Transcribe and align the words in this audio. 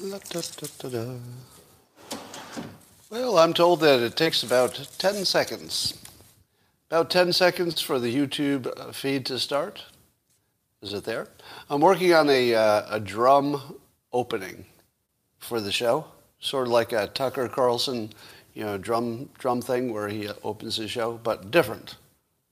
La-da-da-da-da. 0.00 1.18
Well, 3.10 3.38
I'm 3.38 3.54
told 3.54 3.78
that 3.80 4.00
it 4.00 4.16
takes 4.16 4.42
about 4.42 4.88
10 4.98 5.24
seconds. 5.24 5.94
About 6.90 7.10
10 7.10 7.32
seconds 7.32 7.80
for 7.80 8.00
the 8.00 8.12
YouTube 8.12 8.92
feed 8.92 9.24
to 9.26 9.38
start. 9.38 9.84
Is 10.82 10.92
it 10.94 11.04
there? 11.04 11.28
I'm 11.70 11.80
working 11.80 12.12
on 12.12 12.28
a, 12.28 12.56
uh, 12.56 12.96
a 12.96 12.98
drum 12.98 13.78
opening 14.12 14.64
for 15.38 15.60
the 15.60 15.70
show, 15.70 16.06
sort 16.40 16.66
of 16.66 16.72
like 16.72 16.92
a 16.92 17.06
Tucker 17.06 17.48
Carlson, 17.48 18.10
you 18.52 18.64
know, 18.64 18.76
drum 18.76 19.28
drum 19.38 19.62
thing 19.62 19.92
where 19.92 20.08
he 20.08 20.28
opens 20.42 20.74
his 20.74 20.90
show, 20.90 21.20
but 21.22 21.52
different. 21.52 21.94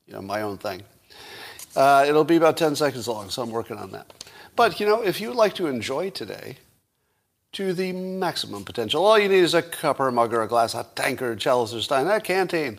You 0.06 0.14
know, 0.14 0.22
my 0.22 0.43
own 0.43 0.59
thing. 0.59 0.82
Uh, 1.74 2.04
it'll 2.06 2.22
be 2.22 2.36
about 2.36 2.56
10 2.56 2.77
seconds 2.77 3.09
long, 3.09 3.30
so 3.30 3.43
I'm 3.43 3.50
working 3.50 3.79
on 3.79 3.90
that. 3.90 4.12
But, 4.54 4.79
you 4.79 4.86
know, 4.86 5.02
if 5.02 5.20
you'd 5.20 5.34
like 5.34 5.54
to 5.54 5.66
enjoy 5.66 6.11
today 6.11 6.59
to 7.52 7.72
the 7.72 7.92
maximum 7.92 8.64
potential, 8.64 9.04
all 9.04 9.18
you 9.18 9.29
need 9.29 9.38
is 9.38 9.54
a 9.54 9.62
cup 9.62 10.00
or 10.00 10.08
a 10.08 10.12
mug 10.12 10.32
or 10.32 10.43
a 10.43 10.48
glass, 10.48 10.74
a 10.74 10.86
tankard, 10.94 11.38
chalice 11.38 11.74
or 11.74 11.80
stein, 11.80 12.06
a 12.06 12.20
canteen, 12.20 12.79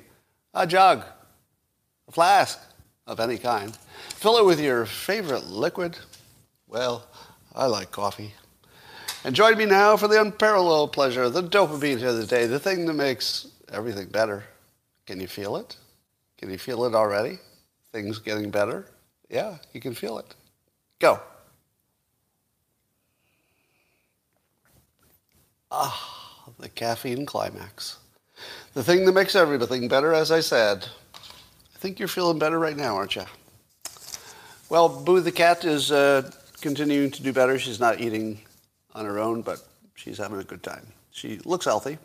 a 0.54 0.66
jug, 0.66 1.04
a 2.08 2.12
flask 2.12 2.60
of 3.06 3.20
any 3.20 3.38
kind. 3.38 3.78
Fill 4.10 4.38
it 4.38 4.46
with 4.46 4.60
your 4.60 4.86
favorite 4.86 5.46
liquid. 5.48 5.98
Well, 6.68 7.06
I 7.56 7.68
like 7.68 7.92
coffee. 7.92 8.34
And 9.24 9.36
join 9.36 9.58
me 9.58 9.66
now 9.66 9.96
for 9.96 10.08
the 10.08 10.20
unparalleled 10.20 10.92
pleasure, 10.92 11.30
the 11.30 11.44
dopamine 11.44 12.04
of 12.04 12.18
the 12.18 12.26
day, 12.26 12.46
the 12.46 12.60
thing 12.60 12.86
that 12.86 12.94
makes 12.94 13.48
everything 13.72 14.08
better. 14.08 14.44
Can 15.06 15.20
you 15.20 15.28
feel 15.28 15.56
it? 15.58 15.78
Can 16.38 16.50
you 16.50 16.58
feel 16.58 16.84
it 16.86 16.96
already? 16.96 17.40
Things 17.92 18.20
getting 18.20 18.50
better? 18.50 18.86
Yeah, 19.30 19.58
you 19.72 19.80
can 19.80 19.94
feel 19.94 20.18
it. 20.18 20.36
Go. 21.00 21.22
Ah, 25.76 26.52
the 26.60 26.70
caffeine 26.70 27.26
climax. 27.26 27.98
The 28.76 28.84
thing 28.84 29.06
that 29.06 29.14
makes 29.14 29.36
everything 29.36 29.88
better, 29.88 30.14
as 30.14 30.32
I 30.32 30.40
said. 30.40 30.86
I 31.16 31.80
think 31.80 31.98
you're 31.98 32.08
feeling 32.08 32.38
better 32.38 32.60
right 32.60 32.78
now, 32.78 32.96
aren't 32.96 33.16
you? 33.16 33.24
Well, 34.70 34.88
Boo 34.88 35.20
the 35.20 35.32
cat 35.32 35.66
is 35.66 35.92
uh, 35.92 36.30
continuing 36.62 37.10
to 37.10 37.24
do 37.24 37.34
better. 37.34 37.58
She's 37.58 37.80
not 37.80 38.00
eating 38.00 38.40
on 38.94 39.06
her 39.06 39.18
own, 39.18 39.42
but 39.42 39.64
she's 39.96 40.20
having 40.20 40.40
a 40.40 40.44
good 40.44 40.62
time. 40.62 40.86
She 41.10 41.40
looks 41.40 41.66
healthy. 41.66 41.98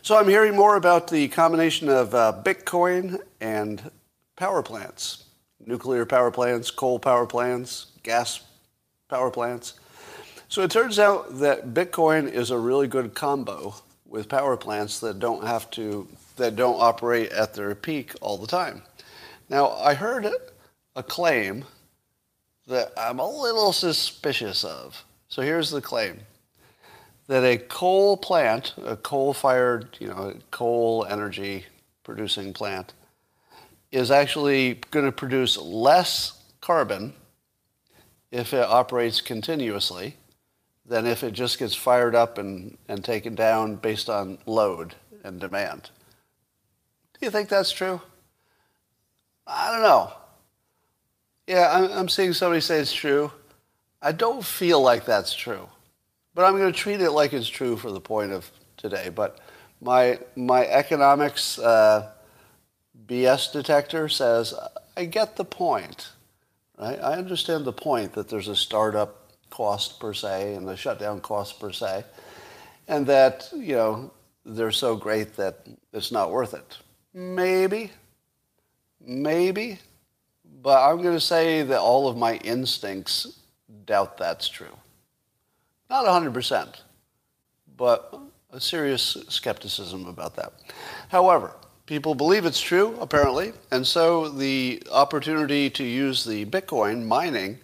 So 0.00 0.16
I'm 0.16 0.28
hearing 0.28 0.56
more 0.56 0.76
about 0.76 1.08
the 1.08 1.28
combination 1.28 1.90
of 1.90 2.14
uh, 2.14 2.32
Bitcoin 2.42 3.20
and 3.42 3.90
power 4.36 4.62
plants, 4.62 5.24
nuclear 5.66 6.06
power 6.06 6.30
plants, 6.30 6.70
coal 6.70 6.98
power 6.98 7.26
plants, 7.26 7.88
gas 8.02 8.40
power 9.10 9.30
plants. 9.30 9.74
So 10.48 10.62
it 10.62 10.70
turns 10.70 10.98
out 10.98 11.40
that 11.40 11.74
Bitcoin 11.74 12.30
is 12.30 12.50
a 12.50 12.58
really 12.58 12.86
good 12.86 13.14
combo 13.14 13.74
with 14.06 14.28
power 14.28 14.56
plants 14.56 15.00
that 15.00 15.18
don't 15.18 15.44
have 15.44 15.68
to, 15.72 16.06
that 16.36 16.54
don't 16.54 16.80
operate 16.80 17.32
at 17.32 17.54
their 17.54 17.74
peak 17.74 18.12
all 18.20 18.38
the 18.38 18.46
time. 18.46 18.82
Now, 19.48 19.72
I 19.72 19.94
heard 19.94 20.28
a 20.94 21.02
claim 21.02 21.64
that 22.68 22.92
I'm 22.96 23.18
a 23.18 23.28
little 23.28 23.72
suspicious 23.72 24.62
of. 24.62 25.04
So 25.28 25.42
here's 25.42 25.70
the 25.70 25.80
claim 25.80 26.20
that 27.26 27.42
a 27.42 27.58
coal 27.58 28.16
plant, 28.16 28.74
a 28.84 28.96
coal 28.96 29.34
fired, 29.34 29.96
you 29.98 30.06
know, 30.06 30.32
coal 30.52 31.04
energy 31.10 31.66
producing 32.04 32.52
plant, 32.52 32.92
is 33.90 34.12
actually 34.12 34.80
going 34.92 35.06
to 35.06 35.12
produce 35.12 35.56
less 35.56 36.40
carbon 36.60 37.14
if 38.30 38.54
it 38.54 38.64
operates 38.64 39.20
continuously 39.20 40.16
than 40.88 41.06
if 41.06 41.24
it 41.24 41.32
just 41.32 41.58
gets 41.58 41.74
fired 41.74 42.14
up 42.14 42.38
and, 42.38 42.78
and 42.88 43.04
taken 43.04 43.34
down 43.34 43.76
based 43.76 44.08
on 44.08 44.38
load 44.46 44.94
and 45.24 45.40
demand. 45.40 45.90
Do 47.18 47.26
you 47.26 47.30
think 47.30 47.48
that's 47.48 47.72
true? 47.72 48.00
I 49.46 49.72
don't 49.72 49.82
know. 49.82 50.12
Yeah, 51.46 51.70
I'm, 51.72 51.90
I'm 51.92 52.08
seeing 52.08 52.32
somebody 52.32 52.60
say 52.60 52.78
it's 52.78 52.92
true. 52.92 53.32
I 54.02 54.12
don't 54.12 54.44
feel 54.44 54.80
like 54.80 55.04
that's 55.04 55.34
true, 55.34 55.68
but 56.34 56.44
I'm 56.44 56.56
going 56.56 56.72
to 56.72 56.78
treat 56.78 57.00
it 57.00 57.10
like 57.12 57.32
it's 57.32 57.48
true 57.48 57.76
for 57.76 57.90
the 57.90 58.00
point 58.00 58.32
of 58.32 58.50
today. 58.76 59.08
But 59.08 59.38
my 59.80 60.18
my 60.34 60.66
economics 60.66 61.58
uh, 61.58 62.10
BS 63.06 63.52
detector 63.52 64.08
says 64.08 64.54
I 64.96 65.04
get 65.06 65.36
the 65.36 65.44
point. 65.44 66.10
Right? 66.78 67.00
I 67.00 67.14
understand 67.14 67.64
the 67.64 67.72
point 67.72 68.12
that 68.14 68.28
there's 68.28 68.48
a 68.48 68.56
startup 68.56 69.25
cost 69.50 70.00
per 70.00 70.12
se 70.12 70.54
and 70.54 70.66
the 70.66 70.76
shutdown 70.76 71.20
cost 71.20 71.60
per 71.60 71.72
se, 71.72 72.04
and 72.88 73.06
that 73.06 73.48
you 73.54 73.74
know 73.74 74.10
they're 74.44 74.70
so 74.70 74.96
great 74.96 75.36
that 75.36 75.66
it's 75.92 76.12
not 76.12 76.30
worth 76.30 76.54
it. 76.54 76.78
Maybe, 77.12 77.90
maybe, 79.00 79.78
but 80.62 80.88
I'm 80.88 81.02
going 81.02 81.14
to 81.14 81.20
say 81.20 81.62
that 81.62 81.80
all 81.80 82.08
of 82.08 82.16
my 82.16 82.36
instincts 82.36 83.40
doubt 83.86 84.18
that's 84.18 84.48
true. 84.48 84.76
Not 85.88 86.04
100%, 86.04 86.80
but 87.76 88.18
a 88.50 88.60
serious 88.60 89.16
skepticism 89.28 90.06
about 90.06 90.34
that. 90.36 90.52
However, 91.08 91.54
people 91.86 92.14
believe 92.14 92.44
it's 92.44 92.60
true, 92.60 92.96
apparently, 93.00 93.52
and 93.70 93.86
so 93.86 94.28
the 94.28 94.82
opportunity 94.90 95.70
to 95.70 95.84
use 95.84 96.24
the 96.24 96.44
Bitcoin 96.46 97.06
mining 97.06 97.58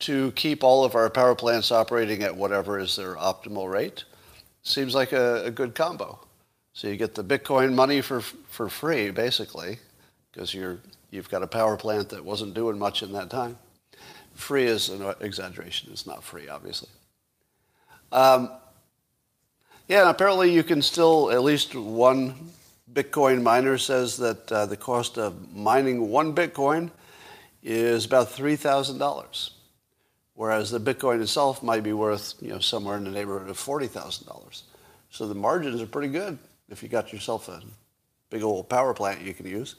to 0.00 0.32
keep 0.32 0.62
all 0.62 0.84
of 0.84 0.94
our 0.94 1.10
power 1.10 1.34
plants 1.34 1.72
operating 1.72 2.22
at 2.22 2.36
whatever 2.36 2.78
is 2.78 2.96
their 2.96 3.16
optimal 3.16 3.70
rate 3.70 4.04
seems 4.62 4.94
like 4.94 5.12
a, 5.12 5.44
a 5.46 5.50
good 5.50 5.74
combo. 5.74 6.18
So 6.72 6.88
you 6.88 6.96
get 6.96 7.14
the 7.14 7.24
Bitcoin 7.24 7.74
money 7.74 8.00
for, 8.00 8.20
for 8.20 8.68
free, 8.68 9.10
basically, 9.10 9.78
because 10.30 10.54
you're, 10.54 10.78
you've 11.10 11.28
got 11.28 11.42
a 11.42 11.46
power 11.46 11.76
plant 11.76 12.10
that 12.10 12.24
wasn't 12.24 12.54
doing 12.54 12.78
much 12.78 13.02
in 13.02 13.12
that 13.12 13.30
time. 13.30 13.58
Free 14.34 14.66
is 14.66 14.88
an 14.88 15.14
exaggeration. 15.20 15.90
It's 15.90 16.06
not 16.06 16.22
free, 16.22 16.48
obviously. 16.48 16.90
Um, 18.12 18.50
yeah, 19.88 20.02
and 20.02 20.10
apparently 20.10 20.52
you 20.52 20.62
can 20.62 20.82
still, 20.82 21.30
at 21.32 21.42
least 21.42 21.74
one 21.74 22.52
Bitcoin 22.92 23.42
miner 23.42 23.76
says 23.78 24.16
that 24.18 24.52
uh, 24.52 24.66
the 24.66 24.76
cost 24.76 25.18
of 25.18 25.54
mining 25.54 26.08
one 26.08 26.34
Bitcoin 26.34 26.90
is 27.62 28.04
about 28.04 28.28
$3,000, 28.28 29.50
whereas 30.38 30.70
the 30.70 30.78
Bitcoin 30.78 31.20
itself 31.20 31.64
might 31.64 31.82
be 31.82 31.92
worth 31.92 32.34
you 32.40 32.50
know, 32.50 32.60
somewhere 32.60 32.96
in 32.96 33.02
the 33.02 33.10
neighborhood 33.10 33.50
of 33.50 33.56
$40,000. 33.56 34.62
So 35.10 35.26
the 35.26 35.34
margins 35.34 35.82
are 35.82 35.86
pretty 35.86 36.12
good 36.12 36.38
if 36.68 36.80
you 36.80 36.88
got 36.88 37.12
yourself 37.12 37.48
a 37.48 37.60
big 38.30 38.44
old 38.44 38.68
power 38.68 38.94
plant 38.94 39.20
you 39.20 39.34
can 39.34 39.46
use. 39.46 39.74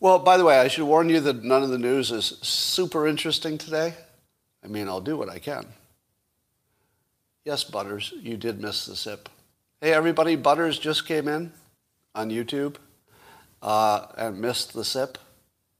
Well, 0.00 0.18
by 0.18 0.38
the 0.38 0.44
way, 0.44 0.58
I 0.58 0.66
should 0.66 0.86
warn 0.86 1.08
you 1.08 1.20
that 1.20 1.44
none 1.44 1.62
of 1.62 1.68
the 1.68 1.78
news 1.78 2.10
is 2.10 2.24
super 2.42 3.06
interesting 3.06 3.56
today. 3.56 3.94
I 4.64 4.66
mean, 4.66 4.88
I'll 4.88 5.00
do 5.00 5.16
what 5.16 5.28
I 5.28 5.38
can. 5.38 5.66
Yes, 7.44 7.62
Butters, 7.62 8.12
you 8.20 8.36
did 8.36 8.60
miss 8.60 8.86
the 8.86 8.96
sip. 8.96 9.28
Hey, 9.80 9.92
everybody, 9.92 10.34
Butters 10.34 10.80
just 10.80 11.06
came 11.06 11.28
in 11.28 11.52
on 12.12 12.28
YouTube 12.28 12.74
uh, 13.62 14.06
and 14.18 14.40
missed 14.40 14.74
the 14.74 14.84
sip. 14.84 15.16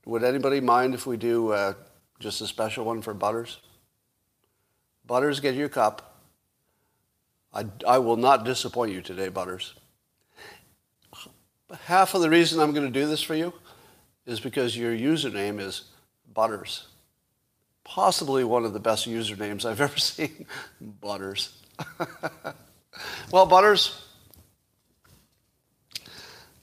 Would 0.07 0.23
anybody 0.23 0.61
mind 0.61 0.95
if 0.95 1.09
we 1.09 1.17
do 1.17 1.51
uh, 1.51 1.75
just 2.21 2.41
a 2.41 2.47
special 2.47 2.85
one 2.85 3.03
for 3.03 3.15
Butters? 3.15 3.59
Butters, 5.07 5.41
get 5.41 5.55
your 5.55 5.69
cup. 5.69 6.21
I, 7.53 7.67
I 7.87 7.99
will 7.99 8.17
not 8.17 8.45
disappoint 8.45 8.93
you 8.93 9.01
today, 9.01 9.29
Butters. 9.29 9.75
Half 11.85 12.15
of 12.15 12.21
the 12.21 12.31
reason 12.31 12.61
I'm 12.61 12.73
going 12.73 12.87
to 12.87 13.01
do 13.01 13.07
this 13.07 13.23
for 13.23 13.35
you 13.35 13.53
is 14.27 14.41
because 14.41 14.77
your 14.77 14.93
username 14.93 15.61
is 15.61 15.83
Butters. 16.33 16.89
Possibly 17.85 18.45
one 18.45 18.65
of 18.65 18.73
the 18.73 18.81
best 18.81 19.09
usernames 19.09 19.65
I've 19.65 19.81
ever 19.81 19.99
seen. 19.99 20.47
Butters. 20.81 21.61
well, 23.31 23.47
Butters, 23.47 24.05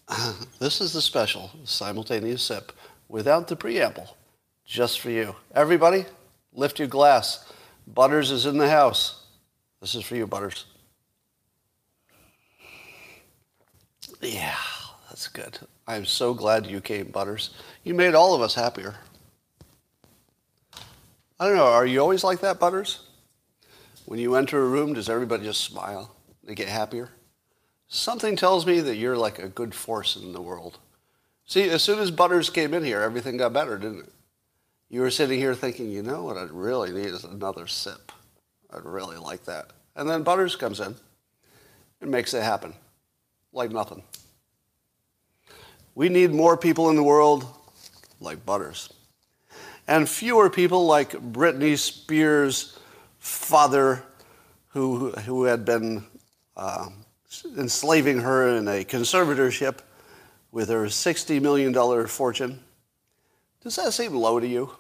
this 0.60 0.82
is 0.82 0.94
the 0.94 1.02
special 1.02 1.52
simultaneous 1.64 2.44
sip 2.44 2.72
without 3.08 3.48
the 3.48 3.56
preamble, 3.56 4.18
just 4.66 5.00
for 5.00 5.10
you. 5.10 5.36
Everybody, 5.54 6.06
lift 6.54 6.80
your 6.80 6.88
glass. 6.88 7.46
Butters 7.88 8.32
is 8.32 8.46
in 8.46 8.58
the 8.58 8.70
house. 8.70 9.26
This 9.82 9.96
is 9.96 10.04
for 10.04 10.16
you, 10.16 10.28
Butters. 10.28 10.66
Yeah, 14.22 14.56
that's 15.10 15.28
good. 15.28 15.60
I'm 15.88 16.06
so 16.06 16.34
glad 16.34 16.68
you 16.68 16.80
came, 16.80 17.08
Butters. 17.08 17.52
You 17.84 17.94
made 17.94 18.14
all 18.14 18.36
of 18.36 18.42
us 18.42 18.54
happier. 18.56 18.96
I 21.40 21.48
don't 21.48 21.56
know, 21.56 21.66
are 21.66 21.88
you 21.88 22.00
always 22.00 22.24
like 22.24 22.40
that, 22.42 22.60
Butters? 22.60 23.08
When 24.06 24.20
you 24.20 24.36
enter 24.36 24.62
a 24.62 24.68
room, 24.68 24.94
does 24.94 25.10
everybody 25.10 25.44
just 25.44 25.64
smile? 25.64 26.16
They 26.44 26.54
get 26.54 26.68
happier? 26.68 27.10
Something 27.88 28.36
tells 28.36 28.66
me 28.66 28.80
that 28.82 28.96
you're 28.96 29.18
like 29.18 29.40
a 29.40 29.50
good 29.50 29.74
force 29.74 30.16
in 30.16 30.34
the 30.34 30.42
world. 30.42 30.78
See, 31.46 31.70
as 31.70 31.82
soon 31.82 32.00
as 32.00 32.12
Butters 32.12 32.50
came 32.50 32.74
in 32.74 32.84
here, 32.84 33.02
everything 33.02 33.38
got 33.38 33.54
better, 33.54 33.78
didn't 33.78 34.02
it? 34.02 34.14
You 34.92 35.00
were 35.00 35.10
sitting 35.10 35.40
here 35.40 35.56
thinking, 35.56 35.90
you 35.90 36.04
know 36.04 36.22
what 36.22 36.36
I'd 36.36 36.52
really 36.52 36.92
need 36.92 37.06
is 37.06 37.24
another 37.24 37.66
sip. 37.66 38.12
I'd 38.74 38.84
really 38.84 39.16
like 39.16 39.46
that. 39.46 39.68
And 39.96 40.10
then 40.10 40.22
Butters 40.22 40.58
comes 40.58 40.82
in 40.82 40.98
and 42.02 42.12
makes 42.12 42.34
it 42.34 42.44
happen 42.44 42.74
like 43.54 43.72
nothing. 43.72 44.04
We 45.96 46.10
need 46.10 46.34
more 46.34 46.58
people 46.58 46.90
in 46.90 46.98
the 46.98 47.04
world 47.04 47.46
like 48.20 48.46
Butters 48.46 48.92
and 49.88 50.10
fewer 50.10 50.50
people 50.50 50.86
like 50.86 51.12
Britney 51.12 51.78
Spears' 51.78 52.78
father, 53.18 54.04
who, 54.70 55.12
who 55.12 55.46
had 55.46 55.64
been 55.64 56.04
uh, 56.58 56.90
enslaving 57.58 58.20
her 58.20 58.58
in 58.58 58.68
a 58.68 58.84
conservatorship 58.84 59.80
with 60.52 60.68
her 60.68 60.88
$60 60.88 61.42
million 61.42 62.08
fortune. 62.08 62.60
Does 63.64 63.78
that 63.78 63.94
seem 63.94 64.14
low 64.14 64.38
to 64.42 64.48
you? 64.48 64.72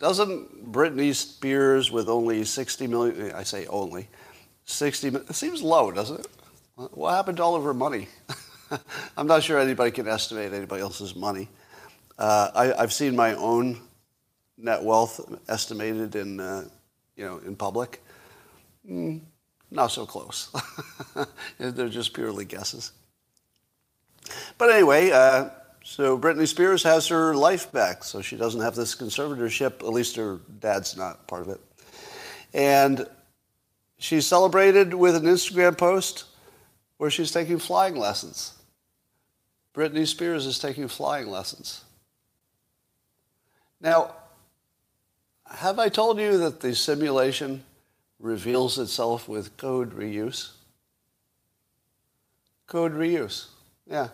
Doesn't 0.00 0.72
Britney 0.72 1.14
Spears 1.14 1.90
with 1.90 2.08
only 2.08 2.42
60 2.44 2.86
million, 2.86 3.32
I 3.32 3.42
say 3.42 3.66
only, 3.66 4.08
60, 4.64 5.08
it 5.08 5.34
seems 5.34 5.62
low, 5.62 5.92
doesn't 5.92 6.20
it? 6.20 6.26
What 6.74 7.12
happened 7.12 7.36
to 7.36 7.42
all 7.42 7.54
of 7.54 7.64
her 7.64 7.74
money? 7.74 8.08
I'm 9.16 9.26
not 9.26 9.42
sure 9.42 9.58
anybody 9.58 9.90
can 9.90 10.08
estimate 10.08 10.54
anybody 10.54 10.80
else's 10.80 11.14
money. 11.14 11.48
Uh, 12.18 12.50
I, 12.54 12.80
have 12.80 12.94
seen 12.94 13.14
my 13.14 13.34
own 13.34 13.78
net 14.56 14.82
wealth 14.82 15.20
estimated 15.48 16.16
in, 16.16 16.40
uh, 16.40 16.64
you 17.14 17.26
know, 17.26 17.38
in 17.38 17.54
public. 17.54 18.02
Mm, 18.88 19.20
not 19.70 19.88
so 19.88 20.06
close. 20.06 20.50
They're 21.58 21.90
just 21.90 22.14
purely 22.14 22.46
guesses. 22.46 22.92
But 24.56 24.70
anyway, 24.70 25.10
uh, 25.10 25.50
so 25.82 26.18
Britney 26.18 26.46
Spears 26.46 26.82
has 26.82 27.08
her 27.08 27.34
life 27.34 27.72
back, 27.72 28.04
so 28.04 28.20
she 28.20 28.36
doesn't 28.36 28.60
have 28.60 28.74
this 28.74 28.94
conservatorship. 28.94 29.80
At 29.80 29.88
least 29.88 30.16
her 30.16 30.40
dad's 30.60 30.96
not 30.96 31.26
part 31.26 31.42
of 31.42 31.48
it. 31.48 31.60
And 32.52 33.06
she 33.98 34.20
celebrated 34.20 34.94
with 34.94 35.16
an 35.16 35.24
Instagram 35.24 35.76
post 35.76 36.24
where 36.96 37.10
she's 37.10 37.32
taking 37.32 37.58
flying 37.58 37.96
lessons. 37.96 38.54
Britney 39.74 40.06
Spears 40.06 40.46
is 40.46 40.58
taking 40.58 40.88
flying 40.88 41.28
lessons. 41.28 41.84
Now, 43.80 44.14
have 45.46 45.78
I 45.78 45.88
told 45.88 46.18
you 46.18 46.38
that 46.38 46.60
the 46.60 46.74
simulation 46.74 47.64
reveals 48.18 48.78
itself 48.78 49.28
with 49.28 49.56
code 49.56 49.96
reuse? 49.96 50.50
Code 52.66 52.92
reuse, 52.92 53.46
yeah. 53.86 54.08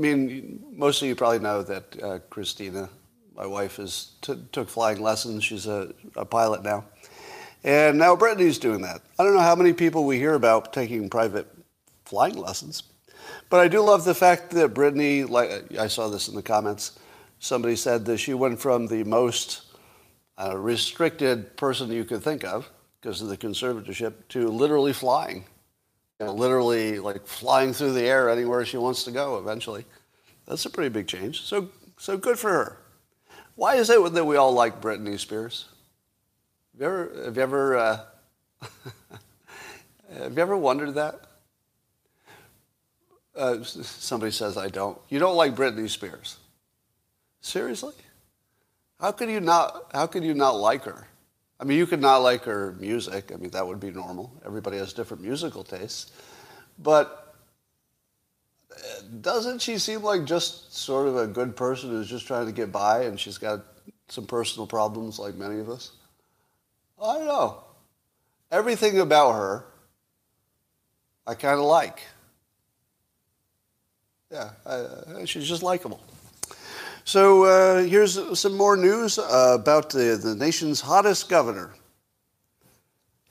I 0.00 0.02
mean, 0.02 0.64
most 0.72 1.02
of 1.02 1.08
you 1.08 1.14
probably 1.14 1.40
know 1.40 1.62
that 1.62 2.02
uh, 2.02 2.18
Kristina, 2.30 2.88
my 3.36 3.44
wife, 3.44 3.78
is 3.78 4.12
t- 4.22 4.42
took 4.50 4.70
flying 4.70 5.02
lessons. 5.02 5.44
She's 5.44 5.66
a, 5.66 5.92
a 6.16 6.24
pilot 6.24 6.62
now. 6.62 6.86
And 7.64 7.98
now 7.98 8.16
Britney's 8.16 8.58
doing 8.58 8.80
that. 8.80 9.02
I 9.18 9.24
don't 9.24 9.34
know 9.34 9.40
how 9.40 9.54
many 9.54 9.74
people 9.74 10.06
we 10.06 10.16
hear 10.16 10.32
about 10.32 10.72
taking 10.72 11.10
private 11.10 11.54
flying 12.06 12.36
lessons, 12.38 12.84
but 13.50 13.60
I 13.60 13.68
do 13.68 13.82
love 13.82 14.06
the 14.06 14.14
fact 14.14 14.52
that 14.52 14.72
Britney, 14.72 15.28
like 15.28 15.78
I 15.78 15.86
saw 15.86 16.08
this 16.08 16.28
in 16.28 16.34
the 16.34 16.42
comments, 16.42 16.98
somebody 17.38 17.76
said 17.76 18.06
that 18.06 18.16
she 18.16 18.32
went 18.32 18.58
from 18.58 18.86
the 18.86 19.04
most 19.04 19.64
uh, 20.38 20.56
restricted 20.56 21.58
person 21.58 21.92
you 21.92 22.06
could 22.06 22.22
think 22.22 22.42
of 22.42 22.70
because 23.02 23.20
of 23.20 23.28
the 23.28 23.36
conservatorship 23.36 24.14
to 24.30 24.48
literally 24.48 24.94
flying 24.94 25.44
literally 26.20 26.98
like 26.98 27.26
flying 27.26 27.72
through 27.72 27.92
the 27.92 28.02
air 28.02 28.28
anywhere 28.28 28.64
she 28.64 28.76
wants 28.76 29.04
to 29.04 29.10
go 29.10 29.38
eventually. 29.38 29.84
That's 30.46 30.64
a 30.66 30.70
pretty 30.70 30.90
big 30.90 31.06
change. 31.06 31.42
So, 31.42 31.70
so 31.96 32.16
good 32.16 32.38
for 32.38 32.50
her. 32.50 32.78
Why 33.54 33.76
is 33.76 33.90
it 33.90 34.12
that 34.12 34.24
we 34.24 34.36
all 34.36 34.52
like 34.52 34.80
Britney 34.80 35.18
Spears? 35.18 35.66
Have 36.72 36.80
you 36.80 36.86
ever, 36.86 37.24
have 37.24 37.36
you 37.36 37.42
ever, 37.42 37.76
uh, 37.76 38.00
have 40.18 40.36
you 40.36 40.42
ever 40.42 40.56
wondered 40.56 40.94
that? 40.94 41.20
Uh, 43.36 43.62
somebody 43.62 44.32
says 44.32 44.56
I 44.56 44.68
don't. 44.68 44.98
You 45.08 45.18
don't 45.18 45.36
like 45.36 45.54
Britney 45.54 45.88
Spears? 45.88 46.38
Seriously? 47.40 47.94
How 48.98 49.12
could 49.12 49.30
you 49.30 49.40
not? 49.40 49.90
How 49.92 50.06
could 50.06 50.24
you 50.24 50.34
not 50.34 50.56
like 50.56 50.84
her? 50.84 51.06
I 51.60 51.64
mean, 51.64 51.76
you 51.76 51.86
could 51.86 52.00
not 52.00 52.18
like 52.18 52.44
her 52.44 52.74
music. 52.80 53.32
I 53.32 53.36
mean, 53.36 53.50
that 53.50 53.66
would 53.66 53.80
be 53.80 53.90
normal. 53.90 54.32
Everybody 54.46 54.78
has 54.78 54.94
different 54.94 55.22
musical 55.22 55.62
tastes. 55.62 56.10
But 56.78 57.34
uh, 58.72 59.02
doesn't 59.20 59.60
she 59.60 59.76
seem 59.76 60.02
like 60.02 60.24
just 60.24 60.74
sort 60.74 61.06
of 61.06 61.18
a 61.18 61.26
good 61.26 61.54
person 61.54 61.90
who's 61.90 62.08
just 62.08 62.26
trying 62.26 62.46
to 62.46 62.52
get 62.52 62.72
by 62.72 63.02
and 63.02 63.20
she's 63.20 63.36
got 63.36 63.60
some 64.08 64.26
personal 64.26 64.66
problems 64.66 65.18
like 65.18 65.34
many 65.34 65.60
of 65.60 65.68
us? 65.68 65.92
I 67.02 67.18
don't 67.18 67.26
know. 67.26 67.62
Everything 68.50 68.98
about 68.98 69.32
her, 69.32 69.66
I 71.26 71.34
kind 71.34 71.58
of 71.58 71.66
like. 71.66 72.00
Yeah, 74.32 74.50
I, 74.64 75.24
she's 75.26 75.46
just 75.46 75.62
likable. 75.62 76.00
So 77.04 77.44
uh, 77.44 77.82
here's 77.82 78.38
some 78.38 78.56
more 78.56 78.76
news 78.76 79.18
uh, 79.18 79.56
about 79.58 79.90
the, 79.90 80.18
the 80.22 80.34
nation's 80.34 80.80
hottest 80.80 81.28
governor. 81.28 81.74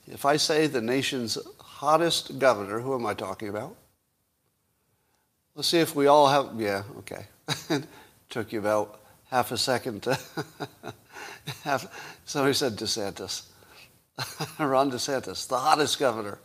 If 0.08 0.26
I 0.26 0.38
say 0.38 0.68
the 0.68 0.82
nation's 0.82 1.38
hottest 1.60 2.40
governor, 2.40 2.80
who 2.80 2.96
am 2.96 3.06
I 3.06 3.14
talking 3.14 3.50
about? 3.50 3.76
Let's 5.56 5.68
see 5.68 5.80
if 5.80 5.96
we 5.96 6.08
all 6.08 6.28
have, 6.28 6.60
yeah, 6.60 6.84
okay. 7.00 7.26
Took 8.30 8.52
you 8.52 8.60
about 8.60 9.02
half 9.30 9.52
a 9.52 9.58
second 9.58 10.04
to, 10.04 10.18
have, 11.64 11.92
somebody 12.26 12.54
said 12.54 12.76
DeSantis. 12.76 13.44
Ron 14.60 14.92
DeSantis, 14.92 15.48
the 15.48 15.58
hottest 15.58 16.00
governor. 16.00 16.40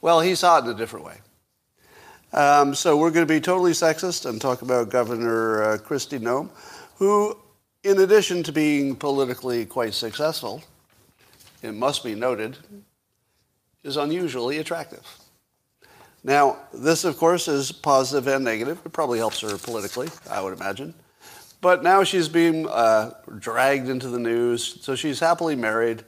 Well, 0.00 0.20
he's 0.20 0.40
hot 0.40 0.64
in 0.64 0.70
a 0.70 0.74
different 0.74 1.06
way. 1.06 1.16
Um, 2.34 2.74
so 2.74 2.96
we're 2.96 3.12
going 3.12 3.24
to 3.24 3.32
be 3.32 3.40
totally 3.40 3.70
sexist 3.70 4.28
and 4.28 4.40
talk 4.40 4.62
about 4.62 4.90
Governor 4.90 5.62
uh, 5.62 5.78
Kristi 5.78 6.18
Noem 6.18 6.50
who, 6.96 7.36
in 7.84 8.00
addition 8.00 8.42
to 8.42 8.50
being 8.50 8.96
politically 8.96 9.64
quite 9.64 9.94
successful, 9.94 10.62
it 11.62 11.72
must 11.74 12.02
be 12.02 12.16
noted, 12.16 12.56
is 13.84 13.96
unusually 13.96 14.58
attractive. 14.58 15.06
Now, 16.24 16.56
this, 16.72 17.04
of 17.04 17.18
course, 17.18 17.46
is 17.46 17.70
positive 17.70 18.26
and 18.26 18.44
negative. 18.44 18.80
It 18.84 18.92
probably 18.92 19.18
helps 19.18 19.40
her 19.42 19.56
politically, 19.56 20.08
I 20.28 20.40
would 20.40 20.54
imagine. 20.54 20.92
But 21.60 21.84
now 21.84 22.02
she's 22.02 22.28
being 22.28 22.66
uh, 22.68 23.12
dragged 23.38 23.88
into 23.88 24.08
the 24.08 24.18
news, 24.18 24.78
so 24.82 24.96
she's 24.96 25.20
happily 25.20 25.54
married. 25.54 26.02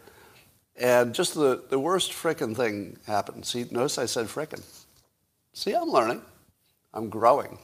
And 0.75 1.15
just 1.15 1.35
the, 1.35 1.63
the 1.69 1.79
worst 1.79 2.11
frickin' 2.11 2.57
thing 2.57 2.99
happened. 3.07 3.47
See, 3.47 3.67
notice 3.71 3.97
I 3.97 4.07
said 4.07 4.27
frickin'. 4.27 4.63
See, 5.57 5.73
I'm 5.73 5.89
learning. 5.89 6.21
I'm 6.93 7.09
growing. 7.09 7.59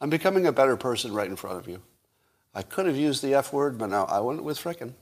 I'm 0.00 0.10
becoming 0.10 0.46
a 0.46 0.52
better 0.52 0.76
person 0.76 1.12
right 1.12 1.26
in 1.26 1.34
front 1.34 1.58
of 1.58 1.66
you. 1.66 1.82
I 2.54 2.62
could 2.62 2.86
have 2.86 2.96
used 2.96 3.20
the 3.20 3.34
F 3.34 3.52
word, 3.52 3.78
but 3.78 3.88
no, 3.88 4.04
I 4.04 4.20
went 4.20 4.44
with 4.44 4.62
frickin'. 4.62 4.92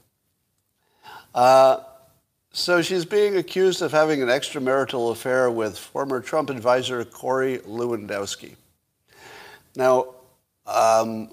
Uh, 1.34 1.80
so 2.50 2.80
she's 2.80 3.04
being 3.04 3.36
accused 3.36 3.82
of 3.82 3.92
having 3.92 4.22
an 4.22 4.28
extramarital 4.28 5.12
affair 5.12 5.50
with 5.50 5.76
former 5.76 6.18
Trump 6.22 6.48
advisor 6.48 7.04
Corey 7.04 7.58
Lewandowski. 7.58 8.56
Now, 9.76 10.14
um, 10.66 11.30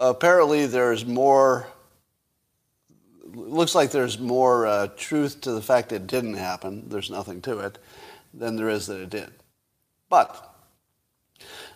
apparently 0.00 0.66
there's 0.66 1.06
more, 1.06 1.68
looks 3.32 3.76
like 3.76 3.92
there's 3.92 4.18
more 4.18 4.66
uh, 4.66 4.88
truth 4.96 5.40
to 5.42 5.52
the 5.52 5.62
fact 5.62 5.92
it 5.92 6.08
didn't 6.08 6.34
happen, 6.34 6.88
there's 6.88 7.10
nothing 7.10 7.40
to 7.42 7.60
it, 7.60 7.78
than 8.34 8.56
there 8.56 8.68
is 8.68 8.88
that 8.88 9.00
it 9.00 9.10
did. 9.10 9.30
But, 10.08 10.54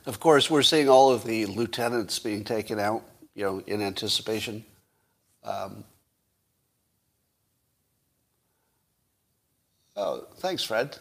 of 0.07 0.21
course, 0.21 0.51
we're 0.51 0.63
seeing 0.63 0.89
all 0.89 1.13
of 1.13 1.25
the 1.25 1.47
lieutenants 1.47 2.19
being 2.19 2.45
taken 2.45 2.79
out 2.79 3.03
you 3.35 3.45
know, 3.45 3.63
in 3.67 3.83
anticipation. 3.83 4.65
Um, 5.45 5.85
oh, 9.97 10.27
thanks, 10.37 10.63
Fred. 10.63 10.99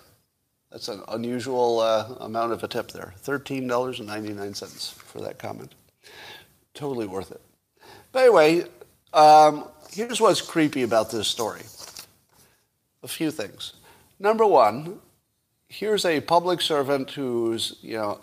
That's 0.71 0.87
an 0.87 1.01
unusual 1.09 1.79
uh, 1.79 2.15
amount 2.21 2.53
of 2.53 2.63
a 2.63 2.67
tip 2.67 2.91
there. 2.91 3.13
$13.99 3.23 4.93
for 4.93 5.19
that 5.21 5.37
comment. 5.37 5.75
Totally 6.73 7.07
worth 7.07 7.31
it. 7.31 7.41
But 8.11 8.19
anyway, 8.19 8.63
um, 9.13 9.65
here's 9.91 10.21
what's 10.21 10.41
creepy 10.41 10.83
about 10.83 11.11
this 11.11 11.27
story. 11.27 11.61
A 13.03 13.07
few 13.07 13.31
things. 13.31 13.73
Number 14.19 14.45
one, 14.45 14.99
here's 15.71 16.03
a 16.03 16.19
public 16.19 16.59
servant 16.59 17.11
who's, 17.11 17.77
you 17.81 17.95
know, 17.95 18.19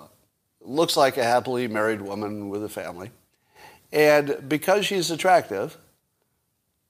looks 0.60 0.98
like 0.98 1.16
a 1.16 1.24
happily 1.24 1.66
married 1.66 2.02
woman 2.02 2.50
with 2.50 2.62
a 2.62 2.68
family. 2.68 3.10
And 3.90 4.46
because 4.46 4.84
she's 4.84 5.10
attractive, 5.10 5.78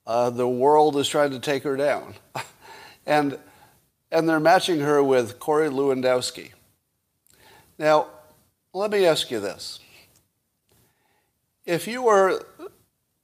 uh, 0.04 0.30
the 0.30 0.48
world 0.48 0.96
is 0.96 1.08
trying 1.08 1.30
to 1.30 1.38
take 1.38 1.62
her 1.62 1.76
down. 1.76 2.14
and, 3.06 3.38
and 4.10 4.28
they're 4.28 4.40
matching 4.40 4.80
her 4.80 5.00
with 5.02 5.38
Corey 5.38 5.68
Lewandowski. 5.68 6.50
Now, 7.78 8.08
let 8.72 8.90
me 8.90 9.06
ask 9.06 9.30
you 9.30 9.38
this. 9.38 9.78
If 11.66 11.86
you 11.86 12.02
were 12.02 12.44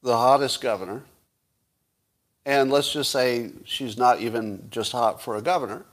the 0.02 0.16
hottest 0.16 0.60
governor 0.60 1.02
And 2.46 2.70
let's 2.70 2.92
just 2.92 3.10
say 3.10 3.50
she's 3.64 3.96
not 3.96 4.20
even 4.20 4.68
just 4.70 4.92
hot 4.92 5.20
for 5.22 5.36
a 5.36 5.42
governor, 5.42 5.84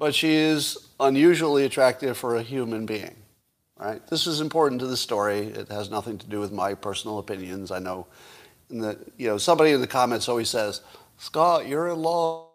but 0.00 0.14
she 0.14 0.34
is 0.34 0.88
unusually 0.98 1.64
attractive 1.64 2.16
for 2.16 2.34
a 2.34 2.42
human 2.42 2.86
being. 2.86 3.14
Right? 3.78 4.04
This 4.08 4.26
is 4.26 4.40
important 4.40 4.80
to 4.80 4.86
the 4.86 4.96
story. 4.96 5.40
It 5.40 5.68
has 5.68 5.90
nothing 5.90 6.18
to 6.18 6.26
do 6.26 6.40
with 6.40 6.52
my 6.52 6.74
personal 6.74 7.18
opinions. 7.18 7.70
I 7.70 7.78
know, 7.78 8.06
the, 8.68 8.98
you 9.16 9.28
know, 9.28 9.38
somebody 9.38 9.70
in 9.72 9.80
the 9.80 9.86
comments 9.86 10.28
always 10.28 10.48
says, 10.48 10.80
"Scott, 11.18 11.68
you're 11.68 11.88
in 11.88 12.00
law." 12.02 12.48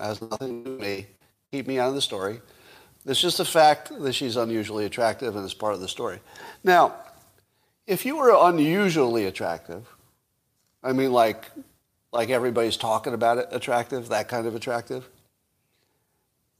It 0.00 0.04
has 0.04 0.22
nothing 0.22 0.64
to 0.64 0.70
do 0.70 0.76
with 0.76 0.80
me. 0.80 1.06
Keep 1.52 1.66
me 1.66 1.78
out 1.78 1.88
of 1.88 1.94
the 1.94 2.02
story. 2.02 2.40
It's 3.06 3.20
just 3.20 3.38
a 3.38 3.44
fact 3.44 3.92
that 4.00 4.12
she's 4.14 4.36
unusually 4.36 4.84
attractive 4.84 5.36
and 5.36 5.44
it's 5.44 5.54
part 5.54 5.74
of 5.74 5.80
the 5.80 5.88
story. 5.88 6.20
Now, 6.62 6.94
if 7.86 8.06
you 8.06 8.16
were 8.16 8.34
unusually 8.48 9.26
attractive, 9.26 9.86
I 10.82 10.92
mean, 10.92 11.12
like, 11.12 11.50
like 12.12 12.30
everybody's 12.30 12.76
talking 12.76 13.14
about 13.14 13.38
it, 13.38 13.48
attractive, 13.52 14.08
that 14.08 14.28
kind 14.28 14.46
of 14.46 14.54
attractive, 14.54 15.08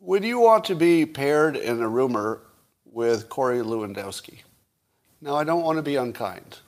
would 0.00 0.24
you 0.24 0.38
want 0.38 0.64
to 0.66 0.74
be 0.74 1.06
paired 1.06 1.56
in 1.56 1.80
a 1.80 1.88
rumor 1.88 2.40
with 2.84 3.28
Corey 3.28 3.58
Lewandowski? 3.58 4.40
Now, 5.20 5.36
I 5.36 5.44
don't 5.44 5.62
want 5.62 5.76
to 5.78 5.82
be 5.82 5.96
unkind, 5.96 6.58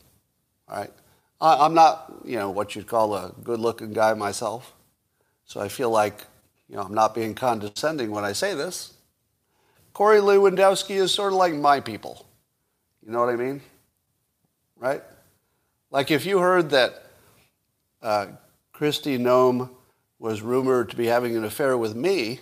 all 0.68 0.78
right? 0.78 0.92
I, 1.40 1.64
I'm 1.64 1.74
not, 1.74 2.12
you 2.24 2.36
know, 2.36 2.50
what 2.50 2.74
you'd 2.74 2.86
call 2.86 3.14
a 3.14 3.32
good-looking 3.44 3.92
guy 3.92 4.14
myself, 4.14 4.72
so 5.44 5.60
I 5.60 5.68
feel 5.68 5.90
like, 5.90 6.24
you 6.68 6.76
know, 6.76 6.82
I'm 6.82 6.94
not 6.94 7.14
being 7.14 7.34
condescending 7.34 8.10
when 8.10 8.24
I 8.24 8.32
say 8.32 8.54
this. 8.54 8.94
Corey 9.92 10.18
Lewandowski 10.18 10.96
is 10.96 11.12
sort 11.12 11.32
of 11.32 11.38
like 11.38 11.54
my 11.54 11.80
people. 11.80 12.26
You 13.04 13.12
know 13.12 13.20
what 13.20 13.28
I 13.28 13.36
mean? 13.36 13.60
Right? 14.76 15.02
Like 15.90 16.10
if 16.10 16.26
you 16.26 16.38
heard 16.40 16.70
that 16.70 17.02
uh, 18.02 18.26
Kristi 18.74 19.18
Noem 19.18 19.70
was 20.18 20.42
rumored 20.42 20.90
to 20.90 20.96
be 20.96 21.06
having 21.06 21.36
an 21.36 21.44
affair 21.44 21.78
with 21.78 21.94
me, 21.94 22.40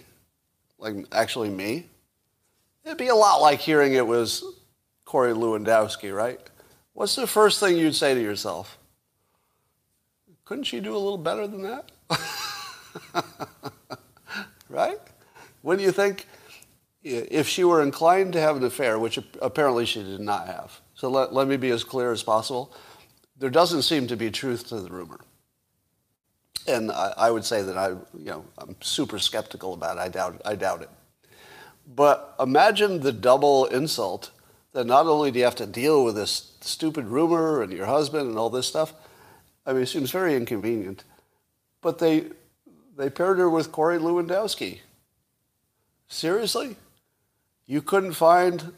like 0.84 1.06
actually 1.12 1.48
me, 1.48 1.86
it'd 2.84 2.98
be 2.98 3.08
a 3.08 3.14
lot 3.14 3.40
like 3.40 3.58
hearing 3.58 3.94
it 3.94 4.06
was 4.06 4.44
Corey 5.06 5.32
Lewandowski, 5.32 6.14
right? 6.14 6.38
What's 6.92 7.16
the 7.16 7.26
first 7.26 7.58
thing 7.58 7.78
you'd 7.78 7.96
say 7.96 8.14
to 8.14 8.20
yourself? 8.20 8.78
Couldn't 10.44 10.64
she 10.64 10.80
do 10.80 10.94
a 10.94 10.98
little 10.98 11.18
better 11.18 11.46
than 11.46 11.62
that? 11.62 11.90
right? 14.68 14.98
Do 15.64 15.82
you 15.82 15.90
think 15.90 16.26
if 17.02 17.48
she 17.48 17.64
were 17.64 17.82
inclined 17.82 18.34
to 18.34 18.40
have 18.40 18.56
an 18.58 18.64
affair, 18.64 18.98
which 18.98 19.18
apparently 19.40 19.86
she 19.86 20.02
did 20.02 20.20
not 20.20 20.46
have, 20.46 20.80
so 20.94 21.08
let, 21.08 21.32
let 21.32 21.48
me 21.48 21.56
be 21.56 21.70
as 21.70 21.82
clear 21.82 22.12
as 22.12 22.22
possible, 22.22 22.74
there 23.38 23.50
doesn't 23.50 23.82
seem 23.82 24.06
to 24.08 24.16
be 24.16 24.30
truth 24.30 24.68
to 24.68 24.80
the 24.80 24.90
rumor. 24.90 25.20
And 26.66 26.90
I, 26.90 27.12
I 27.16 27.30
would 27.30 27.44
say 27.44 27.62
that 27.62 27.76
I, 27.76 27.88
you 27.88 28.24
know, 28.24 28.44
I'm 28.58 28.76
super 28.80 29.18
skeptical 29.18 29.74
about 29.74 29.98
it. 29.98 30.00
I 30.00 30.08
doubt, 30.08 30.40
I 30.44 30.54
doubt 30.54 30.82
it. 30.82 30.90
But 31.86 32.34
imagine 32.40 33.00
the 33.00 33.12
double 33.12 33.66
insult 33.66 34.30
that 34.72 34.86
not 34.86 35.06
only 35.06 35.30
do 35.30 35.38
you 35.38 35.44
have 35.44 35.54
to 35.56 35.66
deal 35.66 36.04
with 36.04 36.14
this 36.14 36.52
stupid 36.60 37.06
rumor 37.06 37.62
and 37.62 37.72
your 37.72 37.86
husband 37.86 38.28
and 38.28 38.38
all 38.38 38.50
this 38.50 38.66
stuff, 38.66 38.92
I 39.66 39.72
mean, 39.72 39.82
it 39.82 39.88
seems 39.88 40.10
very 40.10 40.34
inconvenient. 40.34 41.04
But 41.80 41.98
they, 41.98 42.24
they 42.96 43.10
paired 43.10 43.38
her 43.38 43.50
with 43.50 43.70
Corey 43.70 43.98
Lewandowski. 43.98 44.80
Seriously? 46.08 46.76
You 47.66 47.82
couldn't 47.82 48.12
find 48.12 48.72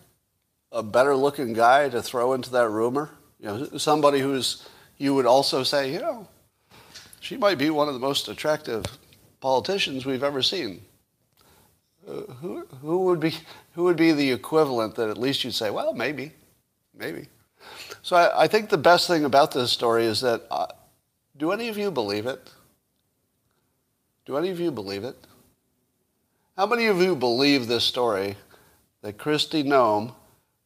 a 0.73 0.83
better 0.83 1.17
looking 1.17 1.53
guy 1.53 1.89
to 1.89 2.03
throw 2.03 2.33
into 2.33 2.51
that 2.51 2.69
rumor? 2.69 3.11
You 3.41 3.47
know, 3.47 3.79
somebody 3.79 4.21
who's, 4.21 4.67
you 4.99 5.15
would 5.15 5.27
also 5.27 5.63
say, 5.63 5.93
you 5.93 6.01
know, 6.01 6.29
she 7.27 7.37
might 7.37 7.59
be 7.59 7.71
one 7.71 7.89
of 7.89 7.95
the 7.95 8.01
most 8.01 8.29
attractive 8.29 8.85
politicians 9.41 10.07
we've 10.07 10.23
ever 10.23 10.43
seen. 10.43 10.81
Uh, 12.07 12.21
who, 12.35 12.65
who, 12.81 12.99
would 12.99 13.19
be, 13.19 13.35
who 13.73 13.83
would 13.83 13.97
be 13.97 14.13
the 14.13 14.31
equivalent 14.31 14.95
that 14.95 15.11
at 15.11 15.19
least 15.19 15.43
you'd 15.43 15.53
say, 15.53 15.71
well, 15.71 15.93
maybe, 15.93 16.31
maybe. 16.97 17.27
So 18.03 18.15
I, 18.15 18.45
I 18.45 18.47
think 18.47 18.69
the 18.69 18.79
best 18.79 19.09
thing 19.09 19.25
about 19.25 19.51
this 19.51 19.73
story 19.73 20.05
is 20.05 20.21
that, 20.21 20.43
uh, 20.53 20.69
do 21.37 21.51
any 21.51 21.69
of 21.69 21.77
you 21.77 21.91
believe 21.91 22.27
it? 22.27 22.49
Do 24.25 24.37
any 24.37 24.51
of 24.51 24.61
you 24.61 24.71
believe 24.71 25.03
it? 25.03 25.17
How 26.57 26.67
many 26.67 26.87
of 26.87 27.03
you 27.03 27.17
believe 27.17 27.67
this 27.67 27.83
story 27.83 28.37
that 29.03 29.19
Kristi 29.19 29.65
Noem 29.65 30.15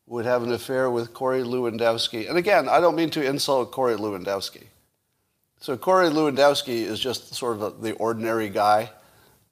would 0.06 0.26
have 0.26 0.42
an 0.42 0.52
affair 0.52 0.90
with 0.90 1.14
Corey 1.14 1.42
Lewandowski? 1.42 2.28
And 2.28 2.36
again, 2.36 2.68
I 2.68 2.80
don't 2.80 2.96
mean 2.96 3.10
to 3.10 3.24
insult 3.24 3.72
Corey 3.72 3.96
Lewandowski. 3.96 4.64
So 5.60 5.76
Corey 5.76 6.08
Lewandowski 6.08 6.84
is 6.84 6.98
just 6.98 7.34
sort 7.34 7.56
of 7.56 7.62
a, 7.62 7.70
the 7.70 7.92
ordinary 7.92 8.48
guy, 8.48 8.90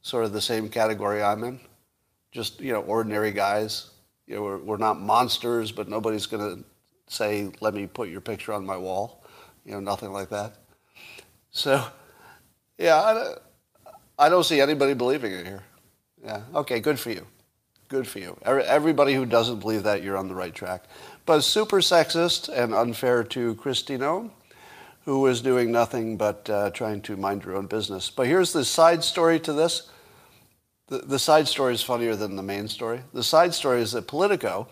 sort 0.01 0.25
of 0.25 0.33
the 0.33 0.41
same 0.41 0.71
category 0.71 1.23
I'm 1.23 1.45
in. 1.45 1.61
Just, 2.33 2.61
you 2.61 2.73
know, 2.73 2.81
ordinary 2.81 3.31
guys. 3.31 3.91
You 4.27 4.37
know, 4.37 4.43
we're, 4.43 4.57
we're 4.59 4.77
not 4.79 4.99
monsters, 4.99 5.71
but 5.71 5.87
nobody's 5.87 6.25
going 6.25 6.57
to 6.57 6.65
say, 7.09 7.51
let 7.61 7.75
me 7.75 7.87
put 7.87 8.09
your 8.09 8.23
picture 8.23 8.55
on 8.55 8.65
my 8.65 8.77
wall. 8.77 9.23
You 9.67 9.73
know, 9.73 9.81
nothing 9.81 10.11
like 10.11 10.31
that. 10.31 10.55
So, 11.51 11.85
yeah, 12.79 12.97
I, 12.97 13.35
I 14.19 14.29
don't 14.31 14.45
see 14.45 14.63
anybody 14.63 14.95
believing 14.95 15.33
it 15.33 15.47
here. 15.47 15.63
Yeah, 16.25 16.41
okay, 16.55 16.81
good 16.81 16.99
for 16.99 17.11
you. 17.11 17.27
Good 17.89 18.07
for 18.07 18.19
you. 18.19 18.39
Everybody 18.45 19.15
who 19.15 19.27
doesn't 19.27 19.61
believe 19.61 19.83
that, 19.83 20.03
you're 20.03 20.17
on 20.17 20.29
the 20.29 20.35
right 20.35 20.55
track. 20.55 20.85
But 21.27 21.43
super 21.43 21.81
sexist 21.81 22.49
and 22.49 22.75
unfair 22.75 23.25
to 23.25 23.55
Kristi 23.57 23.99
Noem 23.99 24.31
who 25.09 25.21
was 25.21 25.41
doing 25.41 25.73
nothing 25.73 26.19
but 26.19 26.51
uh, 26.51 26.69
trying 26.69 27.01
to 27.01 27.17
mind 27.17 27.43
her 27.43 27.57
own 27.57 27.65
business. 27.65 28.11
But 28.11 28.27
here's 28.27 28.53
the 28.53 28.63
side 28.63 29.03
story 29.03 29.41
to 29.41 29.55
this. 29.55 29.91
The, 30.89 30.99
the 30.99 31.19
side 31.19 31.49
story 31.49 31.73
is 31.73 31.81
funnier 31.81 32.15
than 32.15 32.37
the 32.37 32.43
main 32.43 32.69
story. 32.69 33.01
The 33.15 33.23
side 33.23 33.55
story 33.55 33.81
is 33.81 33.93
that 33.93 34.07
Politico 34.07 34.69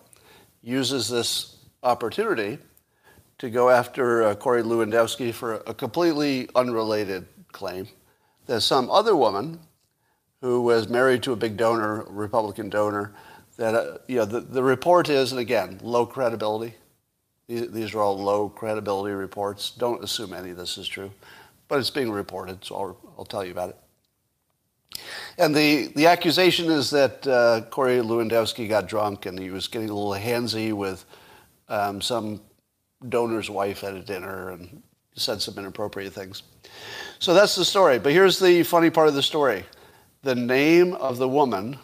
uses 0.63 1.09
this 1.09 1.57
opportunity 1.83 2.59
to 3.39 3.49
go 3.49 3.71
after 3.71 4.25
uh, 4.25 4.35
Corey 4.35 4.63
Lewandowski 4.63 5.33
for 5.33 5.55
a 5.67 5.73
completely 5.73 6.51
unrelated 6.55 7.27
claim 7.53 7.89
that 8.45 8.61
some 8.61 8.91
other 8.91 9.17
woman 9.17 9.59
who 10.43 10.61
was 10.61 10.87
married 10.87 11.23
to 11.23 11.33
a 11.33 11.37
big 11.37 11.57
donor, 11.57 12.05
Republican 12.11 12.69
donor, 12.69 13.15
that, 13.57 13.75
uh, 13.75 13.99
you 14.07 14.17
know, 14.17 14.27
the, 14.27 14.41
the 14.41 14.63
report 14.63 15.09
is, 15.09 15.33
and 15.33 15.41
again, 15.41 15.81
low 15.83 16.05
credibility, 16.05 16.75
these 17.49 17.95
are 17.95 18.01
all 18.01 18.19
low 18.19 18.49
credibility 18.49 19.15
reports. 19.15 19.71
Don't 19.71 20.03
assume 20.03 20.33
any 20.33 20.51
of 20.51 20.57
this 20.57 20.79
is 20.79 20.89
true, 20.89 21.11
but 21.69 21.79
it's 21.79 21.91
being 21.91 22.11
reported, 22.11 22.65
so 22.65 22.75
I'll, 22.75 23.15
I'll 23.19 23.25
tell 23.25 23.45
you 23.45 23.53
about 23.53 23.71
it. 23.71 23.77
And 25.39 25.55
the, 25.55 25.89
the 25.95 26.07
accusation 26.07 26.71
is 26.71 26.91
that 26.91 27.27
uh, 27.27 27.63
Corey 27.71 27.99
Lewandowski 27.99 28.69
got 28.69 28.89
drunk 28.89 29.27
and 29.27 29.39
he 29.39 29.51
was 29.51 29.69
getting 29.69 29.91
a 29.91 29.95
little 29.95 30.13
handsy 30.13 30.73
with 30.73 31.05
um, 31.69 32.01
some 32.01 32.41
donor's 33.09 33.51
wife 33.51 33.85
at 33.85 33.95
a 33.95 34.01
dinner 34.01 34.51
and 34.51 34.83
said 35.15 35.43
some 35.43 35.59
inappropriate 35.59 36.13
things. 36.13 36.43
So 37.19 37.35
that's 37.35 37.55
the 37.55 37.65
story. 37.65 37.99
But 37.99 38.13
here's 38.13 38.39
the 38.39 38.63
funny 38.63 38.91
part 38.91 39.09
of 39.09 39.15
the 39.15 39.23
story 39.23 39.65
the 40.23 40.35
name 40.35 40.95
of 40.95 41.19
the 41.19 41.29
woman 41.29 41.79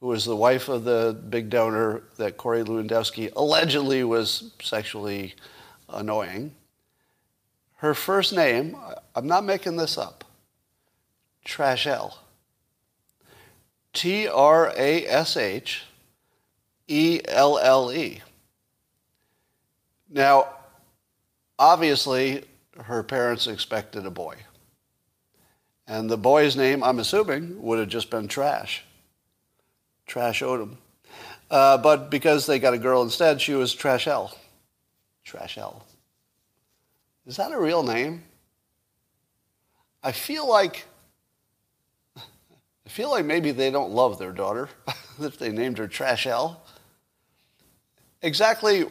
who 0.00 0.08
was 0.08 0.24
the 0.24 0.36
wife 0.36 0.68
of 0.68 0.84
the 0.84 1.16
big 1.28 1.50
donor 1.50 2.02
that 2.16 2.36
Corey 2.36 2.62
Lewandowski 2.62 3.32
allegedly 3.34 4.04
was 4.04 4.52
sexually 4.62 5.34
annoying. 5.88 6.54
Her 7.76 7.94
first 7.94 8.34
name, 8.34 8.76
I'm 9.14 9.26
not 9.26 9.44
making 9.44 9.76
this 9.76 9.98
up, 9.98 10.24
Trashelle. 11.44 12.14
T 13.92 14.28
R 14.28 14.72
A 14.76 15.06
S 15.06 15.36
H 15.36 15.84
E 16.86 17.20
L 17.26 17.58
L 17.58 17.90
E. 17.92 18.20
Now, 20.10 20.48
obviously, 21.58 22.44
her 22.78 23.02
parents 23.02 23.46
expected 23.46 24.04
a 24.04 24.10
boy. 24.10 24.36
And 25.86 26.10
the 26.10 26.18
boy's 26.18 26.56
name, 26.56 26.82
I'm 26.82 26.98
assuming, 26.98 27.62
would 27.62 27.78
have 27.78 27.88
just 27.88 28.10
been 28.10 28.28
Trash. 28.28 28.84
Trash 30.06 30.42
Odom. 30.42 30.76
Uh, 31.50 31.78
but 31.78 32.10
because 32.10 32.46
they 32.46 32.58
got 32.58 32.74
a 32.74 32.78
girl 32.78 33.02
instead, 33.02 33.40
she 33.40 33.54
was 33.54 33.74
Trashelle. 33.74 34.34
Trashelle. 35.24 35.82
Is 37.26 37.36
that 37.36 37.52
a 37.52 37.58
real 37.58 37.82
name? 37.82 38.22
I 40.02 40.12
feel 40.12 40.48
like 40.48 40.84
I 42.16 42.88
feel 42.88 43.10
like 43.10 43.24
maybe 43.24 43.50
they 43.50 43.72
don't 43.72 43.90
love 43.90 44.18
their 44.18 44.30
daughter 44.30 44.68
if 45.20 45.38
they 45.38 45.50
named 45.50 45.78
her 45.78 45.88
Trashelle. 45.88 46.56
Exactly 48.22 48.86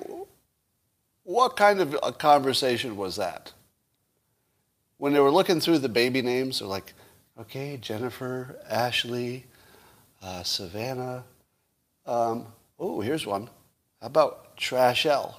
what 1.23 1.55
kind 1.55 1.79
of 1.79 1.97
a 2.03 2.11
conversation 2.11 2.97
was 2.97 3.15
that? 3.15 3.51
When 4.97 5.13
they 5.13 5.19
were 5.19 5.31
looking 5.31 5.59
through 5.59 5.79
the 5.79 5.89
baby 5.89 6.21
names, 6.21 6.59
they're 6.59 6.67
like, 6.67 6.93
okay, 7.39 7.77
Jennifer, 7.77 8.57
Ashley, 8.69 9.45
uh, 10.21 10.43
Savannah. 10.43 11.23
Um, 12.05 12.47
oh, 12.79 13.01
here's 13.01 13.25
one. 13.25 13.49
How 14.01 14.07
about 14.07 14.57
Trashelle? 14.57 15.35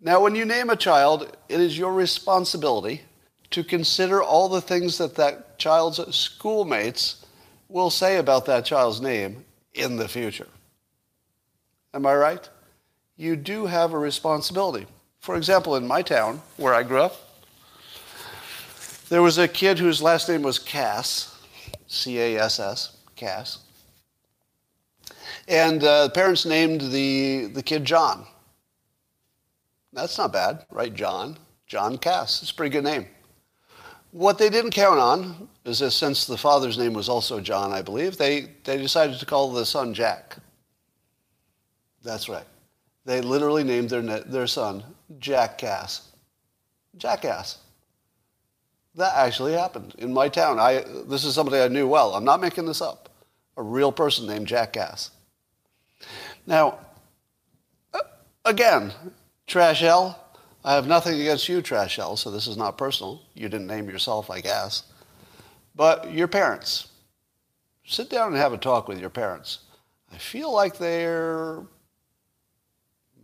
Now, 0.00 0.20
when 0.20 0.34
you 0.34 0.44
name 0.44 0.70
a 0.70 0.76
child, 0.76 1.36
it 1.48 1.60
is 1.60 1.78
your 1.78 1.92
responsibility 1.92 3.02
to 3.50 3.62
consider 3.62 4.22
all 4.22 4.48
the 4.48 4.60
things 4.60 4.98
that 4.98 5.14
that 5.14 5.58
child's 5.58 6.00
schoolmates 6.14 7.24
will 7.68 7.90
say 7.90 8.16
about 8.16 8.46
that 8.46 8.64
child's 8.64 9.00
name 9.00 9.44
in 9.74 9.96
the 9.96 10.08
future. 10.08 10.48
Am 11.94 12.06
I 12.06 12.14
right? 12.14 12.48
You 13.16 13.36
do 13.36 13.66
have 13.66 13.92
a 13.92 13.98
responsibility. 13.98 14.86
For 15.20 15.36
example, 15.36 15.76
in 15.76 15.86
my 15.86 16.02
town 16.02 16.42
where 16.56 16.74
I 16.74 16.82
grew 16.82 17.02
up, 17.02 17.16
there 19.08 19.22
was 19.22 19.38
a 19.38 19.46
kid 19.46 19.78
whose 19.78 20.02
last 20.02 20.28
name 20.28 20.42
was 20.42 20.58
Cass, 20.58 21.31
C 21.92 22.18
A 22.18 22.38
S 22.40 22.58
S, 22.58 22.96
Cass. 23.16 23.58
And 25.46 25.84
uh, 25.84 26.04
the 26.04 26.10
parents 26.10 26.46
named 26.46 26.80
the, 26.80 27.50
the 27.52 27.62
kid 27.62 27.84
John. 27.84 28.26
That's 29.92 30.16
not 30.16 30.32
bad, 30.32 30.64
right? 30.70 30.94
John. 30.94 31.36
John 31.66 31.98
Cass. 31.98 32.40
It's 32.40 32.50
a 32.50 32.54
pretty 32.54 32.72
good 32.72 32.84
name. 32.84 33.06
What 34.12 34.38
they 34.38 34.48
didn't 34.48 34.70
count 34.70 34.98
on 34.98 35.48
is 35.66 35.80
that 35.80 35.90
since 35.90 36.24
the 36.24 36.38
father's 36.38 36.78
name 36.78 36.94
was 36.94 37.10
also 37.10 37.40
John, 37.40 37.72
I 37.72 37.82
believe, 37.82 38.16
they, 38.16 38.48
they 38.64 38.78
decided 38.78 39.18
to 39.18 39.26
call 39.26 39.52
the 39.52 39.66
son 39.66 39.92
Jack. 39.92 40.36
That's 42.02 42.28
right. 42.28 42.46
They 43.04 43.20
literally 43.20 43.64
named 43.64 43.90
their, 43.90 44.02
their 44.02 44.46
son 44.46 44.82
Jackass. 45.18 46.08
Jackass. 46.96 47.58
That 48.94 49.14
actually 49.16 49.52
happened 49.52 49.94
in 49.98 50.12
my 50.12 50.28
town. 50.28 50.58
I, 50.58 50.84
this 51.06 51.24
is 51.24 51.34
somebody 51.34 51.62
I 51.62 51.68
knew 51.68 51.88
well. 51.88 52.14
I'm 52.14 52.24
not 52.24 52.40
making 52.40 52.66
this 52.66 52.82
up. 52.82 53.08
A 53.56 53.62
real 53.62 53.92
person 53.92 54.26
named 54.26 54.46
Jack 54.46 54.74
Jackass. 54.74 55.10
Now, 56.46 56.78
again, 58.44 58.92
Trash 59.46 59.82
L, 59.82 60.18
I 60.64 60.74
have 60.74 60.86
nothing 60.86 61.20
against 61.20 61.48
you, 61.48 61.62
Trash 61.62 61.98
L, 61.98 62.16
so 62.16 62.30
this 62.30 62.46
is 62.46 62.56
not 62.56 62.78
personal. 62.78 63.22
You 63.34 63.48
didn't 63.48 63.66
name 63.66 63.88
yourself, 63.88 64.30
I 64.30 64.40
guess. 64.40 64.84
But 65.74 66.12
your 66.12 66.28
parents. 66.28 66.88
Sit 67.84 68.10
down 68.10 68.28
and 68.28 68.36
have 68.36 68.52
a 68.52 68.58
talk 68.58 68.88
with 68.88 69.00
your 69.00 69.10
parents. 69.10 69.60
I 70.12 70.18
feel 70.18 70.52
like 70.52 70.78
they're 70.78 71.62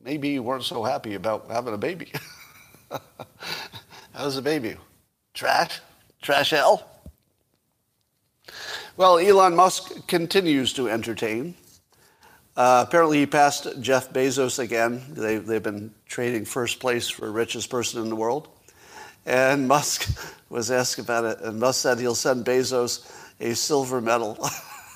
maybe 0.02 0.38
weren't 0.38 0.64
so 0.64 0.82
happy 0.82 1.14
about 1.14 1.50
having 1.50 1.75
a 1.75 1.78
baby. 1.78 2.12
How's 4.14 4.37
the 4.37 4.42
baby? 4.42 4.76
Trash? 5.38 5.80
Trash 6.21 6.52
L? 6.52 6.85
Well, 8.97 9.18
Elon 9.18 9.54
Musk 9.54 10.09
continues 10.09 10.73
to 10.73 10.88
entertain. 10.88 11.54
Uh, 12.57 12.85
apparently, 12.85 13.21
he 13.21 13.26
passed 13.26 13.68
Jeff 13.80 14.12
Bezos 14.12 14.59
again. 14.59 15.00
They, 15.11 15.37
they've 15.38 15.62
been 15.62 15.95
trading 16.09 16.45
first 16.45 16.80
place 16.80 17.09
for 17.09 17.30
richest 17.30 17.71
person 17.71 18.02
in 18.02 18.09
the 18.09 18.16
world. 18.16 18.49
And 19.26 19.68
Musk 19.75 20.11
was 20.50 20.73
asked 20.73 20.99
about 20.99 21.25
it, 21.25 21.38
and 21.40 21.61
Musk 21.61 21.83
said 21.83 22.00
he'll 22.00 22.16
send 22.16 22.45
Bezos 22.45 23.09
a 23.38 23.54
silver 23.54 24.00
medal. 24.00 24.45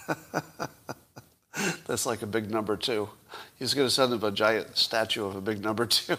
That's 1.86 2.04
like 2.04 2.22
a 2.22 2.26
big 2.26 2.50
number 2.50 2.76
two. 2.76 3.08
He's 3.60 3.74
going 3.74 3.86
to 3.86 3.94
send 3.94 4.12
him 4.12 4.24
a 4.24 4.32
giant 4.32 4.76
statue 4.76 5.24
of 5.24 5.36
a 5.36 5.40
big 5.40 5.62
number 5.62 5.86
two. 5.86 6.16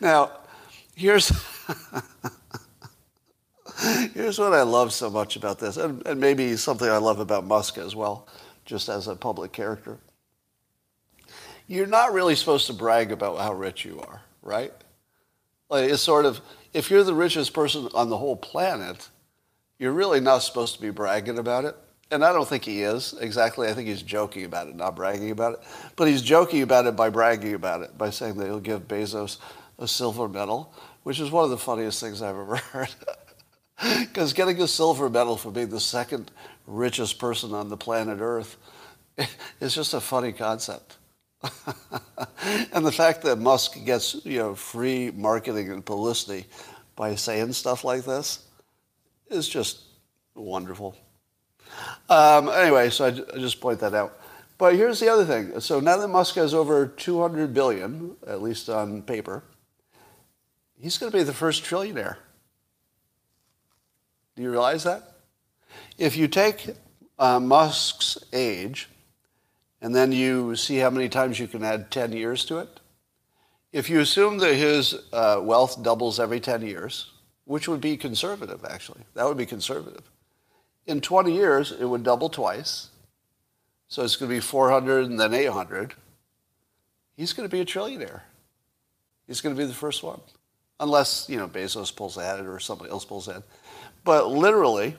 now, 0.00 0.30
here's 0.96 1.28
here's 4.14 4.38
what 4.38 4.52
I 4.52 4.62
love 4.62 4.92
so 4.92 5.08
much 5.08 5.36
about 5.36 5.60
this, 5.60 5.76
and, 5.76 6.04
and 6.06 6.20
maybe 6.20 6.56
something 6.56 6.88
I 6.88 6.96
love 6.96 7.20
about 7.20 7.44
Musk 7.44 7.78
as 7.78 7.94
well 7.94 8.26
just 8.64 8.88
as 8.88 9.06
a 9.06 9.14
public 9.14 9.52
character. 9.52 9.98
You're 11.68 11.86
not 11.86 12.12
really 12.12 12.34
supposed 12.34 12.66
to 12.66 12.72
brag 12.72 13.12
about 13.12 13.38
how 13.38 13.52
rich 13.52 13.84
you 13.84 14.00
are, 14.00 14.22
right? 14.42 14.72
Like 15.68 15.90
it's 15.90 16.02
sort 16.02 16.26
of, 16.26 16.40
if 16.72 16.90
you're 16.90 17.04
the 17.04 17.14
richest 17.14 17.54
person 17.54 17.88
on 17.94 18.08
the 18.08 18.16
whole 18.16 18.36
planet, 18.36 19.08
you're 19.78 19.92
really 19.92 20.20
not 20.20 20.38
supposed 20.38 20.74
to 20.74 20.80
be 20.80 20.90
bragging 20.90 21.38
about 21.38 21.64
it. 21.64 21.76
And 22.10 22.24
I 22.24 22.32
don't 22.32 22.46
think 22.46 22.64
he 22.64 22.82
is 22.82 23.14
exactly. 23.20 23.68
I 23.68 23.72
think 23.72 23.88
he's 23.88 24.02
joking 24.02 24.44
about 24.44 24.68
it, 24.68 24.76
not 24.76 24.94
bragging 24.94 25.32
about 25.32 25.54
it. 25.54 25.60
But 25.96 26.06
he's 26.06 26.22
joking 26.22 26.62
about 26.62 26.86
it 26.86 26.94
by 26.94 27.10
bragging 27.10 27.54
about 27.54 27.82
it, 27.82 27.98
by 27.98 28.10
saying 28.10 28.36
that 28.36 28.46
he'll 28.46 28.60
give 28.60 28.86
Bezos 28.86 29.38
a 29.78 29.88
silver 29.88 30.28
medal, 30.28 30.72
which 31.06 31.20
is 31.20 31.30
one 31.30 31.44
of 31.44 31.50
the 31.50 31.56
funniest 31.56 32.00
things 32.00 32.20
I've 32.20 32.34
ever 32.34 32.56
heard. 32.72 32.92
Because 34.00 34.32
getting 34.32 34.60
a 34.60 34.66
silver 34.66 35.08
medal 35.08 35.36
for 35.36 35.52
being 35.52 35.68
the 35.68 35.78
second 35.78 36.32
richest 36.66 37.20
person 37.20 37.54
on 37.54 37.68
the 37.68 37.76
planet 37.76 38.18
Earth 38.20 38.56
is 39.60 39.72
just 39.72 39.94
a 39.94 40.00
funny 40.00 40.32
concept. 40.32 40.96
and 42.72 42.84
the 42.84 42.90
fact 42.90 43.22
that 43.22 43.36
Musk 43.36 43.76
gets 43.84 44.16
you 44.24 44.40
know 44.40 44.56
free 44.56 45.12
marketing 45.12 45.70
and 45.70 45.86
publicity 45.86 46.44
by 46.96 47.14
saying 47.14 47.52
stuff 47.52 47.84
like 47.84 48.04
this 48.04 48.44
is 49.30 49.48
just 49.48 49.84
wonderful. 50.34 50.96
Um, 52.08 52.48
anyway, 52.48 52.90
so 52.90 53.04
I, 53.04 53.08
I 53.32 53.38
just 53.38 53.60
point 53.60 53.78
that 53.78 53.94
out. 53.94 54.18
But 54.58 54.74
here's 54.74 54.98
the 54.98 55.08
other 55.08 55.24
thing. 55.24 55.60
So 55.60 55.78
now 55.78 55.98
that 55.98 56.08
Musk 56.08 56.34
has 56.34 56.52
over 56.52 56.88
200 56.88 57.54
billion, 57.54 58.16
at 58.26 58.42
least 58.42 58.68
on 58.68 59.02
paper, 59.02 59.44
he's 60.80 60.98
going 60.98 61.10
to 61.10 61.16
be 61.16 61.24
the 61.24 61.32
first 61.32 61.64
trillionaire. 61.64 62.16
Do 64.34 64.42
you 64.42 64.50
realize 64.50 64.84
that? 64.84 65.14
If 65.98 66.16
you 66.16 66.28
take 66.28 66.68
uh, 67.18 67.40
Musk's 67.40 68.18
age 68.32 68.88
and 69.80 69.94
then 69.94 70.12
you 70.12 70.56
see 70.56 70.76
how 70.76 70.90
many 70.90 71.08
times 71.08 71.38
you 71.38 71.46
can 71.48 71.64
add 71.64 71.90
10 71.90 72.12
years 72.12 72.44
to 72.46 72.58
it, 72.58 72.80
if 73.72 73.90
you 73.90 74.00
assume 74.00 74.38
that 74.38 74.54
his 74.54 74.94
uh, 75.12 75.40
wealth 75.42 75.82
doubles 75.82 76.20
every 76.20 76.40
10 76.40 76.62
years, 76.62 77.12
which 77.44 77.68
would 77.68 77.80
be 77.80 77.96
conservative 77.96 78.64
actually, 78.64 79.02
that 79.14 79.26
would 79.26 79.36
be 79.36 79.46
conservative. 79.46 80.10
In 80.86 81.00
20 81.00 81.32
years, 81.32 81.72
it 81.72 81.84
would 81.84 82.02
double 82.02 82.28
twice. 82.28 82.90
So 83.88 84.02
it's 84.02 84.16
going 84.16 84.30
to 84.30 84.36
be 84.36 84.40
400 84.40 85.06
and 85.06 85.18
then 85.18 85.32
800. 85.32 85.94
He's 87.16 87.32
going 87.32 87.48
to 87.48 87.54
be 87.54 87.60
a 87.60 87.64
trillionaire. 87.64 88.22
He's 89.26 89.40
going 89.40 89.54
to 89.54 89.60
be 89.60 89.66
the 89.66 89.74
first 89.74 90.02
one. 90.02 90.20
Unless, 90.78 91.28
you 91.28 91.36
know, 91.36 91.48
Bezos 91.48 91.94
pulls 91.94 92.16
ahead 92.16 92.44
or 92.44 92.58
somebody 92.60 92.90
else 92.90 93.04
pulls 93.04 93.28
ahead. 93.28 93.42
But 94.04 94.28
literally, 94.28 94.94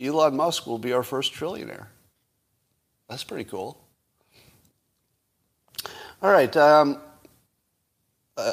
Elon 0.00 0.36
Musk 0.36 0.66
will 0.66 0.78
be 0.78 0.92
our 0.92 1.02
first 1.02 1.32
trillionaire. 1.32 1.86
That's 3.08 3.24
pretty 3.24 3.44
cool. 3.44 3.80
All 6.22 6.30
right. 6.30 6.54
Um, 6.56 7.00
uh, 8.36 8.52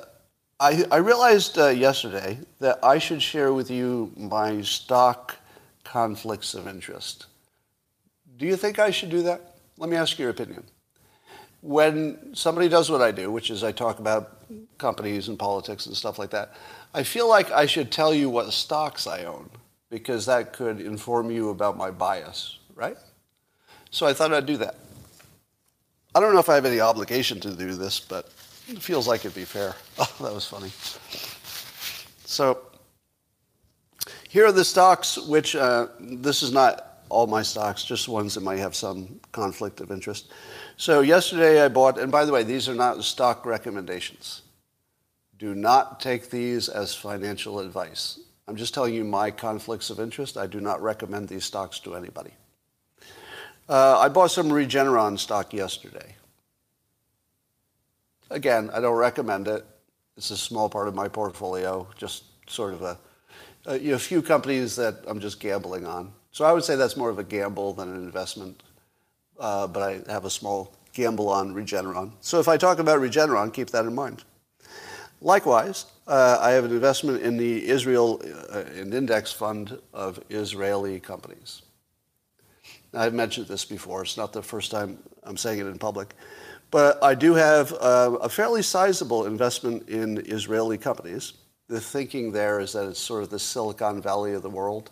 I, 0.60 0.86
I, 0.92 0.98
realized 0.98 1.58
uh, 1.58 1.68
yesterday 1.68 2.40
that 2.60 2.80
I 2.84 2.98
should 2.98 3.22
share 3.22 3.54
with 3.54 3.70
you 3.70 4.12
my 4.16 4.62
stock 4.62 5.36
conflicts 5.84 6.54
of 6.54 6.68
interest. 6.68 7.26
Do 8.38 8.46
you 8.46 8.56
think 8.56 8.80
I 8.80 8.92
should 8.92 9.10
do 9.10 9.24
that? 9.24 9.58
Let 9.78 9.90
me 9.90 9.98
ask 9.98 10.18
your 10.18 10.30
opinion. 10.30 10.64
When 11.62 12.36
somebody 12.36 12.70
does 12.70 12.89
what 12.89 13.02
I 13.02 13.12
do, 13.12 13.32
which 13.32 13.50
is 13.50 13.63
I 13.63 13.72
talk 13.72 14.00
about 14.00 14.38
companies 14.78 15.28
and 15.28 15.39
politics 15.39 15.88
and 15.88 15.96
stuff 15.96 16.20
like 16.20 16.30
that, 16.32 16.54
I 16.94 17.04
feel 17.04 17.28
like 17.28 17.52
I 17.52 17.65
should 17.65 17.91
tell 17.91 18.13
you 18.13 18.30
what 18.30 18.52
stocks 18.54 19.08
I 19.08 19.26
own 19.26 19.50
because 19.89 20.26
that 20.26 20.54
could 20.54 20.80
inform 20.80 21.32
you 21.32 21.50
about 21.50 21.78
my 21.78 21.91
bias, 21.91 22.60
right? 22.76 22.98
So 23.89 24.06
I 24.06 24.13
thought 24.13 24.34
I'd 24.34 24.46
do 24.46 24.58
that. 24.58 24.76
I 26.13 26.20
don't 26.20 26.34
know 26.34 26.39
if 26.39 26.50
I 26.50 26.56
have 26.56 26.65
any 26.65 26.80
obligation 26.80 27.39
to 27.41 27.54
do 27.54 27.76
this, 27.76 28.00
but 28.00 28.30
it 28.68 28.82
feels 28.82 29.08
like 29.08 29.22
it'd 29.22 29.36
be 29.36 29.46
fair. 29.46 29.76
Oh, 29.98 30.15
that 30.22 30.34
was 30.34 30.46
funny. 30.46 30.72
So 32.26 32.60
here 34.28 34.46
are 34.46 34.52
the 34.52 34.65
stocks, 34.65 35.18
which 35.18 35.56
uh, 35.56 35.88
this 36.00 36.44
is 36.44 36.52
not 36.52 37.04
all 37.10 37.28
my 37.28 37.41
stocks, 37.41 37.86
just 37.86 38.10
ones 38.10 38.34
that 38.36 38.41
might 38.41 38.60
have 38.60 38.76
some 38.76 39.20
conflict 39.32 39.80
of 39.80 39.91
interest. 39.91 40.32
So 40.78 41.02
yesterday 41.02 41.64
I 41.64 41.70
bought, 41.70 41.98
and 41.98 42.12
by 42.12 42.26
the 42.26 42.34
way, 42.34 42.44
these 42.44 42.68
are 42.68 42.76
not 42.76 43.04
stock 43.04 43.46
recommendations. 43.46 44.42
Do 45.38 45.56
not 45.56 46.00
take 46.00 46.30
these 46.30 46.68
as 46.68 46.94
financial 46.94 47.60
advice. 47.60 48.20
I'm 48.48 48.58
just 48.58 48.74
telling 48.74 48.94
you 48.94 49.04
my 49.04 49.32
conflicts 49.32 49.90
of 49.90 50.00
interest. 50.00 50.38
I 50.38 50.48
do 50.48 50.60
not 50.60 50.82
recommend 50.82 51.30
these 51.30 51.46
stocks 51.46 51.80
to 51.80 51.96
anybody. 51.96 52.32
Uh, 53.68 54.00
I 54.00 54.10
bought 54.10 54.32
some 54.32 54.50
Regeneron 54.50 55.18
stock 55.18 55.54
yesterday. 55.54 56.16
Again, 58.30 58.70
I 58.74 58.80
don't 58.80 58.96
recommend 58.96 59.48
it. 59.48 59.66
It's 60.18 60.30
a 60.32 60.38
small 60.38 60.70
part 60.70 60.88
of 60.88 60.96
my 60.96 61.08
portfolio, 61.08 61.88
just 61.98 62.24
sort 62.48 62.74
of 62.74 62.82
a, 62.82 62.98
a, 63.66 63.80
you 63.80 63.90
know, 63.90 63.96
a 63.96 64.00
few 64.00 64.22
companies 64.22 64.76
that 64.76 65.04
I'm 65.08 65.20
just 65.20 65.40
gambling 65.40 65.86
on. 65.86 66.14
So 66.32 66.46
I 66.46 66.52
would 66.52 66.64
say 66.64 66.76
that's 66.76 66.98
more 66.98 67.10
of 67.10 67.18
a 67.18 67.24
gamble 67.24 67.74
than 67.74 67.90
an 67.90 67.96
investment. 67.96 68.62
Uh, 69.39 69.67
but 69.67 69.84
I 69.84 70.12
have 70.12 70.26
a 70.26 70.30
small 70.30 70.74
gamble 70.93 71.30
on 71.30 71.54
Regeneron. 71.54 72.12
So 72.21 72.39
if 72.39 72.48
I 72.48 72.58
talk 72.58 72.80
about 72.80 73.00
Regeneron, 73.00 73.54
keep 73.54 73.69
that 73.71 73.86
in 73.86 73.93
mind. 73.93 74.24
Likewise, 75.21 75.86
uh, 76.08 76.38
I 76.41 76.52
have 76.52 76.65
an 76.65 76.71
investment 76.71 77.21
in 77.21 77.38
the 77.38 77.67
Israel, 77.67 78.21
uh, 78.52 78.60
an 78.76 78.93
index 78.93 79.32
fund 79.32 79.78
of 79.93 80.19
Israeli 80.30 81.00
companies. 81.00 81.63
Now, 82.93 83.02
I've 83.02 83.13
mentioned 83.13 83.48
this 83.48 83.65
before. 83.65 84.04
It's 84.04 84.17
not 84.17 84.32
the 84.32 84.43
first 84.43 84.71
time 84.71 85.00
I'm 85.24 85.38
saying 85.38 85.60
it 85.60 85.65
in 85.65 85.78
public. 85.78 86.13
But 86.71 87.04
I 87.04 87.15
do 87.15 87.34
have 87.34 87.74
uh, 87.74 88.17
a 88.21 88.30
fairly 88.30 88.62
sizable 88.62 89.26
investment 89.26 89.89
in 89.89 90.17
Israeli 90.26 90.78
companies. 90.78 91.34
the 91.67 91.82
thinking 91.82 92.32
there 92.32 92.60
is 92.60 92.74
that 92.74 92.88
it's 92.88 93.00
sort 93.00 93.24
of 93.24 93.30
the 93.30 93.39
Silicon 93.39 94.02
Valley 94.02 94.34
of 94.34 94.43
the 94.43 94.50
world. 94.50 94.91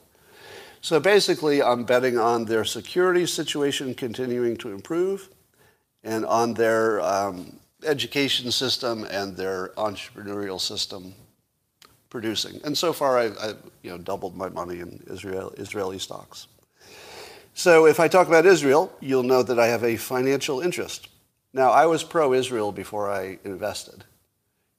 So 0.84 1.00
basically, 1.00 1.64
I'm 1.64 1.86
betting 1.86 2.18
on 2.18 2.44
their 2.44 2.66
security 2.66 3.26
situation 3.26 3.96
continuing 3.96 4.58
to 4.58 4.70
improve 4.70 5.30
and 6.04 6.26
on 6.26 6.54
their 6.56 7.00
um, 7.00 7.58
education 7.86 8.52
system 8.52 9.06
and 9.10 9.38
their 9.38 9.70
entrepreneurial 9.78 10.60
system 10.60 11.14
producing. 12.10 12.60
And 12.66 12.78
so 12.78 12.92
far, 12.92 13.18
I've, 13.18 13.38
I've, 13.38 13.58
you 13.82 13.92
know, 13.92 13.98
doubled 13.98 14.36
my 14.36 14.50
money 14.50 14.82
in 14.82 15.02
Israel, 15.10 15.54
Israeli 15.56 16.00
stocks. 16.00 16.48
So 17.54 17.86
if 17.88 18.02
I 18.02 18.10
talk 18.10 18.28
about 18.28 18.46
Israel, 18.46 18.92
you'll 19.00 19.24
know 19.24 19.42
that 19.42 19.58
I 19.58 19.68
have 19.68 19.86
a 19.86 19.96
financial 19.96 20.60
interest. 20.60 21.08
Now, 21.54 21.72
I 21.72 21.86
was 21.86 22.04
pro-Israel 22.04 22.74
before 22.74 23.10
I 23.10 23.40
invested. 23.46 24.04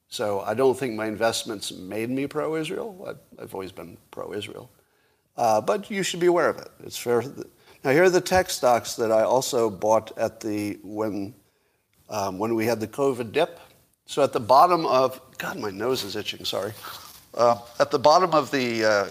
So 0.09 0.41
I 0.41 0.53
don't 0.53 0.77
think 0.77 0.93
my 0.93 1.07
investments 1.07 1.71
made 1.71 2.11
me 2.11 2.27
pro-Israel. 2.27 3.07
I've, 3.09 3.41
I've 3.41 3.53
always 3.55 3.71
been 3.71 3.97
pro-Israel. 4.11 4.69
Uh, 5.37 5.61
but 5.61 5.91
you 5.91 6.03
should 6.03 6.19
be 6.19 6.27
aware 6.27 6.49
of 6.49 6.57
it. 6.59 6.69
It's 6.83 6.97
fair. 6.97 7.23
Now, 7.83 7.91
here 7.91 8.03
are 8.03 8.09
the 8.09 8.21
tech 8.21 8.49
stocks 8.49 8.95
that 8.95 9.11
I 9.11 9.23
also 9.23 9.69
bought 9.69 10.17
at 10.17 10.39
the, 10.39 10.79
when, 10.81 11.35
um, 12.09 12.39
when 12.39 12.55
we 12.55 12.65
had 12.65 12.79
the 12.79 12.87
COVID 12.87 13.31
dip. 13.31 13.59
So 14.05 14.23
at 14.23 14.33
the 14.33 14.39
bottom 14.39 14.85
of, 14.85 15.19
God, 15.37 15.59
my 15.59 15.71
nose 15.71 16.03
is 16.03 16.15
itching, 16.15 16.45
sorry. 16.45 16.73
Uh, 17.33 17.57
at 17.79 17.91
the 17.91 17.99
bottom 17.99 18.31
of 18.31 18.49
the 18.51 18.85
uh, 18.85 19.07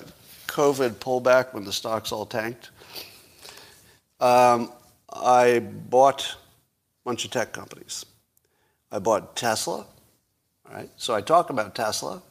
COVID 0.46 0.92
pullback 0.92 1.52
when 1.52 1.64
the 1.64 1.72
stocks 1.72 2.10
all 2.10 2.24
tanked, 2.24 2.70
um, 4.20 4.72
I 5.12 5.58
bought 5.58 6.24
a 6.24 7.04
bunch 7.04 7.24
of 7.24 7.30
tech 7.30 7.52
companies. 7.52 8.06
I 8.90 8.98
bought 8.98 9.36
Tesla. 9.36 9.86
All 10.66 10.74
right, 10.74 10.88
so 10.96 11.14
I 11.14 11.20
talk 11.20 11.50
about 11.50 11.74
Tesla, 11.74 12.22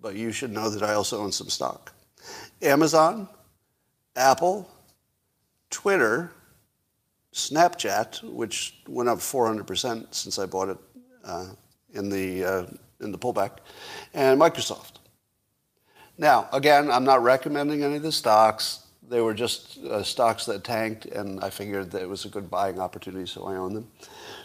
but 0.00 0.14
you 0.14 0.32
should 0.32 0.50
know 0.52 0.70
that 0.70 0.82
I 0.82 0.94
also 0.94 1.20
own 1.20 1.32
some 1.32 1.48
stock. 1.48 1.92
Amazon, 2.62 3.28
Apple, 4.16 4.68
Twitter, 5.70 6.30
Snapchat, 7.32 8.22
which 8.22 8.76
went 8.86 9.08
up 9.08 9.18
400% 9.18 10.14
since 10.14 10.38
I 10.38 10.46
bought 10.46 10.68
it 10.68 10.78
uh, 11.24 11.46
in, 11.94 12.08
the, 12.08 12.44
uh, 12.44 12.66
in 13.00 13.12
the 13.12 13.18
pullback, 13.18 13.58
and 14.12 14.40
Microsoft. 14.40 14.94
Now, 16.18 16.48
again, 16.52 16.90
I'm 16.90 17.04
not 17.04 17.22
recommending 17.22 17.82
any 17.82 17.96
of 17.96 18.02
the 18.02 18.12
stocks. 18.12 18.80
They 19.08 19.20
were 19.20 19.34
just 19.34 19.78
uh, 19.78 20.02
stocks 20.02 20.44
that 20.46 20.62
tanked, 20.62 21.06
and 21.06 21.42
I 21.42 21.50
figured 21.50 21.90
that 21.92 22.02
it 22.02 22.08
was 22.08 22.24
a 22.24 22.28
good 22.28 22.50
buying 22.50 22.78
opportunity, 22.78 23.26
so 23.26 23.46
I 23.46 23.56
own 23.56 23.74
them. 23.74 23.88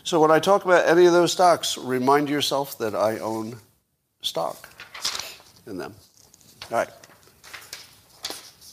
So 0.03 0.19
when 0.19 0.31
I 0.31 0.39
talk 0.39 0.65
about 0.65 0.87
any 0.87 1.05
of 1.05 1.13
those 1.13 1.33
stocks, 1.33 1.77
remind 1.77 2.29
yourself 2.29 2.77
that 2.77 2.95
I 2.95 3.19
own 3.19 3.57
stock 4.21 4.69
in 5.65 5.77
them. 5.77 5.93
All 6.71 6.77
right. 6.77 6.89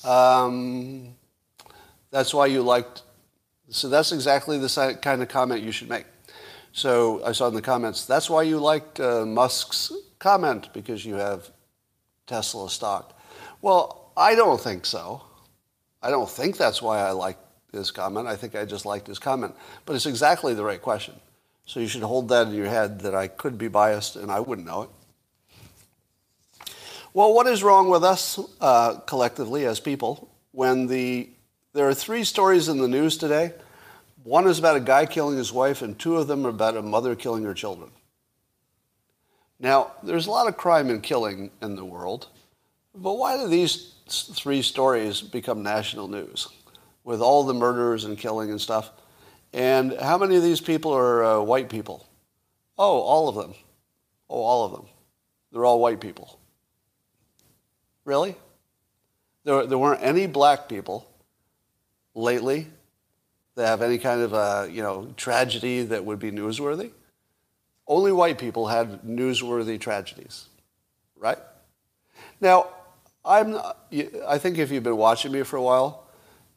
Um, 0.05 1.15
that's 2.11 2.33
why 2.33 2.47
you 2.47 2.63
liked. 2.63 3.03
So 3.71 3.89
that's 3.89 4.13
exactly 4.13 4.59
the 4.59 4.99
kind 5.03 5.23
of 5.23 5.29
comment 5.29 5.63
you 5.63 5.73
should 5.73 5.89
make. 5.89 6.07
So 6.73 7.25
I 7.25 7.33
saw 7.33 7.49
in 7.49 7.55
the 7.55 7.63
comments, 7.63 8.05
that's 8.05 8.29
why 8.29 8.43
you 8.43 8.59
liked 8.59 9.01
uh, 9.01 9.25
Musk's 9.25 9.93
comment 10.19 10.73
because 10.73 11.05
you 11.05 11.15
have 11.15 11.51
Tesla 12.27 12.69
stock. 12.69 13.19
Well, 13.63 14.13
I 14.17 14.35
don't 14.35 14.61
think 14.61 14.85
so. 14.85 15.23
I 16.03 16.11
don't 16.11 16.29
think 16.29 16.57
that's 16.57 16.83
why 16.83 16.99
I 16.99 17.13
like 17.13 17.39
his 17.73 17.91
comment. 17.91 18.27
I 18.27 18.37
think 18.37 18.55
I 18.55 18.65
just 18.65 18.87
liked 18.87 19.07
his 19.07 19.19
comment. 19.19 19.55
But 19.87 19.97
it's 19.97 20.07
exactly 20.07 20.55
the 20.55 20.65
right 20.65 20.83
question. 20.83 21.15
So 21.67 21.81
you 21.81 21.87
should 21.87 22.03
hold 22.03 22.29
that 22.29 22.49
in 22.49 22.55
your 22.55 22.67
head 22.67 23.01
that 23.01 23.15
I 23.15 23.29
could 23.29 23.57
be 23.57 23.69
biased 23.69 24.17
and 24.17 24.31
I 24.31 24.41
wouldn't 24.41 24.67
know 24.67 24.83
it. 24.83 24.91
Well, 27.15 27.33
what 27.33 27.47
is 27.47 27.63
wrong 27.63 27.89
with 27.91 28.03
us 28.03 28.41
uh, 28.61 28.97
collectively 29.07 29.67
as 29.67 29.79
people 29.79 30.29
when 30.51 30.89
the 30.89 31.31
there 31.73 31.89
are 31.89 31.95
three 31.95 32.25
stories 32.25 32.67
in 32.69 32.79
the 32.79 32.89
news 32.89 33.17
today? 33.17 33.53
One 34.25 34.49
is 34.49 34.59
about 34.59 34.77
a 34.77 34.81
guy 34.81 35.07
killing 35.07 35.39
his 35.39 35.53
wife, 35.53 35.81
and 35.81 35.97
two 35.97 36.17
of 36.17 36.27
them 36.27 36.45
are 36.45 36.51
about 36.51 36.77
a 36.77 36.83
mother 36.83 37.15
killing 37.15 37.45
her 37.45 37.55
children. 37.55 37.91
Now, 39.61 39.93
there's 40.03 40.27
a 40.27 40.31
lot 40.33 40.49
of 40.49 40.57
crime 40.57 40.91
and 40.91 41.01
killing 41.01 41.53
in 41.63 41.77
the 41.77 41.85
world, 41.85 42.27
but 42.97 43.15
why 43.15 43.37
do 43.37 43.47
these 43.47 43.95
three 44.09 44.63
stories 44.63 45.21
become 45.23 45.63
national 45.63 46.09
news 46.09 46.49
with 47.05 47.21
all 47.21 47.45
the 47.45 47.55
murders 47.55 48.05
and 48.05 48.19
killing 48.19 48.51
and 48.51 48.61
stuff. 48.61 48.91
And 49.53 49.97
how 50.01 50.19
many 50.19 50.35
of 50.35 50.43
these 50.43 50.61
people 50.61 50.93
are 50.93 51.25
uh, 51.25 51.41
white 51.41 51.69
people? 51.69 52.09
Oh, 52.77 52.99
all 52.99 53.29
of 53.29 53.37
them. 53.37 53.55
Oh, 54.29 54.43
all 54.43 54.65
of 54.65 54.73
them. 54.73 54.87
They're 55.53 55.65
all 55.65 55.79
white 55.79 56.01
people. 56.01 56.41
Really? 58.05 58.37
There, 59.45 59.67
there 59.67 59.79
weren't 59.79 60.03
any 60.03 60.27
black 60.27 60.69
people 60.69 61.07
lately 62.15 62.69
that 63.55 63.67
have 63.67 63.83
any 63.83 63.99
kind 63.99 64.21
of 64.21 64.33
a, 64.33 64.69
you 64.71 64.83
know, 64.83 65.13
tragedy 65.17 65.83
that 65.85 66.05
would 66.05 66.19
be 66.19 66.31
newsworthy. 66.31 66.91
Only 67.87 68.13
white 68.13 68.39
people 68.39 68.67
had 68.67 69.03
newsworthy 69.03 69.79
tragedies, 69.79 70.47
right? 71.17 71.39
Now, 72.41 72.69
I'm 73.25 73.53
not, 73.53 73.79
I 74.27 74.39
think 74.39 74.59
if 74.59 74.71
you've 74.71 74.83
been 74.83 74.97
watching 74.97 75.33
me 75.33 75.43
for 75.43 75.57
a 75.57 75.63
while, 75.63 76.05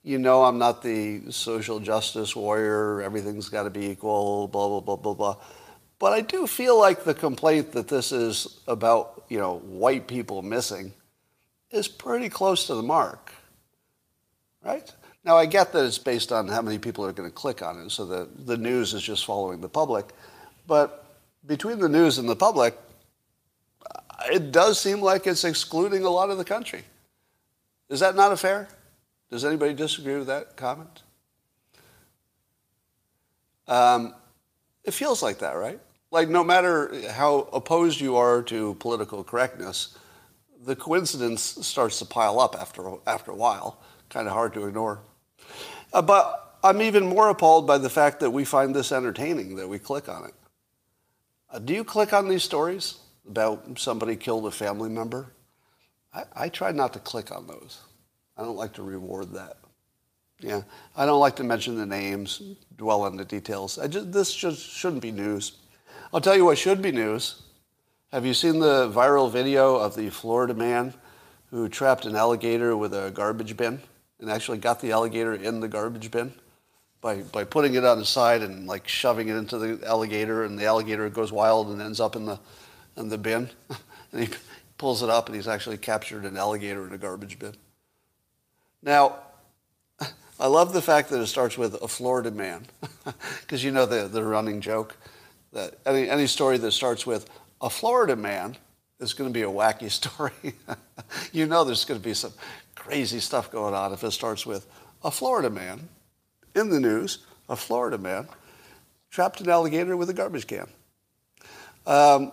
you 0.04 0.18
know 0.18 0.44
I'm 0.44 0.58
not 0.58 0.82
the 0.82 1.32
social 1.32 1.80
justice 1.80 2.36
warrior, 2.36 3.02
everything's 3.02 3.50
got 3.50 3.64
to 3.64 3.70
be 3.70 3.88
equal, 3.88 4.48
blah, 4.48 4.68
blah, 4.68 4.80
blah, 4.80 4.96
blah, 4.96 5.14
blah. 5.14 5.36
But 6.00 6.14
I 6.14 6.22
do 6.22 6.48
feel 6.48 6.80
like 6.80 7.04
the 7.04 7.14
complaint 7.14 7.74
that 7.74 7.88
this 7.88 8.12
is 8.12 8.60
about, 8.68 9.26
you 9.30 9.38
know, 9.38 9.58
white 9.60 10.08
people 10.08 10.42
missing 10.42 10.94
is 11.72 11.88
pretty 11.88 12.30
close 12.30 12.68
to 12.68 12.76
the 12.76 12.84
mark, 12.84 13.32
right? 14.64 14.92
Now, 15.24 15.38
I 15.38 15.46
get 15.46 15.74
that 15.74 15.86
it's 15.86 15.98
based 15.98 16.32
on 16.32 16.48
how 16.48 16.62
many 16.62 16.78
people 16.78 17.06
are 17.06 17.12
going 17.12 17.30
to 17.30 17.36
click 17.36 17.62
on 17.62 17.80
it, 17.82 17.92
so 17.92 18.06
the, 18.06 18.30
the 18.46 18.58
news 18.58 18.94
is 18.94 19.04
just 19.04 19.26
following 19.26 19.60
the 19.60 19.70
public. 19.70 20.06
But 20.66 21.06
between 21.46 21.80
the 21.80 21.90
news 21.90 22.18
and 22.18 22.30
the 22.30 22.36
public, 22.36 22.78
it 24.32 24.52
does 24.52 24.80
seem 24.80 25.02
like 25.02 25.28
it's 25.28 25.44
excluding 25.44 26.04
a 26.04 26.10
lot 26.10 26.30
of 26.30 26.38
the 26.38 26.46
country. 26.46 26.84
Is 27.90 28.00
that 28.00 28.16
not 28.16 28.32
a 28.32 28.38
fair? 28.38 28.68
Does 29.30 29.44
anybody 29.44 29.74
disagree 29.74 30.16
with 30.16 30.28
that 30.28 30.56
comment? 30.56 31.04
Um, 33.68 34.16
it 34.84 34.92
feels 34.94 35.22
like 35.22 35.40
that, 35.40 35.58
right? 35.58 35.80
Like 36.12 36.30
no 36.30 36.44
matter 36.44 36.94
how 37.12 37.50
opposed 37.52 38.00
you 38.00 38.16
are 38.16 38.42
to 38.44 38.76
political 38.76 39.24
correctness, 39.24 39.98
the 40.66 40.76
coincidence 40.76 41.42
starts 41.42 42.00
to 42.00 42.06
pile 42.06 42.40
up 42.40 42.56
after 42.60 42.96
after 43.06 43.32
a 43.32 43.36
while. 43.36 43.82
Kind 44.10 44.28
of 44.28 44.34
hard 44.34 44.54
to 44.54 44.66
ignore. 44.66 45.00
Uh, 45.94 46.02
but 46.02 46.58
I'm 46.64 46.82
even 46.82 47.08
more 47.08 47.30
appalled 47.30 47.68
by 47.68 47.78
the 47.78 47.90
fact 47.90 48.20
that 48.22 48.32
we 48.32 48.46
find 48.46 48.74
this 48.74 48.92
entertaining 48.92 49.56
that 49.58 49.68
we 49.68 49.80
click 49.80 50.10
on 50.10 50.26
it. 50.26 50.34
Uh, 51.50 51.60
do 51.60 51.74
you 51.74 51.84
click 51.84 52.14
on 52.14 52.28
these 52.28 52.44
stories? 52.44 53.00
about 53.28 53.78
somebody 53.78 54.16
killed 54.16 54.46
a 54.46 54.52
family 54.52 54.90
member, 54.90 55.34
I, 56.14 56.24
I 56.36 56.50
try 56.50 56.72
not 56.72 56.94
to 56.94 57.00
click 57.00 57.32
on 57.32 57.48
those. 57.48 57.82
I 58.38 58.44
don't 58.44 58.56
like 58.56 58.74
to 58.74 58.84
reward 58.84 59.34
that. 59.34 59.58
Yeah, 60.40 60.62
I 60.96 61.06
don't 61.06 61.20
like 61.20 61.36
to 61.38 61.44
mention 61.44 61.78
the 61.78 61.86
names, 61.86 62.42
dwell 62.76 63.02
on 63.02 63.18
the 63.18 63.26
details. 63.26 63.80
Just, 63.90 64.12
this 64.12 64.34
just 64.34 64.62
shouldn't 64.62 65.02
be 65.02 65.12
news. 65.12 65.54
I'll 66.14 66.22
tell 66.22 66.36
you 66.36 66.46
what 66.46 66.58
should 66.58 66.82
be 66.82 66.92
news. 66.92 67.42
Have 68.14 68.26
you 68.26 68.34
seen 68.34 68.60
the 68.60 68.90
viral 68.90 69.30
video 69.30 69.76
of 69.76 69.98
the 69.98 70.10
Florida 70.10 70.54
man 70.54 70.94
who 71.52 71.68
trapped 71.68 72.06
an 72.06 72.16
alligator 72.16 72.78
with 72.78 72.94
a 72.94 73.12
garbage 73.12 73.58
bin 73.58 73.82
and 74.22 74.32
actually 74.32 74.60
got 74.60 74.80
the 74.80 74.94
alligator 74.94 75.34
in 75.34 75.60
the 75.60 75.68
garbage 75.68 76.10
bin 76.10 76.32
by, 77.02 77.24
by 77.24 77.44
putting 77.44 77.74
it 77.74 77.84
on 77.84 78.00
the 78.00 78.06
side 78.06 78.44
and 78.44 78.66
like 78.66 78.88
shoving 78.88 79.28
it 79.28 79.36
into 79.36 79.58
the 79.58 79.86
alligator 79.86 80.46
and 80.46 80.58
the 80.58 80.64
alligator 80.64 81.10
goes 81.10 81.34
wild 81.34 81.68
and 81.68 81.82
ends 81.82 82.00
up 82.00 82.16
in 82.16 82.26
the 82.26 82.40
in 82.96 83.10
the 83.10 83.18
bin. 83.18 83.50
and 84.14 84.24
he 84.24 84.30
pulls 84.78 85.04
it 85.04 85.10
up 85.10 85.28
and 85.28 85.36
he's 85.36 85.50
actually 85.50 85.78
captured 85.78 86.24
an 86.24 86.38
alligator 86.38 86.88
in 86.88 86.94
a 86.94 86.98
garbage 86.98 87.38
bin. 87.38 87.56
Now, 88.82 89.18
I 90.40 90.48
love 90.48 90.72
the 90.72 90.82
fact 90.82 91.10
that 91.10 91.20
it 91.20 91.28
starts 91.28 91.58
with 91.58 91.74
a 91.82 91.90
Florida 91.90 92.32
man, 92.32 92.68
because 93.42 93.66
you 93.66 93.72
know 93.72 93.86
the, 93.86 94.08
the 94.08 94.24
running 94.24 94.62
joke 94.62 94.96
that 95.52 95.78
any, 95.86 96.10
any 96.10 96.28
story 96.28 96.58
that 96.58 96.72
starts 96.72 97.06
with 97.06 97.30
a 97.62 97.70
Florida 97.70 98.16
man 98.16 98.58
is 99.00 99.14
going 99.14 99.30
to 99.30 99.34
be 99.34 99.44
a 99.44 99.50
wacky 99.50 99.92
story. 99.92 100.56
you 101.32 101.46
know 101.46 101.64
there's 101.64 101.86
going 101.86 102.00
to 102.00 102.04
be 102.04 102.14
some 102.14 102.34
crazy 102.76 103.20
stuff 103.20 103.52
going 103.52 103.74
on 103.74 103.94
if 103.94 104.04
it 104.04 104.12
starts 104.12 104.46
with 104.46 104.68
a 105.04 105.12
Florida 105.12 105.50
man 105.50 105.90
in 106.56 106.70
the 106.70 106.80
news, 106.80 107.20
a 107.50 107.56
Florida 107.56 107.98
man 107.98 108.28
trapped 109.10 109.42
an 109.42 109.50
alligator 109.50 109.96
with 109.96 110.10
a 110.10 110.14
garbage 110.14 110.48
can. 110.48 110.68
Um, 111.86 112.32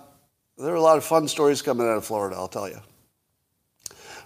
there 0.58 0.72
are 0.72 0.76
a 0.76 0.80
lot 0.80 0.96
of 0.96 1.04
fun 1.04 1.28
stories 1.28 1.62
coming 1.62 1.86
out 1.86 1.96
of 1.96 2.04
Florida, 2.04 2.36
I'll 2.36 2.48
tell 2.48 2.68
you. 2.68 2.80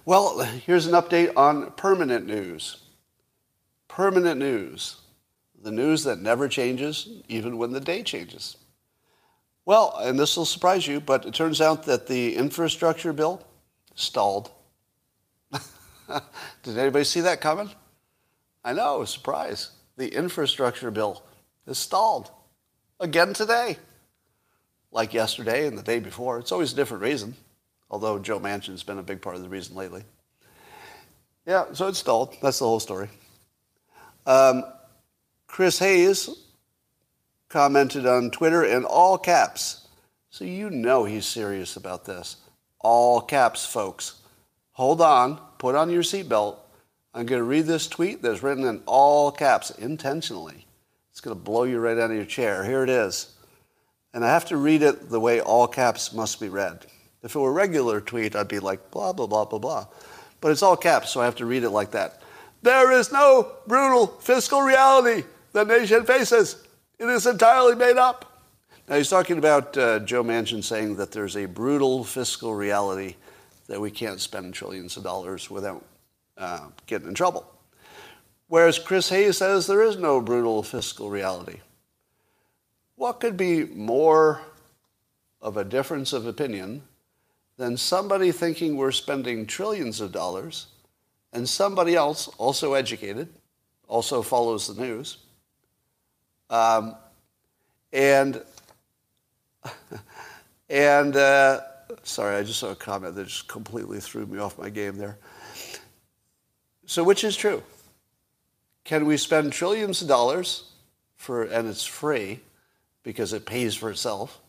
Well, 0.04 0.40
here's 0.40 0.86
an 0.86 0.94
update 0.94 1.36
on 1.36 1.72
permanent 1.72 2.26
news. 2.26 2.82
Permanent 3.88 4.38
news. 4.38 4.96
The 5.62 5.70
news 5.70 6.04
that 6.04 6.20
never 6.20 6.48
changes, 6.48 7.08
even 7.28 7.58
when 7.58 7.72
the 7.72 7.80
day 7.80 8.02
changes. 8.02 8.56
Well, 9.68 9.98
and 10.00 10.18
this 10.18 10.34
will 10.34 10.46
surprise 10.46 10.86
you, 10.86 10.98
but 10.98 11.26
it 11.26 11.34
turns 11.34 11.60
out 11.60 11.82
that 11.82 12.06
the 12.06 12.36
infrastructure 12.36 13.12
bill 13.12 13.44
stalled. 13.94 14.50
Did 16.62 16.78
anybody 16.78 17.04
see 17.04 17.20
that 17.20 17.42
coming? 17.42 17.68
I 18.64 18.72
know, 18.72 19.04
surprise. 19.04 19.72
The 19.98 20.08
infrastructure 20.08 20.90
bill 20.90 21.22
is 21.66 21.76
stalled 21.76 22.30
again 22.98 23.34
today. 23.34 23.76
Like 24.90 25.12
yesterday 25.12 25.66
and 25.66 25.76
the 25.76 25.82
day 25.82 25.98
before. 25.98 26.38
It's 26.38 26.50
always 26.50 26.72
a 26.72 26.76
different 26.76 27.02
reason, 27.02 27.34
although 27.90 28.18
Joe 28.18 28.40
Manchin's 28.40 28.82
been 28.82 28.98
a 28.98 29.02
big 29.02 29.20
part 29.20 29.36
of 29.36 29.42
the 29.42 29.50
reason 29.50 29.76
lately. 29.76 30.02
Yeah, 31.44 31.66
so 31.74 31.88
it's 31.88 31.98
stalled. 31.98 32.34
That's 32.40 32.58
the 32.58 32.64
whole 32.64 32.80
story. 32.80 33.10
Um, 34.24 34.64
Chris 35.46 35.78
Hayes 35.78 36.30
commented 37.48 38.06
on 38.06 38.30
Twitter 38.30 38.64
in 38.64 38.84
all 38.84 39.18
caps. 39.18 39.88
So 40.30 40.44
you 40.44 40.70
know 40.70 41.04
he's 41.04 41.26
serious 41.26 41.76
about 41.76 42.04
this. 42.04 42.36
All 42.80 43.20
caps, 43.20 43.66
folks. 43.66 44.20
Hold 44.72 45.00
on, 45.00 45.40
put 45.58 45.74
on 45.74 45.90
your 45.90 46.02
seatbelt. 46.02 46.56
I'm 47.14 47.26
going 47.26 47.40
to 47.40 47.44
read 47.44 47.66
this 47.66 47.88
tweet 47.88 48.22
that's 48.22 48.42
written 48.42 48.64
in 48.64 48.82
all 48.86 49.32
caps 49.32 49.70
intentionally. 49.70 50.66
It's 51.10 51.20
going 51.20 51.36
to 51.36 51.42
blow 51.42 51.64
you 51.64 51.80
right 51.80 51.98
out 51.98 52.10
of 52.10 52.16
your 52.16 52.24
chair. 52.24 52.64
Here 52.64 52.84
it 52.84 52.90
is. 52.90 53.34
And 54.14 54.24
I 54.24 54.28
have 54.28 54.44
to 54.46 54.56
read 54.56 54.82
it 54.82 55.10
the 55.10 55.18
way 55.18 55.40
all 55.40 55.66
caps 55.66 56.12
must 56.12 56.38
be 56.38 56.48
read. 56.48 56.86
If 57.22 57.34
it 57.34 57.38
were 57.38 57.50
a 57.50 57.52
regular 57.52 58.00
tweet, 58.00 58.36
I'd 58.36 58.46
be 58.46 58.60
like, 58.60 58.90
blah, 58.90 59.12
blah, 59.12 59.26
blah, 59.26 59.44
blah, 59.44 59.58
blah. 59.58 59.86
But 60.40 60.52
it's 60.52 60.62
all 60.62 60.76
caps, 60.76 61.10
so 61.10 61.20
I 61.20 61.24
have 61.24 61.36
to 61.36 61.46
read 61.46 61.64
it 61.64 61.70
like 61.70 61.90
that. 61.90 62.22
There 62.62 62.92
is 62.92 63.10
no 63.10 63.52
brutal 63.66 64.06
fiscal 64.06 64.62
reality 64.62 65.24
the 65.52 65.64
nation 65.64 66.04
faces. 66.04 66.67
It 66.98 67.08
is 67.08 67.26
entirely 67.26 67.76
made 67.76 67.96
up. 67.96 68.42
Now, 68.88 68.96
he's 68.96 69.08
talking 69.08 69.38
about 69.38 69.76
uh, 69.76 70.00
Joe 70.00 70.24
Manchin 70.24 70.64
saying 70.64 70.96
that 70.96 71.12
there's 71.12 71.36
a 71.36 71.46
brutal 71.46 72.02
fiscal 72.02 72.54
reality 72.54 73.14
that 73.68 73.80
we 73.80 73.90
can't 73.90 74.18
spend 74.18 74.52
trillions 74.52 74.96
of 74.96 75.04
dollars 75.04 75.48
without 75.48 75.84
uh, 76.36 76.66
getting 76.86 77.08
in 77.08 77.14
trouble. 77.14 77.46
Whereas 78.48 78.78
Chris 78.78 79.10
Hayes 79.10 79.38
says 79.38 79.66
there 79.66 79.82
is 79.82 79.96
no 79.96 80.20
brutal 80.20 80.62
fiscal 80.62 81.10
reality. 81.10 81.60
What 82.96 83.20
could 83.20 83.36
be 83.36 83.64
more 83.64 84.40
of 85.40 85.56
a 85.56 85.64
difference 85.64 86.12
of 86.12 86.26
opinion 86.26 86.82
than 87.58 87.76
somebody 87.76 88.32
thinking 88.32 88.76
we're 88.76 88.90
spending 88.90 89.46
trillions 89.46 90.00
of 90.00 90.10
dollars 90.10 90.66
and 91.32 91.48
somebody 91.48 91.94
else, 91.94 92.26
also 92.38 92.72
educated, 92.72 93.28
also 93.86 94.22
follows 94.22 94.66
the 94.66 94.82
news, 94.82 95.18
um, 96.50 96.96
and 97.92 98.42
and 100.68 101.16
uh, 101.16 101.60
sorry, 102.02 102.36
I 102.36 102.42
just 102.42 102.60
saw 102.60 102.70
a 102.70 102.76
comment 102.76 103.14
that 103.14 103.26
just 103.26 103.48
completely 103.48 104.00
threw 104.00 104.26
me 104.26 104.38
off 104.38 104.58
my 104.58 104.70
game 104.70 104.96
there. 104.96 105.18
So, 106.86 107.04
which 107.04 107.24
is 107.24 107.36
true? 107.36 107.62
Can 108.84 109.04
we 109.04 109.16
spend 109.16 109.52
trillions 109.52 110.00
of 110.00 110.08
dollars 110.08 110.72
for 111.16 111.42
and 111.42 111.68
it's 111.68 111.84
free 111.84 112.40
because 113.02 113.32
it 113.32 113.44
pays 113.44 113.74
for 113.74 113.90
itself, 113.90 114.40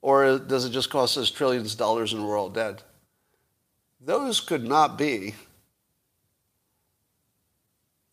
or 0.00 0.38
does 0.38 0.64
it 0.64 0.70
just 0.70 0.90
cost 0.90 1.18
us 1.18 1.30
trillions 1.30 1.72
of 1.72 1.78
dollars 1.78 2.12
and 2.12 2.26
we're 2.26 2.38
all 2.38 2.48
dead? 2.48 2.82
Those 4.00 4.40
could 4.40 4.64
not 4.64 4.96
be. 4.96 5.34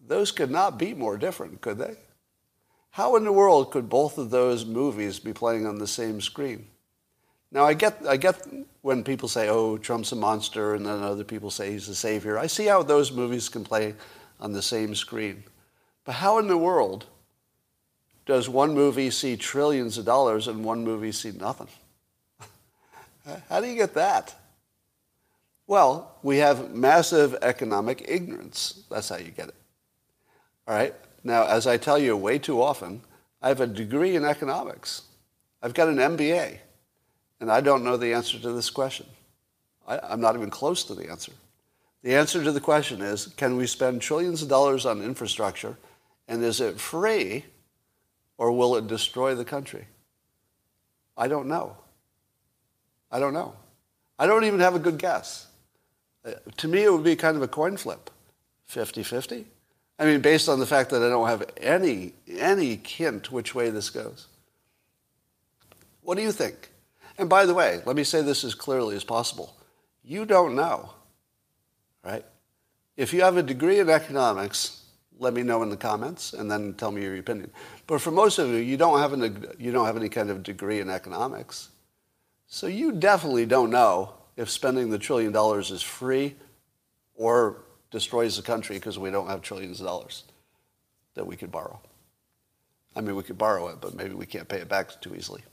Those 0.06 0.32
could 0.32 0.52
not 0.52 0.78
be 0.78 0.94
more 0.94 1.18
different, 1.18 1.62
could 1.62 1.78
they? 1.78 1.96
How 2.94 3.16
in 3.16 3.24
the 3.24 3.32
world 3.32 3.72
could 3.72 3.90
both 3.90 4.20
of 4.20 4.30
those 4.30 4.68
movies 4.68 5.18
be 5.18 5.34
playing 5.34 5.66
on 5.66 5.80
the 5.80 5.88
same 5.88 6.22
screen? 6.22 6.68
Now, 7.52 7.64
I 7.64 7.74
get, 7.74 7.98
I 8.08 8.18
get 8.18 8.48
when 8.84 9.04
people 9.04 9.28
say, 9.28 9.50
oh, 9.50 9.80
Trump's 9.80 10.12
a 10.12 10.16
monster, 10.16 10.76
and 10.76 10.86
then 10.86 11.02
other 11.02 11.24
people 11.24 11.50
say 11.50 11.72
he's 11.72 11.90
a 11.90 11.96
savior. 11.96 12.38
I 12.38 12.46
see 12.46 12.68
how 12.68 12.84
those 12.84 13.12
movies 13.12 13.50
can 13.50 13.64
play 13.64 13.96
on 14.40 14.54
the 14.54 14.62
same 14.62 14.94
screen. 14.94 15.44
But 16.06 16.14
how 16.14 16.38
in 16.38 16.48
the 16.48 16.58
world 16.58 17.08
does 18.28 18.48
one 18.48 18.76
movie 18.76 19.10
see 19.10 19.38
trillions 19.38 19.98
of 19.98 20.06
dollars 20.06 20.48
and 20.48 20.64
one 20.64 20.84
movie 20.84 21.12
see 21.12 21.32
nothing? 21.32 21.70
how 23.50 23.60
do 23.60 23.66
you 23.66 23.76
get 23.76 23.96
that? 23.96 24.36
Well, 25.66 26.16
we 26.22 26.38
have 26.38 26.76
massive 26.76 27.36
economic 27.42 28.06
ignorance. 28.08 28.84
That's 28.92 29.10
how 29.10 29.18
you 29.18 29.32
get 29.32 29.48
it. 29.48 29.56
All 30.68 30.76
right? 30.76 30.94
Now, 31.24 31.46
as 31.46 31.68
I 31.68 31.78
tell 31.78 31.98
you 31.98 32.18
way 32.18 32.38
too 32.38 32.62
often, 32.62 33.02
I 33.42 33.48
have 33.48 33.62
a 33.62 33.68
degree 33.68 34.16
in 34.16 34.26
economics. 34.26 35.04
I've 35.62 35.74
got 35.74 35.88
an 35.88 35.98
MBA, 35.98 36.58
and 37.40 37.52
I 37.52 37.62
don't 37.62 37.84
know 37.84 37.98
the 37.98 38.14
answer 38.14 38.40
to 38.40 38.52
this 38.52 38.70
question. 38.70 39.06
I, 39.88 40.14
am 40.14 40.22
not 40.22 40.36
even 40.36 40.50
close 40.50 40.84
to 40.86 40.96
the 40.96 41.10
answer. 41.10 41.32
The 42.04 42.16
answer 42.16 42.44
to 42.44 42.52
the 42.52 42.60
question 42.60 43.02
is, 43.02 43.28
can 43.38 43.56
we 43.56 43.68
spend 43.68 44.02
trillions 44.02 44.42
of 44.42 44.50
dollars 44.50 44.86
on 44.86 45.02
infrastructure, 45.02 45.78
and 46.28 46.44
is 46.44 46.60
it 46.60 46.80
free, 46.80 47.46
or 48.38 48.52
will 48.52 48.76
it 48.76 48.88
destroy 48.88 49.36
the 49.36 49.46
country? 49.46 49.88
I 51.16 51.28
don't 51.28 51.48
know. 51.48 51.78
I 53.12 53.20
don't 53.20 53.34
know. 53.34 53.56
I 54.20 54.28
don't 54.28 54.44
even 54.44 54.60
have 54.60 54.76
a 54.76 54.80
good 54.80 54.98
guess. 54.98 55.48
Uh, 56.26 56.32
to 56.58 56.68
me, 56.68 56.84
it 56.84 56.92
would 56.92 57.04
be 57.04 57.16
kind 57.16 57.38
of 57.38 57.44
a 57.44 57.48
coin 57.48 57.78
flip, 57.78 58.10
50-50. 58.70 59.46
I 60.04 60.06
mean, 60.06 60.20
based 60.20 60.50
on 60.50 60.60
the 60.60 60.66
fact 60.66 60.90
that 60.90 61.02
I 61.02 61.08
don't 61.08 61.30
have 61.30 61.50
any, 61.56 62.12
any 62.28 62.76
hint 62.76 63.32
which 63.32 63.56
way 63.56 63.70
this 63.70 63.90
goes. 63.90 64.28
What 66.02 66.18
do 66.18 66.24
you 66.24 66.34
think? 66.34 66.72
And 67.18 67.30
by 67.30 67.46
the 67.46 67.54
way, 67.54 67.82
let 67.86 67.96
me 67.96 68.04
say 68.04 68.22
this 68.22 68.44
as 68.44 68.54
clearly 68.54 68.98
as 68.98 69.06
possible. 69.06 69.56
You 70.04 70.26
don't 70.26 70.56
know, 70.56 70.90
right? 72.04 72.26
If 72.98 73.14
you 73.14 73.22
have 73.22 73.38
a 73.38 73.44
degree 73.44 73.80
in 73.80 73.90
economics, 73.90 74.84
let 75.20 75.34
me 75.34 75.42
know 75.42 75.64
in 75.64 75.70
the 75.70 75.78
comments 75.78 76.34
and 76.34 76.52
then 76.52 76.74
tell 76.74 76.92
me 76.92 77.04
your 77.04 77.16
opinion. 77.16 77.50
But 77.88 78.02
for 78.02 78.12
most 78.12 78.40
of 78.40 78.50
you, 78.50 78.58
you 78.58 78.76
don't 78.76 79.00
have, 79.00 79.14
an, 79.14 79.56
you 79.58 79.72
don't 79.72 79.86
have 79.86 79.96
any 79.96 80.10
kind 80.10 80.30
of 80.30 80.44
degree 80.44 80.82
in 80.82 80.90
economics. 80.90 81.70
So 82.48 82.68
you 82.68 82.92
definitely 82.92 83.46
don't 83.46 83.70
know 83.70 84.16
if 84.36 84.50
spending 84.50 84.90
the 84.90 85.00
trillion 85.00 85.32
dollars 85.32 85.72
is 85.72 85.82
free 85.82 86.36
or 87.16 87.64
destroys 87.94 88.36
the 88.36 88.42
country 88.42 88.76
because 88.76 88.98
we 88.98 89.12
don't 89.12 89.28
have 89.28 89.44
trillions 89.44 89.80
of 89.80 89.86
dollars 89.86 90.24
that 91.14 91.28
we 91.28 91.38
could 91.38 91.52
borrow. 91.52 91.80
I 92.96 93.02
mean, 93.02 93.16
we 93.16 93.24
could 93.24 93.38
borrow 93.38 93.68
it, 93.68 93.78
but 93.80 93.94
maybe 93.94 94.16
we 94.16 94.26
can't 94.26 94.48
pay 94.50 94.58
it 94.58 94.68
back 94.68 95.00
too 95.00 95.16
easily. 95.16 95.44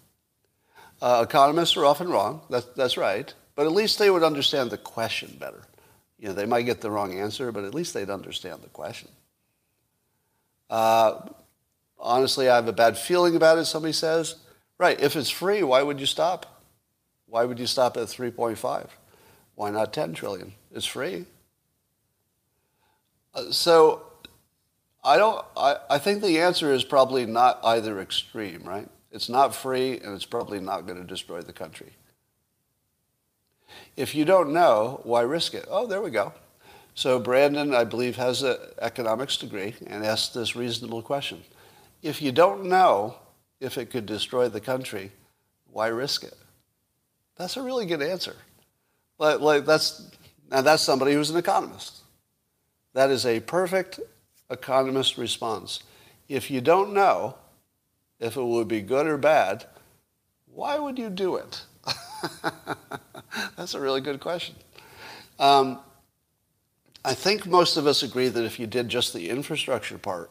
Uh, 1.03 1.24
economists 1.29 1.76
are 1.76 1.85
often 1.85 2.09
wrong. 2.09 2.40
That's, 2.48 2.66
that's 2.74 2.96
right. 2.96 3.33
But 3.55 3.66
at 3.66 3.72
least 3.72 3.98
they 3.98 4.11
would 4.11 4.22
understand 4.22 4.70
the 4.70 4.79
question 4.79 5.37
better. 5.38 5.62
You 6.18 6.29
know, 6.29 6.35
they 6.35 6.46
might 6.46 6.62
get 6.62 6.81
the 6.81 6.90
wrong 6.90 7.18
answer, 7.18 7.53
but 7.53 7.64
at 7.64 7.74
least 7.74 7.92
they'd 7.92 8.11
understand 8.11 8.62
the 8.62 8.68
question. 8.68 9.11
Uh, 10.70 11.20
honestly, 11.98 12.48
I 12.48 12.57
have 12.57 12.68
a 12.68 12.72
bad 12.72 12.96
feeling 12.96 13.37
about 13.37 13.59
it, 13.59 13.66
somebody 13.66 13.92
says. 13.92 14.37
Right, 14.79 14.98
if 14.98 15.14
it's 15.14 15.29
free, 15.29 15.62
why 15.62 15.83
would 15.83 16.00
you 16.00 16.07
stop? 16.07 16.62
Why 17.26 17.44
would 17.44 17.59
you 17.59 17.66
stop 17.66 17.98
at 17.98 18.05
3.5? 18.05 18.88
Why 19.57 19.70
not 19.70 19.92
10 19.92 20.14
trillion? 20.14 20.55
It's 20.72 20.87
free. 20.87 21.26
So 23.51 24.03
I 25.03 25.16
don't. 25.16 25.45
I, 25.57 25.77
I 25.88 25.99
think 25.99 26.23
the 26.23 26.40
answer 26.40 26.73
is 26.73 26.85
probably 26.85 27.27
not 27.27 27.61
either 27.64 28.01
extreme, 28.01 28.62
right? 28.64 28.88
It's 29.12 29.29
not 29.29 29.55
free, 29.55 29.99
and 29.99 30.14
it's 30.14 30.27
probably 30.27 30.61
not 30.61 30.87
going 30.87 30.99
to 30.99 31.07
destroy 31.07 31.40
the 31.40 31.53
country. 31.53 31.93
If 33.97 34.14
you 34.14 34.25
don't 34.25 34.53
know, 34.53 35.01
why 35.05 35.23
risk 35.23 35.55
it? 35.55 35.66
Oh, 35.69 35.87
there 35.87 36.03
we 36.03 36.11
go. 36.11 36.33
So 36.95 37.19
Brandon, 37.19 37.75
I 37.75 37.85
believe, 37.85 38.16
has 38.16 38.43
an 38.43 38.57
economics 38.81 39.37
degree 39.37 39.75
and 39.87 40.05
asked 40.05 40.35
this 40.35 40.57
reasonable 40.57 41.03
question. 41.03 41.43
If 42.03 42.21
you 42.21 42.33
don't 42.33 42.64
know 42.64 43.16
if 43.61 43.79
it 43.79 43.90
could 43.90 44.07
destroy 44.07 44.49
the 44.49 44.61
country, 44.61 45.12
why 45.71 45.88
risk 45.88 46.25
it? 46.25 46.37
That's 47.37 47.57
a 47.57 47.62
really 47.62 47.87
good 47.87 48.03
answer. 48.03 48.37
Like, 49.19 49.40
like 49.40 49.64
that's, 49.66 50.11
now 50.51 50.62
that's 50.62 50.83
somebody 50.83 51.12
who's 51.12 51.31
an 51.31 51.37
economist. 51.37 52.01
That 52.92 53.11
is 53.11 53.24
a 53.24 53.40
perfect 53.40 54.00
economist 54.50 55.16
response. 55.16 55.81
If 56.29 56.50
you 56.50 56.61
don't 56.61 56.92
know 56.92 57.37
if 58.18 58.37
it 58.37 58.42
would 58.42 58.68
be 58.68 58.83
good 58.83 59.07
or 59.07 59.16
bad, 59.16 59.66
why 60.53 60.79
would 60.79 60.98
you 60.98 61.11
do 61.11 61.37
it? 61.37 61.62
That's 63.57 63.74
a 63.74 63.81
really 63.81 64.00
good 64.00 64.20
question. 64.20 64.55
Um, 65.38 65.79
I 67.05 67.14
think 67.14 67.46
most 67.46 67.76
of 67.76 67.87
us 67.87 68.03
agree 68.03 68.29
that 68.29 68.44
if 68.44 68.61
you 68.61 68.66
did 68.66 68.88
just 68.88 69.14
the 69.14 69.31
infrastructure 69.31 69.96
part, 69.96 70.31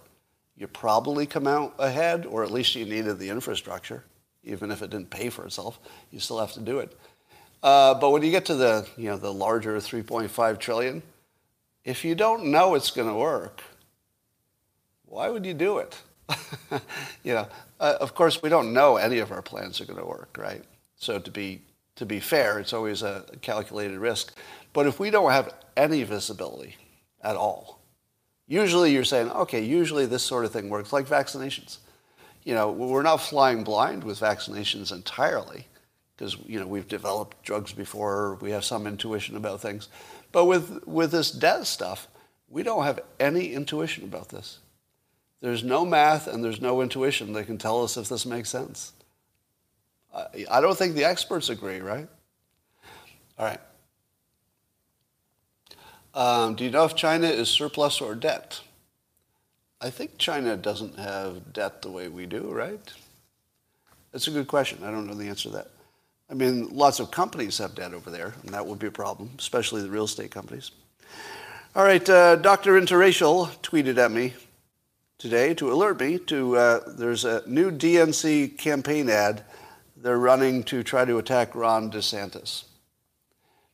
you 0.56 0.68
probably 0.68 1.26
come 1.26 1.48
out 1.48 1.74
ahead, 1.80 2.26
or 2.26 2.44
at 2.44 2.52
least 2.52 2.76
you 2.76 2.86
needed 2.86 3.18
the 3.18 3.30
infrastructure, 3.30 4.04
even 4.44 4.70
if 4.70 4.82
it 4.82 4.92
didn't 4.92 5.10
pay 5.10 5.30
for 5.30 5.46
itself. 5.46 5.80
You 6.12 6.20
still 6.20 6.40
have 6.40 6.52
to 6.54 6.60
do 6.60 6.80
it. 6.80 6.96
Uh, 7.64 7.96
but 7.96 8.12
when 8.12 8.22
you 8.24 8.30
get 8.30 8.46
to 8.46 8.56
the, 8.56 8.88
you 8.98 9.10
know, 9.10 9.18
the 9.18 9.34
larger 9.34 9.78
3.5 9.78 10.60
trillion, 10.60 11.02
if 11.84 12.04
you 12.04 12.16
don't 12.16 12.46
know 12.46 12.76
it's 12.76 12.92
going 12.92 13.08
to 13.08 13.16
work, 13.16 13.64
why 15.06 15.30
would 15.30 15.46
you 15.46 15.54
do 15.54 15.80
it? 15.80 16.02
you 17.24 17.34
know, 17.34 17.48
uh, 17.80 17.96
of 18.00 18.14
course, 18.14 18.42
we 18.42 18.50
don't 18.50 18.74
know 18.74 18.98
any 18.98 19.20
of 19.20 19.32
our 19.32 19.42
plans 19.42 19.82
are 19.82 19.86
going 19.86 20.00
to 20.00 20.06
work, 20.06 20.38
right? 20.38 20.64
So 20.98 21.18
to 21.20 21.32
be 21.32 21.62
to 22.00 22.06
be 22.06 22.22
fair, 22.22 22.60
it's 22.60 22.72
always 22.72 23.02
a 23.02 23.26
calculated 23.42 24.00
risk. 24.00 24.34
But 24.72 24.88
if 24.88 25.02
we 25.02 25.10
don't 25.10 25.32
have 25.32 25.54
any 25.76 26.04
visibility 26.04 26.78
at 27.22 27.36
all, 27.36 27.82
usually 28.48 28.94
you're 28.94 29.04
saying, 29.04 29.30
okay, 29.32 29.62
usually 29.62 30.06
this 30.06 30.24
sort 30.24 30.46
of 30.46 30.54
thing 30.54 30.70
works, 30.70 30.94
like 30.94 31.06
vaccinations. 31.06 31.80
You 32.46 32.56
know, 32.56 32.72
we're 32.72 33.02
not 33.02 33.18
flying 33.18 33.66
blind 33.66 34.06
with 34.06 34.22
vaccinations 34.22 34.94
entirely 34.94 35.68
because, 36.16 36.38
you 36.48 36.58
know, 36.58 36.68
we've 36.68 36.88
developed 36.88 37.44
drugs 37.44 37.74
before, 37.74 38.36
we 38.36 38.52
have 38.52 38.64
some 38.64 38.88
intuition 38.88 39.36
about 39.36 39.60
things. 39.60 39.90
But 40.32 40.46
with, 40.46 40.86
with 40.86 41.12
this 41.12 41.32
debt 41.32 41.66
stuff, 41.66 42.08
we 42.50 42.64
don't 42.64 42.84
have 42.84 43.00
any 43.20 43.54
intuition 43.54 44.04
about 44.04 44.30
this. 44.30 44.60
There's 45.42 45.64
no 45.64 45.86
math 45.86 46.28
and 46.28 46.44
there's 46.44 46.62
no 46.62 46.82
intuition 46.82 47.34
that 47.34 47.46
can 47.46 47.58
tell 47.58 47.84
us 47.84 47.98
if 47.98 48.10
this 48.10 48.26
makes 48.26 48.50
sense. 48.50 48.92
I 50.50 50.60
don't 50.60 50.78
think 50.78 50.96
the 50.96 51.06
experts 51.06 51.50
agree, 51.50 51.80
right? 51.80 52.08
All 53.38 53.46
right. 53.46 53.60
Um, 56.14 56.56
do 56.56 56.66
you 56.66 56.72
know 56.72 56.86
if 56.86 56.96
China 56.96 57.28
is 57.28 57.48
surplus 57.48 58.02
or 58.02 58.16
debt? 58.16 58.62
I 59.80 59.90
think 59.90 60.18
China 60.18 60.58
doesn't 60.58 60.98
have 61.00 61.54
debt 61.54 61.82
the 61.82 61.92
way 61.92 62.10
we 62.10 62.26
do, 62.26 62.52
right? 62.52 62.82
That's 64.12 64.28
a 64.28 64.32
good 64.32 64.48
question. 64.48 64.80
I 64.84 64.92
don't 64.92 65.08
know 65.08 65.14
the 65.14 65.30
answer 65.30 65.50
to 65.50 65.56
that. 65.56 65.72
I 66.30 66.36
mean, 66.36 66.70
lots 66.70 67.00
of 67.00 67.10
companies 67.10 67.58
have 67.58 67.74
debt 67.74 67.94
over 67.94 68.12
there, 68.12 68.36
and 68.44 68.54
that 68.54 68.66
would 68.66 68.80
be 68.80 68.88
a 68.88 68.92
problem, 68.92 69.32
especially 69.40 69.82
the 69.82 69.90
real 69.90 70.04
estate 70.04 70.30
companies. 70.30 70.72
All 71.76 71.84
right, 71.84 72.08
uh, 72.08 72.36
Dr. 72.36 72.80
Interracial 72.80 73.50
tweeted 73.62 73.98
at 73.98 74.12
me 74.12 74.34
today 75.18 75.54
to 75.56 75.72
alert 75.72 76.00
me 76.00 76.18
to 76.18 76.56
uh, 76.56 76.80
there's 76.88 77.26
a 77.26 77.44
new 77.48 77.72
DNC 77.72 78.58
campaign 78.58 79.10
ad 79.10 79.44
they're 80.02 80.18
running 80.18 80.64
to 80.64 80.82
try 80.82 81.04
to 81.04 81.18
attack 81.18 81.54
Ron 81.56 81.92
DeSantis. 81.92 82.64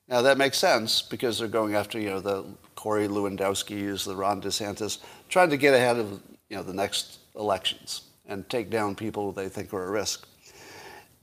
Now 0.07 0.21
that 0.23 0.37
makes 0.37 0.57
sense 0.57 1.01
because 1.01 1.37
they're 1.37 1.47
going 1.47 1.75
after 1.75 1.99
you 1.99 2.09
know 2.09 2.19
the 2.19 2.45
Corey 2.75 3.07
Lewandowski's, 3.07 4.05
the 4.05 4.15
Ron 4.15 4.41
DeSantis, 4.41 4.99
trying 5.29 5.49
to 5.49 5.57
get 5.57 5.73
ahead 5.73 5.97
of 5.97 6.21
you 6.49 6.57
know 6.57 6.63
the 6.63 6.73
next 6.73 7.19
elections 7.35 8.03
and 8.27 8.47
take 8.49 8.69
down 8.69 8.95
people 8.95 9.31
they 9.31 9.49
think 9.49 9.73
are 9.73 9.87
a 9.87 9.91
risk. 9.91 10.27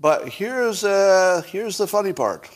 But 0.02 0.30
here's 0.30 0.82
uh, 0.82 1.42
here's 1.46 1.78
the 1.78 1.86
funny 1.86 2.12
part. 2.12 2.50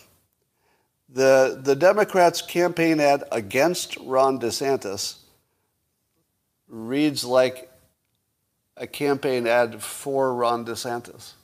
The 1.08 1.60
the 1.62 1.76
Democrats' 1.76 2.42
campaign 2.42 2.98
ad 2.98 3.22
against 3.30 3.96
Ron 3.98 4.40
DeSantis 4.40 5.18
reads 6.66 7.24
like 7.24 7.70
a 8.76 8.88
campaign 8.88 9.46
ad 9.46 9.80
for 9.80 10.34
Ron 10.34 10.66
DeSantis. 10.66 11.34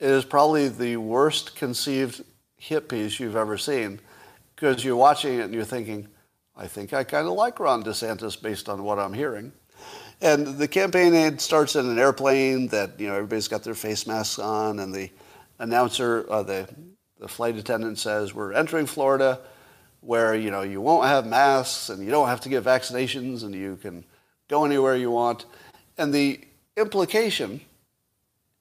It 0.00 0.08
is 0.08 0.24
probably 0.24 0.68
the 0.68 0.96
worst 0.96 1.54
conceived 1.54 2.24
hit 2.56 2.88
piece 2.88 3.20
you've 3.20 3.36
ever 3.36 3.58
seen 3.58 4.00
because 4.56 4.82
you're 4.82 4.96
watching 4.96 5.34
it 5.34 5.42
and 5.42 5.52
you're 5.52 5.64
thinking, 5.64 6.08
I 6.56 6.66
think 6.66 6.94
I 6.94 7.04
kind 7.04 7.26
of 7.26 7.34
like 7.34 7.60
Ron 7.60 7.84
DeSantis 7.84 8.40
based 8.40 8.70
on 8.70 8.82
what 8.82 8.98
I'm 8.98 9.12
hearing. 9.12 9.52
And 10.20 10.46
the 10.46 10.68
campaign 10.68 11.14
ad 11.14 11.40
starts 11.40 11.76
in 11.76 11.88
an 11.88 11.98
airplane 11.98 12.68
that, 12.68 12.98
you 12.98 13.06
know, 13.08 13.14
everybody's 13.14 13.48
got 13.48 13.62
their 13.62 13.74
face 13.74 14.06
masks 14.06 14.38
on 14.38 14.78
and 14.78 14.94
the 14.94 15.10
announcer, 15.58 16.26
uh, 16.30 16.42
the, 16.42 16.68
the 17.18 17.28
flight 17.28 17.56
attendant 17.56 17.98
says, 17.98 18.34
we're 18.34 18.52
entering 18.52 18.86
Florida 18.86 19.40
where, 20.00 20.34
you 20.34 20.50
know, 20.50 20.62
you 20.62 20.80
won't 20.80 21.06
have 21.06 21.26
masks 21.26 21.88
and 21.88 22.04
you 22.04 22.10
don't 22.10 22.28
have 22.28 22.40
to 22.42 22.48
get 22.48 22.64
vaccinations 22.64 23.42
and 23.42 23.54
you 23.54 23.76
can 23.76 24.04
go 24.48 24.64
anywhere 24.64 24.96
you 24.96 25.10
want. 25.10 25.46
And 25.96 26.12
the 26.12 26.40
implication 26.76 27.60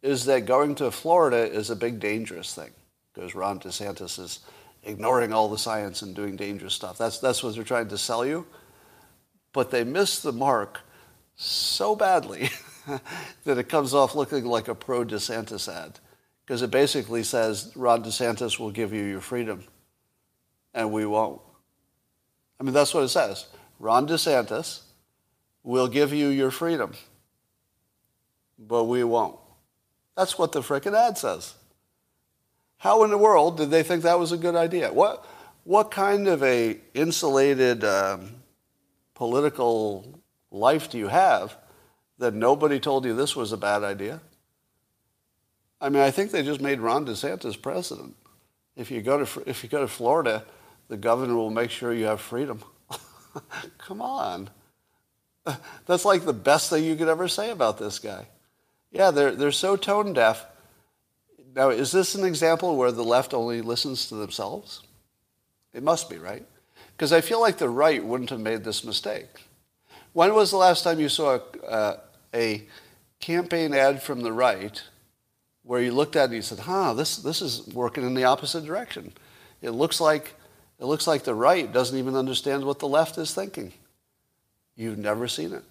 is 0.02 0.26
that 0.26 0.46
going 0.46 0.76
to 0.76 0.92
Florida 0.92 1.38
is 1.38 1.70
a 1.70 1.76
big 1.76 2.00
dangerous 2.00 2.54
thing 2.54 2.72
because 3.14 3.36
Ron 3.36 3.60
DeSantis 3.60 4.20
is 4.20 4.40
ignoring 4.84 5.34
all 5.34 5.50
the 5.50 5.58
science 5.58 6.02
and 6.02 6.16
doing 6.16 6.36
dangerous 6.36 6.74
stuff. 6.74 6.98
That's, 6.98 7.20
that's 7.20 7.44
what 7.44 7.56
they're 7.56 7.64
trying 7.64 7.90
to 7.90 7.98
sell 7.98 8.26
you. 8.26 8.46
But 9.54 9.72
they 9.72 9.84
miss 9.84 10.20
the 10.20 10.34
mark 10.34 10.82
so 11.36 11.96
badly 11.96 12.50
that 13.46 13.58
it 13.58 13.70
comes 13.70 13.94
off 13.94 14.16
looking 14.16 14.46
like 14.46 14.68
a 14.68 14.76
pro 14.76 15.04
DeSantis 15.04 15.72
ad 15.72 16.00
because 16.46 16.62
it 16.62 16.72
basically 16.72 17.24
says 17.24 17.72
Ron 17.76 18.04
DeSantis 18.04 18.60
will 18.60 18.72
give 18.72 18.94
you 18.94 19.04
your 19.04 19.22
freedom 19.22 19.64
and 20.74 20.92
we 20.92 21.06
won't. 21.06 21.42
I 22.60 22.64
mean, 22.64 22.74
that's 22.74 22.94
what 22.94 23.04
it 23.04 23.10
says. 23.10 23.48
Ron 23.80 24.08
DeSantis 24.08 24.82
will 25.64 25.88
give 25.88 26.14
you 26.14 26.28
your 26.28 26.52
freedom, 26.52 26.94
but 28.58 28.86
we 28.86 29.04
won't. 29.04 29.38
That's 30.16 30.38
what 30.38 30.52
the 30.52 30.62
frickin' 30.62 30.96
ad 30.96 31.18
says. 31.18 31.56
How 32.78 33.04
in 33.04 33.10
the 33.10 33.18
world 33.18 33.58
did 33.58 33.72
they 33.72 33.82
think 33.82 34.04
that 34.04 34.20
was 34.20 34.32
a 34.32 34.38
good 34.38 34.56
idea? 34.56 34.92
What, 34.92 35.26
what 35.64 35.90
kind 35.90 36.28
of 36.28 36.44
a 36.44 36.80
insulated 36.94 37.84
um, 37.84 38.36
political 39.14 40.22
life 40.54 40.90
do 40.90 40.98
you 40.98 41.08
have 41.08 41.58
that 42.20 42.34
nobody 42.34 42.80
told 42.80 43.04
you 43.04 43.14
this 43.14 43.36
was 43.36 43.52
a 43.52 43.58
bad 43.58 43.84
idea? 43.84 44.22
I 45.82 45.90
mean, 45.90 46.02
I 46.02 46.12
think 46.12 46.32
they 46.32 46.44
just 46.44 46.62
made 46.62 46.80
Ron 46.80 47.06
DeSantis 47.06 47.62
president. 47.62 48.16
If 48.78 48.90
you 48.90 49.02
go 49.02 49.26
to, 49.26 49.44
if 49.46 49.64
you 49.64 49.70
go 49.70 49.82
to 49.82 49.88
Florida, 49.88 50.46
the 50.88 50.96
governor 50.96 51.36
will 51.36 51.50
make 51.50 51.72
sure 51.72 51.94
you 51.94 52.06
have 52.06 52.22
freedom. 52.22 52.64
Come 53.78 54.02
on. 54.02 54.50
That's 55.86 56.06
like 56.06 56.24
the 56.24 56.34
best 56.34 56.70
thing 56.70 56.86
you 56.86 56.96
could 56.96 57.10
ever 57.10 57.28
say 57.28 57.50
about 57.50 57.78
this 57.78 58.00
guy. 58.00 58.28
Yeah, 58.92 59.12
they're, 59.12 59.36
they're 59.36 59.52
so 59.52 59.76
tone 59.76 60.14
deaf. 60.14 60.46
Now, 61.56 61.70
is 61.70 61.92
this 61.92 62.16
an 62.16 62.24
example 62.24 62.78
where 62.78 62.92
the 62.92 63.04
left 63.04 63.34
only 63.34 63.62
listens 63.62 64.08
to 64.08 64.16
themselves? 64.16 64.82
It 65.74 65.84
must 65.84 66.10
be, 66.10 66.18
right? 66.18 66.46
Because 66.96 67.12
I 67.12 67.22
feel 67.22 67.42
like 67.42 67.58
the 67.58 67.70
right 67.70 68.04
wouldn't 68.04 68.30
have 68.30 68.40
made 68.40 68.64
this 68.64 68.84
mistake. 68.84 69.28
When 70.14 70.34
was 70.34 70.52
the 70.52 70.58
last 70.58 70.84
time 70.84 71.00
you 71.00 71.10
saw 71.10 71.40
a, 71.40 71.66
uh, 71.66 71.98
a 72.34 72.64
campaign 73.20 73.74
ad 73.74 74.02
from 74.02 74.22
the 74.22 74.32
right 74.32 74.82
where 75.64 75.82
you 75.82 75.92
looked 75.92 76.16
at 76.16 76.24
it 76.24 76.26
and 76.26 76.36
you 76.36 76.42
said, 76.42 76.60
huh, 76.60 76.94
this, 76.94 77.18
this 77.18 77.42
is 77.42 77.68
working 77.68 78.06
in 78.06 78.14
the 78.14 78.24
opposite 78.24 78.64
direction? 78.64 79.12
It 79.62 79.72
looks 79.72 80.00
like, 80.00 80.36
it 80.80 80.86
looks 80.86 81.08
like 81.08 81.24
the 81.24 81.34
right 81.34 81.72
doesn't 81.72 81.98
even 81.98 82.16
understand 82.16 82.64
what 82.64 82.80
the 82.80 82.88
left 82.88 83.18
is 83.18 83.34
thinking. 83.34 83.74
You've 84.76 85.00
never 85.00 85.28
seen 85.28 85.54
it. 85.54 85.64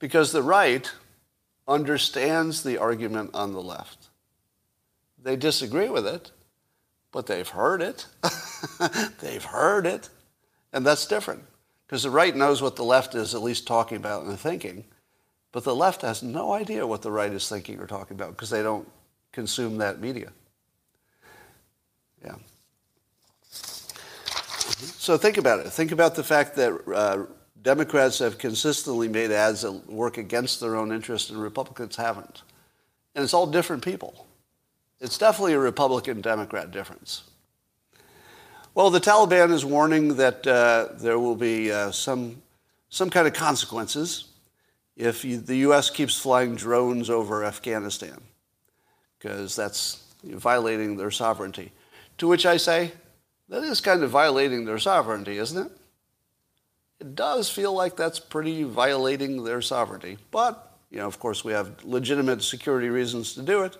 Because 0.00 0.32
the 0.32 0.42
right 0.42 0.90
understands 1.68 2.64
the 2.64 2.78
argument 2.78 3.30
on 3.34 3.52
the 3.52 3.62
left. 3.62 4.08
They 5.22 5.36
disagree 5.36 5.88
with 5.88 6.06
it, 6.06 6.32
but 7.12 7.26
they've 7.26 7.48
heard 7.48 7.82
it. 7.82 8.06
they've 9.20 9.44
heard 9.44 9.86
it. 9.86 10.08
And 10.72 10.84
that's 10.84 11.06
different. 11.06 11.44
Because 11.90 12.04
the 12.04 12.10
right 12.10 12.36
knows 12.36 12.62
what 12.62 12.76
the 12.76 12.84
left 12.84 13.16
is 13.16 13.34
at 13.34 13.42
least 13.42 13.66
talking 13.66 13.96
about 13.96 14.22
and 14.22 14.38
thinking, 14.38 14.84
but 15.50 15.64
the 15.64 15.74
left 15.74 16.02
has 16.02 16.22
no 16.22 16.52
idea 16.52 16.86
what 16.86 17.02
the 17.02 17.10
right 17.10 17.32
is 17.32 17.48
thinking 17.48 17.80
or 17.80 17.86
talking 17.88 18.16
about 18.16 18.30
because 18.30 18.48
they 18.48 18.62
don't 18.62 18.88
consume 19.32 19.78
that 19.78 20.00
media. 20.00 20.30
Yeah. 22.24 22.36
So 23.42 25.18
think 25.18 25.36
about 25.36 25.66
it. 25.66 25.70
Think 25.70 25.90
about 25.90 26.14
the 26.14 26.22
fact 26.22 26.54
that 26.54 26.80
uh, 26.94 27.24
Democrats 27.60 28.20
have 28.20 28.38
consistently 28.38 29.08
made 29.08 29.32
ads 29.32 29.62
that 29.62 29.90
work 29.90 30.16
against 30.16 30.60
their 30.60 30.76
own 30.76 30.92
interests, 30.92 31.30
and 31.30 31.42
Republicans 31.42 31.96
haven't. 31.96 32.42
And 33.16 33.24
it's 33.24 33.34
all 33.34 33.48
different 33.48 33.82
people. 33.82 34.28
It's 35.00 35.18
definitely 35.18 35.54
a 35.54 35.58
Republican 35.58 36.20
Democrat 36.20 36.70
difference. 36.70 37.24
Well, 38.72 38.90
the 38.90 39.00
Taliban 39.00 39.52
is 39.52 39.64
warning 39.64 40.16
that 40.16 40.46
uh, 40.46 40.88
there 40.94 41.18
will 41.18 41.34
be 41.34 41.72
uh, 41.72 41.90
some, 41.90 42.40
some 42.88 43.10
kind 43.10 43.26
of 43.26 43.34
consequences 43.34 44.26
if 45.00 45.24
you, 45.24 45.38
the 45.38 45.56
U.S. 45.56 45.88
keeps 45.88 46.16
flying 46.16 46.54
drones 46.54 47.08
over 47.08 47.42
Afghanistan, 47.44 48.20
because 49.18 49.56
that's 49.56 50.04
violating 50.22 50.96
their 50.96 51.10
sovereignty. 51.10 51.72
To 52.18 52.28
which 52.28 52.44
I 52.44 52.58
say, 52.58 52.92
that 53.48 53.62
is 53.62 53.80
kind 53.80 54.02
of 54.02 54.10
violating 54.10 54.66
their 54.66 54.78
sovereignty, 54.78 55.38
isn't 55.38 55.66
it? 55.66 55.72
It 57.00 57.14
does 57.14 57.48
feel 57.48 57.72
like 57.72 57.96
that's 57.96 58.20
pretty 58.20 58.62
violating 58.62 59.42
their 59.42 59.62
sovereignty. 59.62 60.18
But, 60.30 60.70
you 60.90 60.98
know, 60.98 61.06
of 61.06 61.18
course, 61.18 61.42
we 61.42 61.52
have 61.52 61.82
legitimate 61.82 62.42
security 62.42 62.90
reasons 62.90 63.32
to 63.34 63.42
do 63.42 63.62
it. 63.62 63.78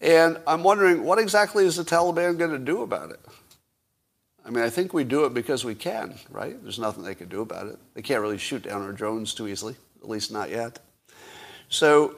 And 0.00 0.38
I'm 0.46 0.62
wondering, 0.62 1.02
what 1.02 1.18
exactly 1.18 1.66
is 1.66 1.74
the 1.74 1.82
Taliban 1.82 2.38
going 2.38 2.52
to 2.52 2.58
do 2.58 2.82
about 2.82 3.10
it? 3.10 3.20
I 4.48 4.50
mean, 4.50 4.64
I 4.64 4.70
think 4.70 4.94
we 4.94 5.04
do 5.04 5.26
it 5.26 5.34
because 5.34 5.62
we 5.62 5.74
can, 5.74 6.14
right? 6.30 6.60
There's 6.62 6.78
nothing 6.78 7.04
they 7.04 7.14
can 7.14 7.28
do 7.28 7.42
about 7.42 7.66
it. 7.66 7.78
They 7.92 8.00
can't 8.00 8.22
really 8.22 8.38
shoot 8.38 8.62
down 8.62 8.80
our 8.80 8.92
drones 8.92 9.34
too 9.34 9.46
easily, 9.46 9.76
at 10.02 10.08
least 10.08 10.32
not 10.32 10.48
yet. 10.48 10.78
So, 11.68 12.16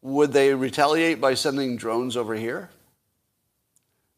would 0.00 0.32
they 0.32 0.54
retaliate 0.54 1.20
by 1.20 1.34
sending 1.34 1.76
drones 1.76 2.16
over 2.16 2.36
here? 2.36 2.70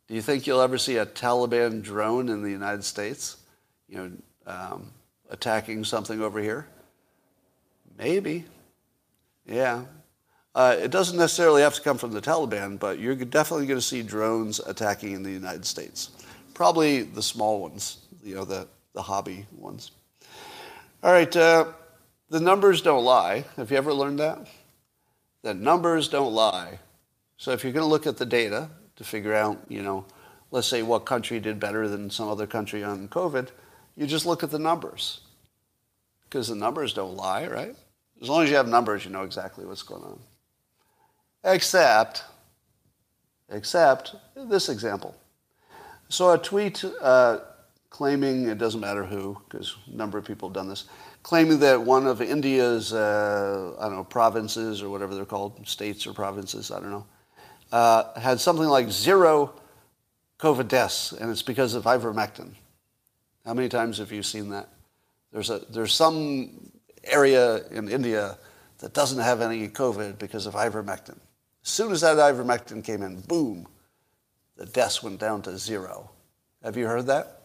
Do 0.07 0.15
you 0.15 0.21
think 0.21 0.47
you'll 0.47 0.61
ever 0.61 0.77
see 0.77 0.99
a 0.99 1.07
Taliban 1.07 1.83
drone 1.83 2.29
in 2.29 2.43
the 2.43 2.51
United 2.51 2.85
States? 2.85 3.39
You 3.89 3.97
know, 3.97 4.11
um, 4.47 4.91
attacking 5.31 5.85
something 5.85 6.21
over 6.21 6.41
here? 6.41 6.67
Maybe. 7.97 8.45
Yeah. 9.47 9.85
Uh, 10.55 10.77
it 10.79 10.91
doesn't 10.91 11.17
necessarily 11.17 11.63
have 11.63 11.75
to 11.75 11.81
come 11.81 11.97
from 11.97 12.13
the 12.13 12.21
Taliban, 12.21 12.79
but 12.79 12.99
you're 12.99 13.15
definitely 13.15 13.67
going 13.67 13.79
to 13.79 13.87
see 13.87 14.03
drones 14.03 14.61
attacking 14.61 15.13
in 15.13 15.23
the 15.23 15.31
United 15.31 15.65
States. 15.65 16.11
Probably 16.57 17.03
the 17.03 17.23
small 17.23 17.61
ones, 17.61 17.99
you 18.25 18.35
know, 18.35 18.47
the, 18.47 18.67
the 18.95 19.03
hobby 19.03 19.45
ones. 19.59 19.91
All 21.03 21.13
right, 21.13 21.37
uh, 21.37 21.67
the 22.31 22.41
numbers 22.41 22.81
don't 22.81 23.05
lie. 23.05 23.45
Have 23.59 23.71
you 23.71 23.77
ever 23.77 23.93
learned 23.93 24.21
that? 24.21 24.39
The 25.43 25.53
numbers 25.53 26.09
don't 26.09 26.33
lie. 26.33 26.79
So 27.37 27.51
if 27.51 27.63
you're 27.63 27.75
going 27.75 27.85
to 27.85 27.91
look 27.91 28.07
at 28.07 28.17
the 28.17 28.25
data 28.25 28.71
to 28.97 29.05
figure 29.05 29.35
out, 29.35 29.59
you 29.69 29.83
know, 29.83 30.07
let's 30.51 30.67
say 30.67 30.81
what 30.81 31.01
country 31.01 31.41
did 31.41 31.61
better 31.61 31.89
than 31.89 32.09
some 32.09 32.27
other 32.27 32.47
country 32.47 32.83
on 32.83 33.09
COVID, 33.09 33.51
you 33.95 34.07
just 34.07 34.25
look 34.25 34.43
at 34.43 34.51
the 34.51 34.59
numbers. 34.59 35.21
Because 36.25 36.49
the 36.49 36.55
numbers 36.55 36.95
don't 36.95 37.19
lie, 37.19 37.47
right? 37.49 37.77
As 38.23 38.31
long 38.31 38.45
as 38.45 38.49
you 38.49 38.57
have 38.57 38.67
numbers, 38.67 39.05
you 39.05 39.11
know 39.11 39.25
exactly 39.25 39.67
what's 39.67 39.83
going 39.83 40.05
on. 40.05 40.19
Except, 41.45 42.25
except 43.51 44.15
this 44.35 44.71
example. 44.71 45.15
So 46.09 46.33
a 46.33 46.39
tweet 46.39 46.85
uh, 47.01 47.39
claiming, 47.91 48.49
it 48.49 48.59
doesn't 48.59 48.81
matter 48.81 49.05
who, 49.05 49.41
because 49.49 49.77
a 49.93 49.97
number 49.97 50.19
of 50.19 50.25
people 50.25 50.49
have 50.49 50.55
done 50.55 50.69
this, 50.69 50.85
claiming 51.23 51.59
that 51.61 51.81
one 51.81 52.07
of 52.07 52.23
India's, 52.23 52.93
uh, 52.93 53.75
I 53.81 53.85
don't 53.87 53.97
know, 53.97 54.05
provinces 54.05 54.83
or 54.83 54.89
whatever 54.89 55.15
they're 55.15 55.25
called, 55.25 55.67
states 55.67 56.07
or 56.07 56.13
provinces, 56.13 56.71
I 56.71 56.79
don't 56.79 56.91
know, 56.91 57.07
uh, 57.73 58.21
had 58.21 58.39
something 58.39 58.67
like 58.69 58.91
zero 58.91 59.53
COVID 60.39 60.69
deaths, 60.69 61.13
and 61.13 61.31
it's 61.31 61.43
because 61.43 61.75
of 61.75 61.85
ivermectin. 61.85 62.51
How 63.45 63.55
many 63.55 63.69
times 63.69 63.99
have 63.99 64.13
you 64.13 64.23
seen 64.23 64.51
that? 64.51 64.69
There's, 65.33 65.51
a, 65.51 65.61
there's 65.71 65.93
some 65.93 66.71
area 67.03 67.67
in 67.69 67.89
India 67.89 68.39
that 68.79 68.93
doesn't 68.93 69.21
have 69.21 69.41
any 69.41 69.69
COVID 69.69 70.19
because 70.19 70.47
of 70.47 70.55
ivermectin. 70.55 71.17
As 71.65 71.71
soon 71.71 71.91
as 71.91 72.03
that 72.03 72.17
ivermectin 72.19 72.85
came 72.85 73.03
in, 73.03 73.21
boom, 73.23 73.67
the 74.57 74.67
deaths 74.67 75.03
went 75.03 75.21
down 75.21 75.43
to 75.43 75.59
zero. 75.59 76.11
Have 76.63 76.77
you 76.77 76.87
heard 76.87 77.07
that? 77.07 77.43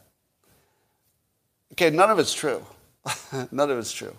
Okay, 1.74 1.90
none 1.90 2.10
of 2.10 2.20
it's 2.20 2.34
true. 2.34 2.66
none 3.52 3.70
of 3.70 3.78
it's 3.78 3.92
true. 3.92 4.16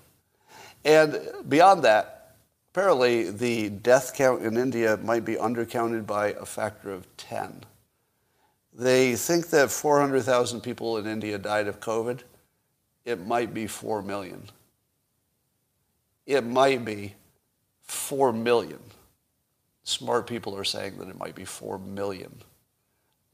And 0.84 1.18
beyond 1.49 1.82
that, 1.84 2.36
apparently 2.72 3.30
the 3.30 3.68
death 3.68 4.14
count 4.14 4.43
in 4.43 4.57
India 4.57 4.97
might 4.99 5.24
be 5.24 5.36
undercounted 5.36 6.07
by 6.07 6.28
a 6.28 6.45
factor 6.45 6.90
of 6.90 7.07
10. 7.16 7.64
They 8.74 9.16
think 9.16 9.51
that 9.51 9.70
400,000 9.70 10.61
people 10.61 10.97
in 10.97 11.07
India 11.07 11.38
died 11.38 11.68
of 11.68 11.80
COVID. 11.80 12.20
It 13.05 13.26
might 13.26 13.53
be 13.53 13.66
4 13.66 14.03
million. 14.03 14.45
It 16.26 16.45
might 16.45 16.84
be 16.84 17.14
4 17.82 18.32
million. 18.32 18.78
Smart 19.84 20.26
people 20.26 20.57
are 20.57 20.64
saying 20.64 20.99
that 20.99 21.09
it 21.09 21.18
might 21.18 21.34
be 21.34 21.45
4 21.45 21.78
million. 21.78 22.32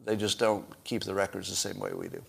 They 0.09 0.17
just 0.17 0.39
don't 0.39 0.65
keep 0.85 1.05
the 1.05 1.13
records 1.13 1.51
the 1.51 1.55
same 1.55 1.79
way 1.79 1.93
we 1.93 2.09
do. 2.09 2.23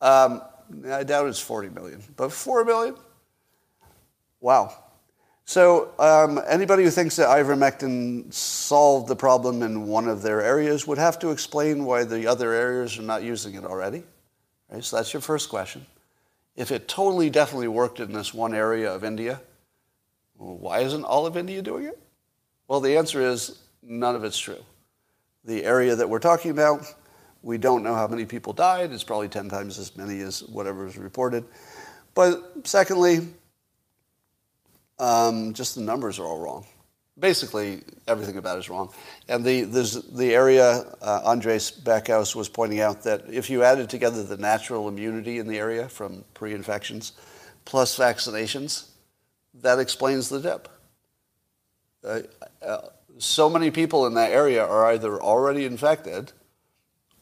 Um, 0.00 0.42
I 0.90 1.04
doubt 1.04 1.28
it's 1.28 1.38
40 1.38 1.68
million, 1.68 2.02
but 2.16 2.32
4 2.32 2.64
million? 2.64 2.96
Wow. 4.40 4.74
So 5.44 5.92
um, 6.00 6.40
anybody 6.44 6.82
who 6.82 6.90
thinks 6.90 7.14
that 7.16 7.28
ivermectin 7.28 8.34
solved 8.34 9.06
the 9.06 9.14
problem 9.14 9.62
in 9.62 9.86
one 9.86 10.08
of 10.08 10.22
their 10.22 10.42
areas 10.42 10.84
would 10.84 10.98
have 10.98 11.20
to 11.20 11.30
explain 11.30 11.84
why 11.84 12.02
the 12.02 12.26
other 12.26 12.52
areas 12.52 12.98
are 12.98 13.02
not 13.02 13.22
using 13.22 13.54
it 13.54 13.64
already. 13.64 14.02
Right? 14.68 14.82
So 14.82 14.96
that's 14.96 15.12
your 15.12 15.22
first 15.22 15.50
question. 15.50 15.86
If 16.56 16.72
it 16.72 16.88
totally 16.88 17.30
definitely 17.30 17.68
worked 17.68 18.00
in 18.00 18.12
this 18.12 18.34
one 18.34 18.54
area 18.54 18.92
of 18.92 19.04
India, 19.04 19.40
why 20.36 20.80
isn't 20.80 21.04
all 21.04 21.26
of 21.26 21.36
India 21.36 21.62
doing 21.62 21.84
it? 21.84 22.02
Well, 22.66 22.80
the 22.80 22.96
answer 22.96 23.20
is 23.20 23.60
none 23.84 24.16
of 24.16 24.24
it's 24.24 24.36
true. 24.36 24.64
The 25.44 25.64
area 25.64 25.96
that 25.96 26.08
we're 26.08 26.20
talking 26.20 26.50
about, 26.50 26.86
we 27.42 27.58
don't 27.58 27.82
know 27.82 27.94
how 27.94 28.06
many 28.06 28.24
people 28.24 28.52
died. 28.52 28.92
It's 28.92 29.02
probably 29.02 29.28
10 29.28 29.48
times 29.48 29.78
as 29.78 29.96
many 29.96 30.20
as 30.20 30.42
whatever 30.44 30.86
is 30.86 30.96
reported. 30.96 31.44
But 32.14 32.66
secondly, 32.66 33.28
um, 34.98 35.52
just 35.52 35.74
the 35.74 35.80
numbers 35.80 36.18
are 36.18 36.24
all 36.24 36.38
wrong. 36.38 36.64
Basically, 37.18 37.82
everything 38.06 38.36
about 38.36 38.56
it 38.56 38.60
is 38.60 38.70
wrong. 38.70 38.90
And 39.28 39.44
the, 39.44 39.64
the 39.64 40.34
area, 40.34 40.84
uh, 41.02 41.20
Andreas 41.24 41.70
Backhaus 41.70 42.34
was 42.34 42.48
pointing 42.48 42.80
out 42.80 43.02
that 43.02 43.24
if 43.28 43.50
you 43.50 43.62
added 43.64 43.90
together 43.90 44.22
the 44.22 44.36
natural 44.36 44.88
immunity 44.88 45.38
in 45.38 45.46
the 45.46 45.58
area 45.58 45.88
from 45.88 46.24
pre 46.34 46.54
infections 46.54 47.12
plus 47.64 47.98
vaccinations, 47.98 48.88
that 49.54 49.78
explains 49.78 50.28
the 50.28 50.40
dip. 50.40 50.68
Uh, 52.04 52.20
uh, 52.64 52.78
so 53.18 53.48
many 53.48 53.70
people 53.70 54.06
in 54.06 54.14
that 54.14 54.32
area 54.32 54.64
are 54.64 54.86
either 54.92 55.20
already 55.20 55.64
infected 55.64 56.32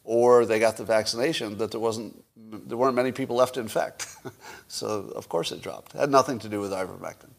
or 0.03 0.45
they 0.45 0.59
got 0.59 0.77
the 0.77 0.83
vaccination 0.83 1.57
that 1.57 1.71
there 1.71 1.79
wasn't 1.79 2.23
there 2.35 2.77
weren't 2.77 2.95
many 2.95 3.11
people 3.11 3.37
left 3.37 3.53
to 3.53 3.59
infect. 3.61 4.07
so 4.67 5.11
of 5.15 5.29
course 5.29 5.51
it 5.51 5.61
dropped. 5.61 5.95
It 5.95 5.99
had 5.99 6.09
nothing 6.09 6.39
to 6.39 6.49
do 6.49 6.59
with 6.59 6.71
ivermectin. 6.71 7.29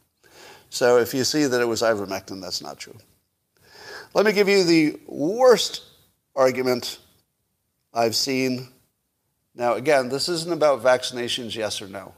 So 0.71 0.99
if 0.99 1.13
you 1.13 1.25
see 1.25 1.45
that 1.45 1.61
it 1.61 1.67
was 1.67 1.83
ivermectin, 1.83 2.41
that's 2.41 2.63
not 2.63 2.79
true. 2.79 2.97
Let 4.15 4.25
me 4.25 4.33
give 4.33 4.49
you 4.49 4.65
the 4.65 4.99
worst 5.07 5.83
argument 6.35 6.99
I've 7.93 8.15
seen. 8.15 8.69
Now 9.55 9.75
again, 9.75 10.09
this 10.09 10.29
isn't 10.29 10.53
about 10.53 10.83
vaccinations, 10.83 11.55
yes 11.55 11.83
or 11.83 11.89
no. 11.89 12.15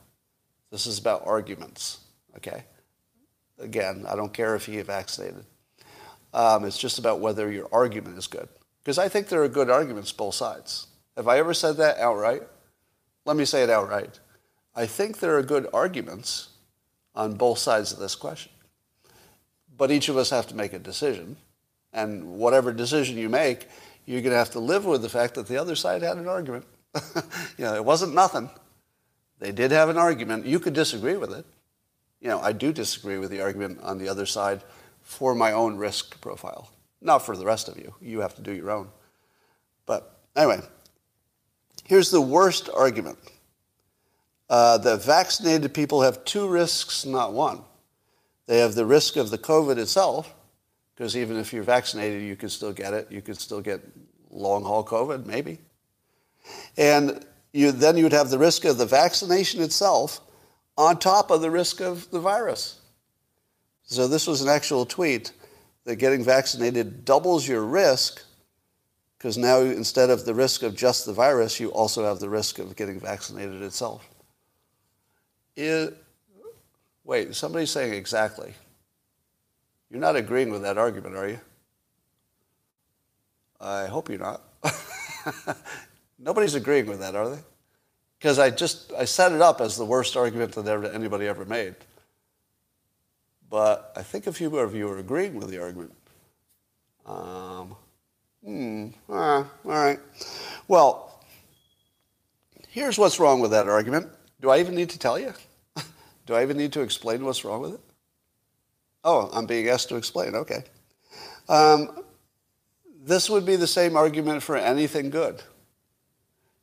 This 0.71 0.87
is 0.87 0.99
about 0.99 1.27
arguments. 1.27 2.01
Okay? 2.37 2.65
Again, 3.59 4.05
I 4.09 4.17
don't 4.17 4.33
care 4.33 4.55
if 4.57 4.69
you 4.69 4.83
vaccinated. 4.83 5.45
Um, 6.35 6.65
it's 6.65 6.77
just 6.77 6.99
about 6.99 7.21
whether 7.21 7.51
your 7.51 7.69
argument 7.73 8.19
is 8.19 8.27
good. 8.27 8.49
Because 8.83 8.99
I 8.99 9.09
think 9.09 9.29
there 9.29 9.43
are 9.43 9.49
good 9.49 9.71
arguments 9.71 10.13
both 10.13 10.35
sides. 10.35 10.89
Have 11.17 11.29
I 11.29 11.39
ever 11.39 11.55
said 11.55 11.77
that 11.77 11.99
outright? 11.99 12.43
Let 13.25 13.37
me 13.37 13.45
say 13.45 13.63
it 13.63 13.71
outright. 13.71 14.19
I 14.75 14.87
think 14.87 15.21
there 15.21 15.39
are 15.39 15.43
good 15.43 15.69
arguments 15.73 16.49
on 17.15 17.35
both 17.35 17.59
sides 17.59 17.93
of 17.93 18.01
this 18.01 18.17
question. 18.17 18.51
But 19.77 19.93
each 19.93 20.09
of 20.09 20.17
us 20.17 20.31
have 20.31 20.49
to 20.49 20.57
make 20.57 20.73
a 20.73 20.79
decision. 20.79 21.37
And 21.93 22.37
whatever 22.37 22.73
decision 22.73 23.17
you 23.17 23.29
make, 23.29 23.69
you're 24.05 24.21
going 24.21 24.33
to 24.33 24.39
have 24.39 24.51
to 24.51 24.61
live 24.61 24.85
with 24.85 25.03
the 25.03 25.09
fact 25.09 25.35
that 25.35 25.47
the 25.47 25.57
other 25.57 25.77
side 25.77 26.03
had 26.03 26.17
an 26.17 26.27
argument. 26.27 26.67
you 27.57 27.65
know, 27.65 27.75
it 27.75 27.85
wasn't 27.85 28.13
nothing. 28.13 28.51
They 29.39 29.53
did 29.53 29.71
have 29.71 29.89
an 29.89 29.99
argument. 29.99 30.47
You 30.47 30.59
could 30.59 30.75
disagree 30.75 31.17
with 31.17 31.33
it. 31.33 31.47
You 32.21 32.29
know, 32.29 32.41
I 32.41 32.53
do 32.53 32.73
disagree 32.73 33.19
with 33.19 33.31
the 33.31 33.41
argument 33.41 33.81
on 33.83 33.99
the 33.99 34.09
other 34.09 34.27
side 34.27 34.63
for 35.05 35.35
my 35.35 35.53
own 35.53 35.77
risk 35.77 36.21
profile. 36.21 36.71
Not 37.01 37.19
for 37.25 37.37
the 37.37 37.45
rest 37.45 37.69
of 37.69 37.79
you. 37.79 37.95
You 38.01 38.21
have 38.21 38.35
to 38.35 38.43
do 38.43 38.53
your 38.53 38.71
own. 38.71 38.89
But 39.87 40.19
anyway, 40.35 40.61
here's 41.85 42.11
the 42.11 42.21
worst 42.21 42.69
argument. 42.75 43.19
Uh, 44.51 44.79
that 44.79 45.03
vaccinated 45.03 45.73
people 45.73 46.03
have 46.03 46.25
two 46.25 46.49
risks, 46.49 47.07
not 47.07 47.33
one. 47.33 47.61
They 48.47 48.59
have 48.59 48.75
the 48.75 48.85
risk 48.85 49.17
of 49.17 49.31
the 49.31 49.39
COVID 49.39 49.79
itself, 49.79 50.35
because 50.95 51.17
even 51.17 51.39
if 51.39 51.53
you're 51.53 51.63
vaccinated, 51.63 52.23
you 52.23 52.37
can 52.37 52.51
still 52.51 52.73
get 52.73 52.93
it. 52.93 53.11
You 53.11 53.23
could 53.23 53.41
still 53.41 53.63
get 53.63 53.81
long 54.31 54.63
haul 54.65 54.85
COVID, 54.85 55.25
maybe. 55.25 55.59
And 56.77 57.25
you, 57.53 57.73
then 57.73 57.97
you 57.97 58.05
would 58.05 58.13
have 58.13 58.31
the 58.31 58.39
risk 58.39 58.65
of 58.65 58.77
the 58.77 58.87
vaccination 58.87 59.63
itself 59.63 60.21
on 60.77 60.99
top 60.99 61.31
of 61.31 61.41
the 61.41 61.51
risk 61.51 61.81
of 61.81 62.11
the 62.11 62.21
virus. 62.21 62.81
So 63.85 64.09
this 64.09 64.27
was 64.27 64.41
an 64.41 64.49
actual 64.49 64.87
tweet 64.87 65.33
that 65.85 65.97
getting 65.97 66.25
vaccinated 66.25 67.05
doubles 67.05 67.47
your 67.47 67.63
risk 67.63 68.23
because 69.25 69.39
now 69.39 69.61
instead 69.61 70.11
of 70.11 70.27
the 70.27 70.35
risk 70.35 70.63
of 70.63 70.77
just 70.77 71.07
the 71.07 71.13
virus, 71.15 71.59
you 71.59 71.71
also 71.71 72.05
have 72.05 72.19
the 72.19 72.29
risk 72.29 72.59
of 72.59 72.77
getting 72.77 73.01
vaccinated 73.01 73.63
itself. 73.63 74.07
It, 75.57 75.97
wait, 77.05 77.35
somebody's 77.35 77.71
saying 77.71 77.95
exactly. 77.95 78.53
You're 79.91 80.01
not 80.01 80.17
agreeing 80.17 80.51
with 80.51 80.61
that 80.61 80.77
argument, 80.77 81.17
are 81.17 81.29
you? 81.29 81.41
I 83.59 83.87
hope 83.87 84.11
you're 84.11 84.19
not. 84.19 84.43
Nobody's 86.19 86.55
agreeing 86.55 86.85
with 86.85 87.01
that, 87.01 87.15
are 87.15 87.31
they? 87.31 87.41
Because 88.19 88.39
I 88.39 88.51
just 88.51 88.93
I 88.93 89.07
set 89.07 89.33
it 89.33 89.41
up 89.41 89.63
as 89.63 89.79
the 89.79 89.87
worst 89.87 90.19
argument 90.19 90.53
that 90.53 90.67
ever, 90.67 90.85
anybody 90.87 91.27
ever 91.27 91.47
made. 91.47 91.77
But 93.55 93.93
I 93.95 94.03
think 94.03 94.27
a 94.27 94.33
few 94.33 94.59
of 94.59 94.75
you 94.75 94.89
are 94.89 94.99
agreeing 94.99 95.37
with 95.37 95.49
the 95.49 95.63
argument. 95.63 95.95
Um, 97.07 97.77
hmm, 98.45 98.89
all 99.09 99.49
right. 99.65 100.01
Well, 100.67 101.23
here's 102.67 102.99
what's 102.99 103.21
wrong 103.21 103.39
with 103.39 103.53
that 103.53 103.69
argument. 103.69 104.09
Do 104.41 104.51
I 104.51 104.59
even 104.59 104.75
need 104.75 104.91
to 104.91 104.99
tell 104.99 105.21
you? 105.21 105.35
Do 106.27 106.35
I 106.35 106.43
even 106.43 106.57
need 106.57 106.73
to 106.73 106.81
explain 106.81 107.25
what's 107.25 107.45
wrong 107.45 107.61
with 107.61 107.75
it? 107.75 107.81
Oh, 109.05 109.31
I'm 109.33 109.47
being 109.47 109.69
asked 109.69 109.89
to 109.91 109.95
explain. 109.95 110.35
Okay. 110.35 110.65
Um, 111.49 112.03
this 113.05 113.31
would 113.31 113.47
be 113.47 113.55
the 113.55 113.69
same 113.69 113.97
argument 113.97 114.43
for 114.43 114.57
anything 114.57 115.11
good. 115.11 115.45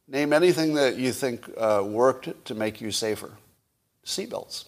Name 0.09 0.33
anything 0.33 0.73
that 0.73 0.97
you 0.97 1.13
think 1.13 1.49
uh, 1.57 1.85
worked 1.85 2.43
to 2.47 2.53
make 2.53 2.81
you 2.81 2.91
safer. 2.91 3.31
Seatbelts 4.05 4.65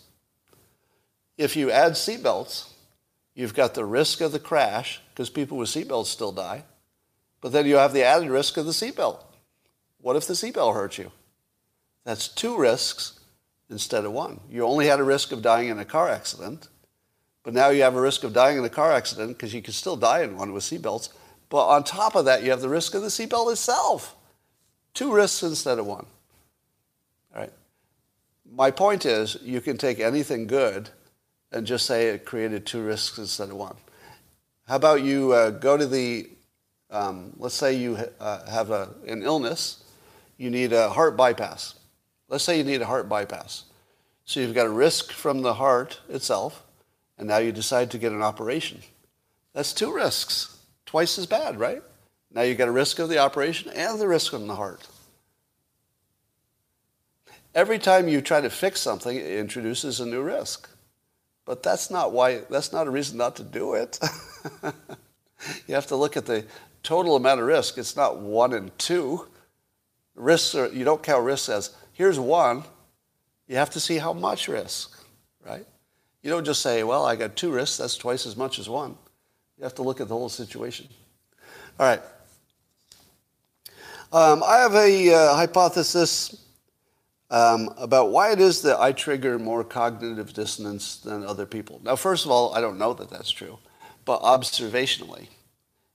if 1.38 1.56
you 1.56 1.72
add 1.72 1.94
seatbelts, 1.94 2.70
you've 3.34 3.54
got 3.54 3.74
the 3.74 3.86
risk 3.86 4.22
of 4.22 4.32
the 4.32 4.40
crash, 4.40 5.02
because 5.10 5.30
people 5.30 5.58
with 5.58 5.70
seatbelts 5.70 6.08
still 6.08 6.32
die, 6.32 6.64
but 7.42 7.52
then 7.52 7.66
you 7.66 7.76
have 7.76 7.94
the 7.94 8.04
added 8.04 8.30
risk 8.30 8.58
of 8.58 8.66
the 8.66 8.72
seatbelt. 8.72 9.20
What 10.02 10.16
if 10.16 10.28
the 10.28 10.34
seatbelt 10.34 10.74
hurts 10.74 10.98
you? 10.98 11.12
That's 12.04 12.28
two 12.28 12.58
risks 12.58 13.20
instead 13.70 14.06
of 14.06 14.12
one. 14.12 14.40
You 14.50 14.66
only 14.66 14.88
had 14.88 15.00
a 15.00 15.04
risk 15.04 15.32
of 15.32 15.42
dying 15.42 15.70
in 15.70 15.80
a 15.80 15.86
car 15.86 16.10
accident, 16.10 16.68
but 17.44 17.54
now 17.54 17.70
you 17.70 17.84
have 17.84 17.96
a 17.96 18.02
risk 18.02 18.24
of 18.24 18.34
dying 18.34 18.58
in 18.58 18.64
a 18.64 18.70
car 18.70 18.92
accident 18.92 19.38
because 19.38 19.54
you 19.54 19.62
can 19.62 19.74
still 19.74 19.96
die 19.96 20.24
in 20.24 20.38
one 20.38 20.54
with 20.54 20.64
seatbelts. 20.64 21.10
But 21.50 21.68
on 21.68 21.84
top 21.84 22.16
of 22.16 22.26
that, 22.26 22.44
you 22.44 22.52
have 22.52 22.62
the 22.62 22.70
risk 22.70 22.96
of 22.96 23.02
the 23.02 23.10
seatbelt 23.10 23.52
itself. 23.52 24.16
Two 24.94 25.14
risks 25.14 25.44
instead 25.44 25.80
of 25.80 25.86
one. 25.86 26.06
All 27.34 27.42
right. 27.42 27.54
My 28.50 28.72
point 28.72 29.06
is, 29.06 29.38
you 29.42 29.62
can 29.62 29.78
take 29.78 30.00
anything 30.00 30.48
good 30.48 30.90
and 31.54 31.68
just 31.68 31.86
say 31.86 32.10
it 32.10 32.26
created 32.26 32.66
two 32.66 32.84
risks 32.84 33.18
instead 33.18 33.50
of 33.50 33.56
one. 33.56 33.76
How 34.68 34.76
about 34.76 35.04
you 35.04 35.34
uh, 35.34 35.52
go 35.52 35.78
to 35.78 35.86
the, 35.86 36.30
um, 36.90 37.34
let's 37.38 37.56
say 37.56 37.74
you 37.76 37.98
uh, 38.20 38.50
have 38.50 38.72
a, 38.72 38.90
an 39.08 39.24
illness, 39.24 39.84
you 40.38 40.50
need 40.50 40.74
a 40.74 40.90
heart 40.90 41.16
bypass. 41.16 41.76
Let's 42.30 42.44
say 42.44 42.58
you 42.58 42.64
need 42.64 42.82
a 42.82 42.86
heart 42.86 43.08
bypass. 43.08 43.66
So 44.26 44.40
you've 44.40 44.56
got 44.56 44.66
a 44.66 44.72
risk 44.72 45.12
from 45.12 45.42
the 45.42 45.54
heart 45.54 46.00
itself, 46.10 46.64
and 47.18 47.28
now 47.28 47.38
you 47.38 47.52
decide 47.52 47.92
to 47.92 47.98
get 47.98 48.12
an 48.12 48.22
operation. 48.22 48.82
That's 49.54 49.74
two 49.74 49.94
risks, 49.94 50.58
twice 50.86 51.18
as 51.20 51.26
bad, 51.26 51.60
right? 51.60 51.84
Now 52.32 52.42
you've 52.42 52.58
got 52.58 52.70
a 52.70 52.72
risk 52.72 53.00
of 53.00 53.10
the 53.10 53.20
operation 53.20 53.72
and 53.76 54.00
the 54.00 54.08
risk 54.08 54.32
from 54.32 54.48
the 54.48 54.56
heart. 54.56 54.88
Every 57.54 57.78
time 57.78 58.08
you 58.08 58.22
try 58.22 58.42
to 58.42 58.50
fix 58.50 58.82
something, 58.82 59.16
it 59.16 59.26
introduces 59.26 60.00
a 60.00 60.06
new 60.08 60.24
risk. 60.24 60.68
But 61.46 61.64
that's 61.64 61.92
not 61.92 62.12
why, 62.12 62.42
that's 62.50 62.72
not 62.72 62.88
a 62.88 62.90
reason 62.90 63.18
not 63.18 63.36
to 63.38 63.44
do 63.44 63.74
it. 63.74 64.00
you 65.68 65.76
have 65.76 65.88
to 65.88 65.96
look 65.96 66.16
at 66.16 66.26
the 66.26 66.46
total 66.84 67.16
amount 67.16 67.42
of 67.42 67.48
risk. 67.48 67.78
It's 67.78 67.96
not 67.96 68.20
one 68.20 68.54
and 68.54 68.78
two. 68.78 69.28
Risks 70.16 70.56
are, 70.56 70.68
you 70.68 70.86
don't 70.86 71.04
count 71.04 71.26
risks 71.26 71.50
as, 71.50 71.76
here's 71.94 72.20
one. 72.20 72.64
You 73.48 73.58
have 73.58 73.72
to 73.72 73.80
see 73.80 73.98
how 73.98 74.14
much 74.14 74.48
risk, 74.48 74.98
right? 75.46 75.66
You 76.22 76.30
don't 76.30 76.46
just 76.46 76.62
say, 76.62 76.84
well, 76.84 77.06
I 77.06 77.18
got 77.18 77.36
two 77.36 77.52
risks, 77.52 77.78
that's 77.78 77.98
twice 77.98 78.26
as 78.26 78.38
much 78.38 78.58
as 78.58 78.70
one. 78.70 78.96
You 79.58 79.64
have 79.64 79.76
to 79.76 79.84
look 79.84 80.00
at 80.00 80.08
the 80.08 80.16
whole 80.16 80.30
situation. 80.30 80.88
All 81.80 81.88
right. 81.88 82.02
Um, 84.14 84.44
I 84.44 84.58
have 84.58 84.76
a 84.76 85.14
uh, 85.14 85.36
hypothesis 85.36 86.43
um, 87.34 87.74
about 87.78 88.12
why 88.12 88.32
it 88.32 88.40
is 88.40 88.62
that 88.62 88.80
I 88.80 88.92
trigger 88.92 89.40
more 89.40 89.64
cognitive 89.64 90.34
dissonance 90.34 90.98
than 90.98 91.26
other 91.26 91.48
people. 91.48 91.82
Now, 91.84 91.96
first 91.96 92.26
of 92.26 92.32
all, 92.32 92.54
I 92.54 92.62
don't 92.62 92.78
know 92.78 92.94
that 92.94 93.10
that's 93.10 93.32
true, 93.32 93.58
but 94.06 94.22
observationally, 94.22 95.30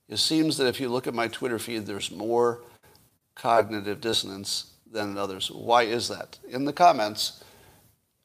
it 0.08 0.16
seems 0.16 0.56
that 0.56 0.66
if 0.66 0.80
you 0.80 0.88
look 0.88 1.06
at 1.06 1.14
my 1.14 1.28
Twitter 1.28 1.60
feed, 1.60 1.86
there's 1.86 2.10
more 2.10 2.62
cognitive 3.36 4.00
dissonance 4.00 4.72
than 4.90 5.12
in 5.12 5.16
others. 5.16 5.48
Why 5.48 5.84
is 5.84 6.08
that? 6.08 6.40
In 6.48 6.64
the 6.64 6.72
comments, 6.72 7.44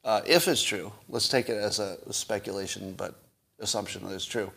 uh, 0.04 0.22
if 0.26 0.48
it's 0.48 0.64
true, 0.64 0.92
let's 1.08 1.30
take 1.30 1.50
it 1.50 1.58
as 1.58 1.78
a 1.78 2.00
speculation, 2.12 2.94
but 2.98 3.14
assumption 3.60 4.08
that 4.08 4.16
it's 4.16 4.26
true. 4.26 4.52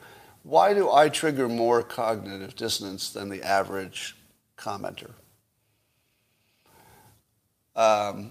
Why 0.44 0.72
do 0.72 0.90
I 0.90 1.10
trigger 1.10 1.46
more 1.46 1.82
cognitive 1.82 2.56
dissonance 2.56 3.10
than 3.10 3.28
the 3.28 3.42
average 3.42 4.16
commenter? 4.56 5.10
Um, 7.74 8.30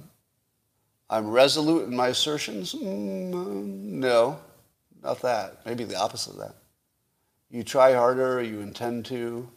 I'm 1.09 1.29
resolute 1.29 1.87
in 1.87 1.95
my 1.95 2.09
assertions? 2.09 2.73
Mm, 2.73 3.63
no, 3.99 4.39
not 5.03 5.21
that. 5.21 5.65
Maybe 5.65 5.83
the 5.83 5.97
opposite 5.97 6.31
of 6.31 6.39
that. 6.39 6.55
You 7.49 7.63
try 7.63 7.93
harder, 7.93 8.41
you 8.41 8.61
intend 8.61 9.05
to. 9.05 9.47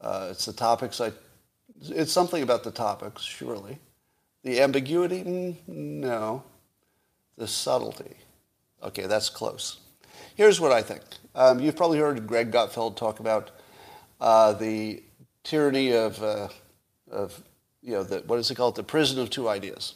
Uh, 0.00 0.28
it's 0.30 0.44
the 0.44 0.52
topics 0.52 1.00
I, 1.00 1.12
it's 1.80 2.12
something 2.12 2.42
about 2.42 2.62
the 2.62 2.70
topics, 2.70 3.22
surely. 3.22 3.78
The 4.44 4.60
ambiguity? 4.60 5.24
Mm, 5.24 5.56
no. 5.68 6.42
The 7.36 7.48
subtlety. 7.48 8.16
Okay, 8.82 9.06
that's 9.06 9.30
close. 9.30 9.80
Here's 10.36 10.60
what 10.60 10.72
I 10.72 10.82
think. 10.82 11.02
Um, 11.34 11.60
you've 11.60 11.76
probably 11.76 11.98
heard 11.98 12.26
Greg 12.26 12.52
Gutfeld 12.52 12.96
talk 12.96 13.20
about 13.20 13.50
uh, 14.20 14.52
the 14.52 15.02
tyranny 15.42 15.92
of, 15.92 16.22
uh, 16.22 16.48
of 17.10 17.42
you 17.82 17.92
know, 17.92 18.02
the, 18.02 18.18
what 18.26 18.38
is 18.38 18.50
it 18.50 18.54
called? 18.54 18.76
The 18.76 18.82
prison 18.82 19.18
of 19.18 19.30
two 19.30 19.48
ideas. 19.48 19.94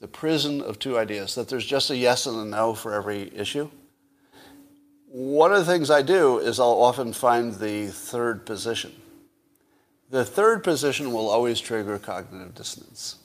The 0.00 0.08
prison 0.08 0.60
of 0.60 0.78
two 0.78 0.96
ideas, 0.96 1.34
that 1.34 1.48
there's 1.48 1.66
just 1.66 1.90
a 1.90 1.96
yes 1.96 2.26
and 2.26 2.38
a 2.38 2.44
no 2.44 2.74
for 2.74 2.94
every 2.94 3.34
issue. 3.34 3.68
One 5.08 5.52
of 5.52 5.58
the 5.58 5.72
things 5.72 5.90
I 5.90 6.02
do 6.02 6.38
is 6.38 6.60
I'll 6.60 6.82
often 6.82 7.12
find 7.12 7.54
the 7.54 7.88
third 7.88 8.46
position. 8.46 8.94
The 10.10 10.24
third 10.24 10.62
position 10.62 11.12
will 11.12 11.28
always 11.28 11.60
trigger 11.60 11.98
cognitive 11.98 12.54
dissonance 12.54 13.16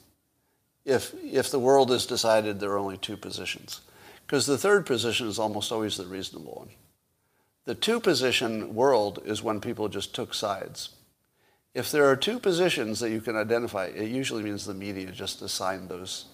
if, 0.84 1.14
if 1.22 1.50
the 1.50 1.58
world 1.58 1.90
has 1.90 2.06
decided 2.06 2.60
there 2.60 2.72
are 2.72 2.78
only 2.78 2.98
two 2.98 3.16
positions. 3.16 3.80
Because 4.26 4.46
the 4.46 4.58
third 4.58 4.86
position 4.86 5.28
is 5.28 5.38
almost 5.38 5.72
always 5.72 5.96
the 5.96 6.06
reasonable 6.06 6.52
one. 6.52 6.68
The 7.64 7.74
two 7.74 8.00
position 8.00 8.74
world 8.74 9.22
is 9.24 9.42
when 9.42 9.60
people 9.60 9.88
just 9.88 10.14
took 10.14 10.34
sides. 10.34 10.90
If 11.72 11.90
there 11.90 12.08
are 12.10 12.16
two 12.16 12.38
positions 12.38 13.00
that 13.00 13.10
you 13.10 13.20
can 13.20 13.36
identify, 13.36 13.86
it 13.86 14.10
usually 14.10 14.42
means 14.42 14.64
the 14.64 14.74
media 14.74 15.10
just 15.10 15.42
assigned 15.42 15.88
those 15.88 16.26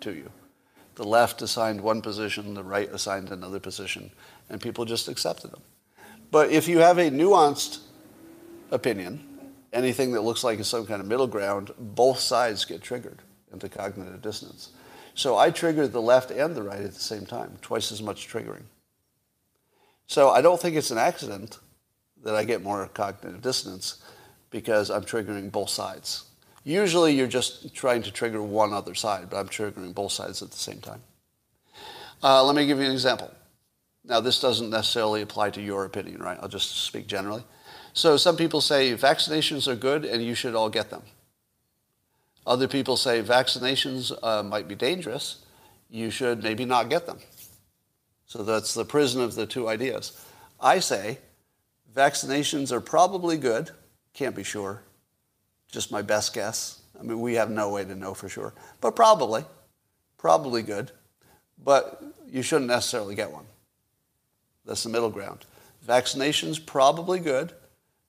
to 0.00 0.12
you. 0.12 0.30
The 0.94 1.04
left 1.04 1.42
assigned 1.42 1.80
one 1.80 2.02
position, 2.02 2.54
the 2.54 2.64
right 2.64 2.88
assigned 2.92 3.30
another 3.30 3.60
position, 3.60 4.10
and 4.50 4.60
people 4.60 4.84
just 4.84 5.08
accepted 5.08 5.52
them. 5.52 5.62
But 6.30 6.50
if 6.50 6.68
you 6.68 6.78
have 6.78 6.98
a 6.98 7.10
nuanced 7.10 7.78
opinion, 8.70 9.24
anything 9.72 10.12
that 10.12 10.22
looks 10.22 10.44
like 10.44 10.62
some 10.64 10.86
kind 10.86 11.00
of 11.00 11.06
middle 11.06 11.26
ground, 11.26 11.70
both 11.78 12.18
sides 12.18 12.64
get 12.64 12.82
triggered 12.82 13.22
into 13.52 13.68
cognitive 13.68 14.20
dissonance. 14.22 14.70
So 15.14 15.36
I 15.36 15.50
trigger 15.50 15.88
the 15.88 16.02
left 16.02 16.30
and 16.30 16.54
the 16.54 16.62
right 16.62 16.80
at 16.80 16.94
the 16.94 17.00
same 17.00 17.26
time, 17.26 17.58
twice 17.60 17.90
as 17.90 18.02
much 18.02 18.28
triggering. 18.28 18.64
So 20.06 20.30
I 20.30 20.40
don't 20.40 20.60
think 20.60 20.76
it's 20.76 20.90
an 20.90 20.98
accident 20.98 21.58
that 22.22 22.34
I 22.34 22.44
get 22.44 22.62
more 22.62 22.88
cognitive 22.88 23.42
dissonance 23.42 24.02
because 24.50 24.90
I'm 24.90 25.04
triggering 25.04 25.52
both 25.52 25.70
sides. 25.70 26.24
Usually 26.68 27.14
you're 27.14 27.26
just 27.26 27.74
trying 27.74 28.02
to 28.02 28.10
trigger 28.10 28.42
one 28.42 28.74
other 28.74 28.94
side, 28.94 29.30
but 29.30 29.38
I'm 29.38 29.48
triggering 29.48 29.94
both 29.94 30.12
sides 30.12 30.42
at 30.42 30.50
the 30.50 30.58
same 30.58 30.80
time. 30.80 31.00
Uh, 32.22 32.44
let 32.44 32.54
me 32.54 32.66
give 32.66 32.78
you 32.78 32.84
an 32.84 32.92
example. 32.92 33.32
Now, 34.04 34.20
this 34.20 34.38
doesn't 34.38 34.68
necessarily 34.68 35.22
apply 35.22 35.48
to 35.52 35.62
your 35.62 35.86
opinion, 35.86 36.22
right? 36.22 36.36
I'll 36.42 36.48
just 36.50 36.84
speak 36.84 37.06
generally. 37.06 37.42
So 37.94 38.18
some 38.18 38.36
people 38.36 38.60
say 38.60 38.94
vaccinations 38.94 39.66
are 39.66 39.76
good 39.76 40.04
and 40.04 40.22
you 40.22 40.34
should 40.34 40.54
all 40.54 40.68
get 40.68 40.90
them. 40.90 41.04
Other 42.46 42.68
people 42.68 42.98
say 42.98 43.22
vaccinations 43.22 44.12
uh, 44.22 44.42
might 44.42 44.68
be 44.68 44.74
dangerous. 44.74 45.46
You 45.88 46.10
should 46.10 46.42
maybe 46.42 46.66
not 46.66 46.90
get 46.90 47.06
them. 47.06 47.20
So 48.26 48.42
that's 48.42 48.74
the 48.74 48.84
prison 48.84 49.22
of 49.22 49.36
the 49.36 49.46
two 49.46 49.70
ideas. 49.70 50.22
I 50.60 50.80
say 50.80 51.20
vaccinations 51.94 52.72
are 52.72 52.82
probably 52.82 53.38
good 53.38 53.70
can't 54.12 54.36
be 54.36 54.44
sure. 54.44 54.82
Just 55.70 55.92
my 55.92 56.02
best 56.02 56.34
guess. 56.34 56.80
I 56.98 57.02
mean, 57.02 57.20
we 57.20 57.34
have 57.34 57.50
no 57.50 57.70
way 57.70 57.84
to 57.84 57.94
know 57.94 58.14
for 58.14 58.28
sure. 58.28 58.54
But 58.80 58.96
probably. 58.96 59.44
Probably 60.16 60.62
good. 60.62 60.90
But 61.62 62.02
you 62.30 62.42
shouldn't 62.42 62.68
necessarily 62.68 63.14
get 63.14 63.30
one. 63.30 63.44
That's 64.64 64.82
the 64.82 64.90
middle 64.90 65.10
ground. 65.10 65.46
Vaccination's 65.82 66.58
probably 66.58 67.20
good. 67.20 67.52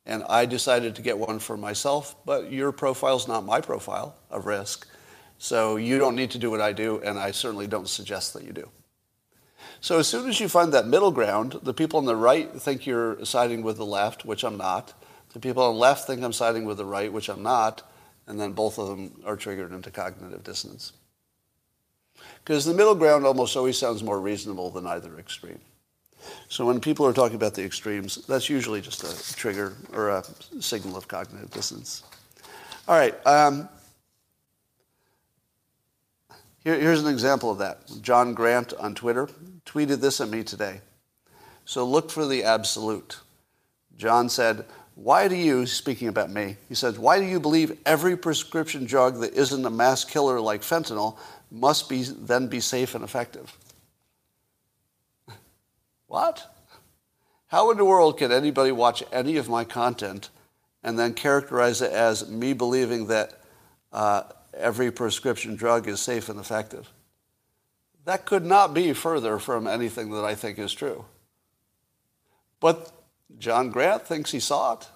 And 0.06 0.24
I 0.28 0.46
decided 0.46 0.96
to 0.96 1.02
get 1.04 1.20
one 1.20 1.38
for 1.38 1.56
myself, 1.56 2.16
but 2.26 2.52
your 2.52 2.72
profile's 2.72 3.28
not 3.28 3.46
my 3.46 3.62
profile 3.62 4.16
of 4.32 4.48
risk. 4.48 4.88
So 5.38 5.76
you 5.76 6.00
don't 6.00 6.16
need 6.16 6.32
to 6.32 6.40
do 6.40 6.50
what 6.50 6.62
I 6.62 6.74
do, 6.74 7.00
and 7.04 7.20
I 7.20 7.32
certainly 7.32 7.68
don't 7.68 7.88
suggest 7.88 8.34
that 8.34 8.44
you 8.44 8.52
do. 8.52 8.70
So 9.82 10.00
as 10.00 10.08
soon 10.08 10.28
as 10.28 10.40
you 10.40 10.50
find 10.50 10.74
that 10.74 10.88
middle 10.88 11.12
ground, 11.12 11.60
the 11.64 11.74
people 11.74 12.00
on 12.00 12.06
the 12.06 12.16
right 12.16 12.52
think 12.60 12.86
you're 12.86 13.24
siding 13.24 13.62
with 13.62 13.78
the 13.78 13.86
left, 13.86 14.26
which 14.26 14.44
I'm 14.44 14.58
not. 14.58 14.94
The 15.34 15.40
people 15.40 15.64
on 15.64 15.76
the 15.76 15.80
left 15.80 16.08
think 16.08 16.24
I'm 16.24 16.34
siding 16.34 16.66
with 16.66 16.78
the 16.78 16.86
right, 16.86 17.12
which 17.12 17.30
I'm 17.30 17.44
not, 17.44 17.90
and 18.28 18.40
then 18.40 18.54
both 18.54 18.78
of 18.78 18.88
them 18.88 19.22
are 19.26 19.36
triggered 19.36 19.72
into 19.72 19.92
cognitive 19.92 20.44
dissonance. 20.44 20.94
Because 22.44 22.66
the 22.66 22.74
middle 22.74 22.96
ground 22.96 23.26
almost 23.26 23.56
always 23.56 23.78
sounds 23.78 24.04
more 24.04 24.20
reasonable 24.20 24.70
than 24.70 24.88
either 24.88 25.18
extreme. 25.18 25.60
So 26.50 26.66
when 26.66 26.80
people 26.80 27.06
are 27.06 27.14
talking 27.14 27.36
about 27.36 27.54
the 27.54 27.64
extremes, 27.64 28.26
that's 28.28 28.50
usually 28.50 28.82
just 28.82 29.04
a 29.04 29.36
trigger 29.36 29.74
or 29.94 30.10
a 30.10 30.24
signal 30.60 30.98
of 30.98 31.08
cognitive 31.08 31.52
dissonance. 31.52 32.04
All 32.88 32.98
right. 32.98 33.16
Um, 33.26 33.70
here, 36.64 36.78
here's 36.78 37.02
an 37.02 37.12
example 37.12 37.52
of 37.52 37.60
that. 37.60 37.80
John 38.02 38.34
Grant 38.34 38.74
on 38.74 38.96
Twitter 38.96 39.30
tweeted 39.66 40.02
this 40.02 40.20
at 40.20 40.30
me 40.30 40.44
today. 40.44 40.82
So 41.66 41.86
look 41.86 42.10
for 42.12 42.26
the 42.26 42.44
absolute. 42.44 43.20
John 43.96 44.28
said, 44.28 44.66
why 45.02 45.30
do 45.30 45.36
you, 45.36 45.66
speaking 45.66 46.10
about 46.10 46.30
me, 46.30 46.58
he 46.68 46.76
says, 46.76 47.00
why 47.00 47.20
do 47.20 47.26
you 47.26 47.40
believe 47.40 47.78
every 47.86 48.18
prescription 48.18 48.86
drug 48.86 49.22
that 49.22 49.34
isn't 49.34 49.66
a 49.66 49.70
mass 49.70 50.04
killer 50.04 50.42
like 50.42 50.62
fentanyl 50.62 51.18
must 51.50 51.88
be 51.88 52.04
then 52.04 52.48
be 52.48 52.60
safe 52.60 52.96
and 52.96 53.04
effective? 53.04 53.56
what? 56.08 56.54
How 57.48 57.72
in 57.72 57.78
the 57.78 57.86
world 57.86 58.18
can 58.18 58.34
anybody 58.34 58.74
watch 58.74 59.02
any 59.14 59.38
of 59.38 59.48
my 59.48 59.64
content 59.64 60.30
and 60.84 61.00
then 61.00 61.14
characterize 61.14 61.82
it 61.82 61.94
as 61.94 62.30
me 62.30 62.52
believing 62.52 63.08
that 63.08 63.40
uh, 63.94 64.24
every 64.54 64.92
prescription 64.92 65.56
drug 65.56 65.88
is 65.88 66.02
safe 66.02 66.28
and 66.28 66.40
effective. 66.40 66.90
That 68.04 68.26
could 68.26 68.46
not 68.46 68.74
be 68.74 68.92
further 68.92 69.40
from 69.40 69.66
anything 69.66 70.12
that 70.12 70.26
I 70.26 70.36
think 70.36 70.60
is 70.60 70.74
true. 70.74 71.06
But 72.60 72.92
John 73.38 73.70
Grant 73.70 74.06
thinks 74.06 74.32
he 74.32 74.40
saw 74.40 74.74
it. 74.74 74.88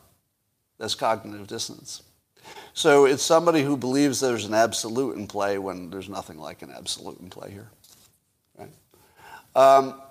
That's 0.77 0.95
cognitive 0.95 1.47
dissonance. 1.47 2.01
So 2.73 3.05
it's 3.05 3.23
somebody 3.23 3.61
who 3.63 3.77
believes 3.77 4.19
there's 4.19 4.45
an 4.45 4.53
absolute 4.53 5.17
in 5.17 5.27
play 5.27 5.57
when 5.57 5.89
there's 5.89 6.09
nothing 6.09 6.37
like 6.37 6.61
an 6.61 6.71
absolute 6.75 7.19
in 7.19 7.29
play 7.29 7.51
here. 7.51 7.69
Right? 8.57 8.71
Um, 9.55 10.01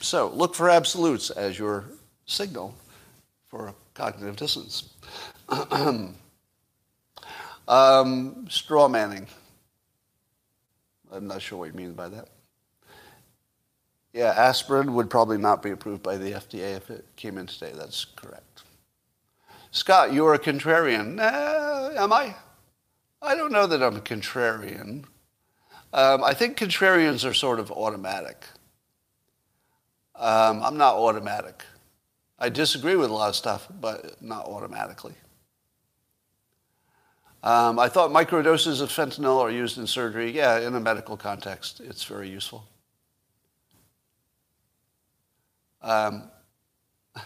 so 0.00 0.28
look 0.28 0.54
for 0.54 0.70
absolutes 0.70 1.30
as 1.30 1.58
your 1.58 1.84
signal 2.26 2.74
for 3.48 3.74
cognitive 3.94 4.36
dissonance. 4.36 4.94
um, 7.68 8.46
straw 8.48 8.88
manning. 8.88 9.26
I'm 11.10 11.26
not 11.26 11.42
sure 11.42 11.58
what 11.58 11.68
you 11.68 11.74
mean 11.74 11.94
by 11.94 12.08
that. 12.08 12.28
Yeah, 14.12 14.32
aspirin 14.36 14.94
would 14.94 15.10
probably 15.10 15.38
not 15.38 15.62
be 15.62 15.70
approved 15.70 16.02
by 16.02 16.16
the 16.16 16.32
FDA 16.32 16.76
if 16.76 16.90
it 16.90 17.04
came 17.16 17.38
in 17.38 17.46
today. 17.46 17.72
That's 17.74 18.04
correct. 18.04 18.62
Scott, 19.70 20.12
you're 20.12 20.34
a 20.34 20.38
contrarian. 20.38 21.16
Nah, 21.16 22.02
am 22.02 22.12
I? 22.12 22.34
I 23.20 23.34
don't 23.34 23.52
know 23.52 23.66
that 23.66 23.82
I'm 23.82 23.96
a 23.96 24.00
contrarian. 24.00 25.04
Um, 25.92 26.22
I 26.24 26.34
think 26.34 26.58
contrarians 26.58 27.28
are 27.28 27.34
sort 27.34 27.60
of 27.60 27.70
automatic. 27.70 28.44
Um, 30.14 30.62
I'm 30.62 30.76
not 30.76 30.96
automatic. 30.96 31.64
I 32.38 32.48
disagree 32.48 32.96
with 32.96 33.10
a 33.10 33.12
lot 33.12 33.28
of 33.28 33.36
stuff, 33.36 33.68
but 33.80 34.22
not 34.22 34.46
automatically. 34.46 35.14
Um, 37.42 37.78
I 37.78 37.88
thought 37.88 38.10
microdoses 38.10 38.80
of 38.80 38.88
fentanyl 38.90 39.40
are 39.40 39.50
used 39.50 39.78
in 39.78 39.86
surgery. 39.86 40.30
Yeah, 40.30 40.58
in 40.58 40.74
a 40.74 40.80
medical 40.80 41.16
context, 41.16 41.80
it's 41.80 42.04
very 42.04 42.28
useful. 42.28 42.64
Um, 45.82 46.30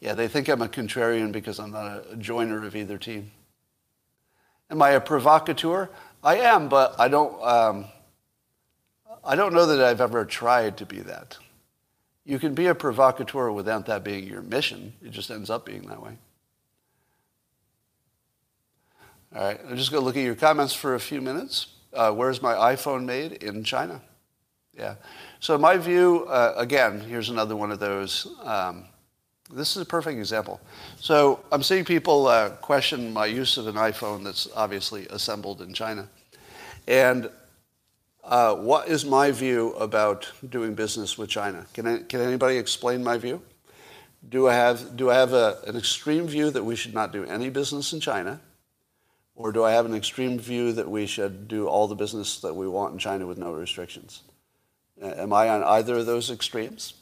yeah, 0.00 0.14
they 0.14 0.28
think 0.28 0.48
I'm 0.48 0.62
a 0.62 0.68
contrarian 0.68 1.32
because 1.32 1.58
I'm 1.58 1.72
not 1.72 2.04
a 2.10 2.16
joiner 2.16 2.64
of 2.64 2.76
either 2.76 2.98
team. 2.98 3.30
Am 4.70 4.80
I 4.80 4.90
a 4.90 5.00
provocateur? 5.00 5.90
I 6.22 6.36
am, 6.36 6.68
but 6.68 6.94
I 6.98 7.08
don't. 7.08 7.42
Um, 7.42 7.86
I 9.24 9.36
don't 9.36 9.54
know 9.54 9.66
that 9.66 9.80
I've 9.80 10.00
ever 10.00 10.24
tried 10.24 10.76
to 10.78 10.86
be 10.86 11.00
that. 11.00 11.38
You 12.24 12.38
can 12.38 12.54
be 12.54 12.66
a 12.66 12.74
provocateur 12.74 13.50
without 13.50 13.86
that 13.86 14.04
being 14.04 14.26
your 14.26 14.42
mission. 14.42 14.94
It 15.02 15.10
just 15.10 15.30
ends 15.30 15.50
up 15.50 15.66
being 15.66 15.82
that 15.82 16.02
way. 16.02 16.16
All 19.34 19.44
right, 19.44 19.60
I'm 19.68 19.76
just 19.76 19.90
going 19.90 20.00
to 20.00 20.04
look 20.04 20.16
at 20.16 20.22
your 20.22 20.34
comments 20.34 20.74
for 20.74 20.94
a 20.94 21.00
few 21.00 21.20
minutes. 21.20 21.66
Uh, 21.92 22.12
where's 22.12 22.40
my 22.40 22.54
iPhone 22.54 23.04
made? 23.04 23.32
In 23.42 23.64
China. 23.64 24.00
Yeah. 24.76 24.96
So 25.40 25.56
my 25.56 25.76
view, 25.76 26.26
uh, 26.26 26.54
again, 26.56 27.00
here's 27.00 27.30
another 27.30 27.56
one 27.56 27.70
of 27.70 27.78
those. 27.78 28.26
Um, 28.42 28.84
this 29.52 29.76
is 29.76 29.82
a 29.82 29.86
perfect 29.86 30.18
example. 30.18 30.60
So 30.96 31.44
I'm 31.52 31.62
seeing 31.62 31.84
people 31.84 32.26
uh, 32.26 32.50
question 32.50 33.12
my 33.12 33.26
use 33.26 33.56
of 33.56 33.66
an 33.66 33.76
iPhone 33.76 34.24
that's 34.24 34.48
obviously 34.56 35.06
assembled 35.10 35.62
in 35.62 35.74
China. 35.74 36.08
And 36.88 37.30
uh, 38.24 38.56
what 38.56 38.88
is 38.88 39.04
my 39.04 39.30
view 39.30 39.74
about 39.74 40.30
doing 40.48 40.74
business 40.74 41.18
with 41.18 41.28
China? 41.28 41.66
Can, 41.74 41.86
I, 41.86 41.98
can 41.98 42.20
anybody 42.20 42.56
explain 42.56 43.04
my 43.04 43.18
view? 43.18 43.42
Do 44.26 44.48
I 44.48 44.54
have, 44.54 44.96
do 44.96 45.10
I 45.10 45.14
have 45.14 45.34
a, 45.34 45.58
an 45.66 45.76
extreme 45.76 46.26
view 46.26 46.50
that 46.50 46.64
we 46.64 46.74
should 46.74 46.94
not 46.94 47.12
do 47.12 47.24
any 47.24 47.50
business 47.50 47.92
in 47.92 48.00
China? 48.00 48.40
Or 49.36 49.52
do 49.52 49.62
I 49.62 49.72
have 49.72 49.84
an 49.84 49.94
extreme 49.94 50.38
view 50.38 50.72
that 50.72 50.88
we 50.88 51.06
should 51.06 51.48
do 51.48 51.68
all 51.68 51.86
the 51.86 51.94
business 51.94 52.40
that 52.40 52.54
we 52.54 52.66
want 52.66 52.94
in 52.94 52.98
China 52.98 53.26
with 53.26 53.36
no 53.36 53.52
restrictions? 53.52 54.22
Uh, 55.00 55.08
am 55.16 55.32
I 55.32 55.48
on 55.48 55.62
either 55.62 55.96
of 55.96 56.06
those 56.06 56.30
extremes? 56.30 56.94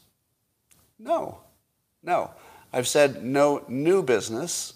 No. 0.99 1.39
No. 2.01 2.31
I've 2.71 2.87
said 2.87 3.23
no 3.23 3.63
new 3.67 4.01
business. 4.03 4.73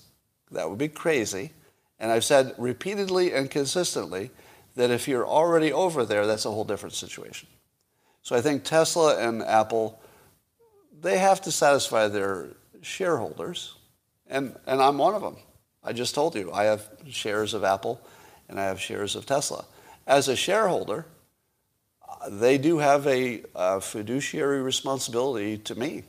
That 0.51 0.69
would 0.69 0.79
be 0.79 0.87
crazy. 0.87 1.51
And 1.99 2.11
I've 2.11 2.23
said 2.23 2.53
repeatedly 2.57 3.33
and 3.33 3.49
consistently 3.49 4.29
that 4.75 4.91
if 4.91 5.07
you're 5.07 5.27
already 5.27 5.73
over 5.73 6.05
there, 6.05 6.27
that's 6.27 6.45
a 6.45 6.51
whole 6.51 6.63
different 6.63 6.95
situation. 6.95 7.49
So 8.21 8.35
I 8.35 8.41
think 8.41 8.63
Tesla 8.63 9.17
and 9.17 9.41
Apple, 9.41 9.99
they 11.01 11.17
have 11.17 11.41
to 11.41 11.51
satisfy 11.51 12.07
their 12.07 12.49
shareholders, 12.81 13.75
and, 14.27 14.55
and 14.67 14.81
I'm 14.81 14.97
one 14.97 15.15
of 15.15 15.21
them. 15.21 15.37
I 15.83 15.93
just 15.93 16.13
told 16.13 16.35
you, 16.35 16.51
I 16.51 16.65
have 16.65 16.87
shares 17.09 17.53
of 17.53 17.63
Apple 17.63 18.01
and 18.49 18.59
I 18.59 18.65
have 18.65 18.79
shares 18.79 19.15
of 19.15 19.25
Tesla. 19.25 19.65
As 20.05 20.27
a 20.27 20.35
shareholder, 20.35 21.05
they 22.29 22.57
do 22.57 22.77
have 22.77 23.05
a, 23.07 23.43
a, 23.55 23.81
fiduciary 23.81 24.61
responsibility 24.61 25.57
to 25.59 25.75
me 25.75 26.03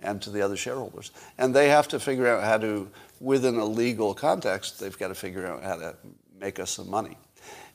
and 0.00 0.20
to 0.22 0.30
the 0.30 0.40
other 0.42 0.56
shareholders. 0.56 1.10
And 1.38 1.54
they 1.54 1.68
have 1.68 1.88
to 1.88 2.00
figure 2.00 2.26
out 2.26 2.42
how 2.42 2.58
to, 2.58 2.90
within 3.20 3.56
a 3.56 3.64
legal 3.64 4.14
context, 4.14 4.80
they've 4.80 4.98
got 4.98 5.08
to 5.08 5.14
figure 5.14 5.46
out 5.46 5.62
how 5.62 5.76
to 5.76 5.96
make 6.38 6.58
us 6.58 6.70
some 6.70 6.88
money. 6.88 7.16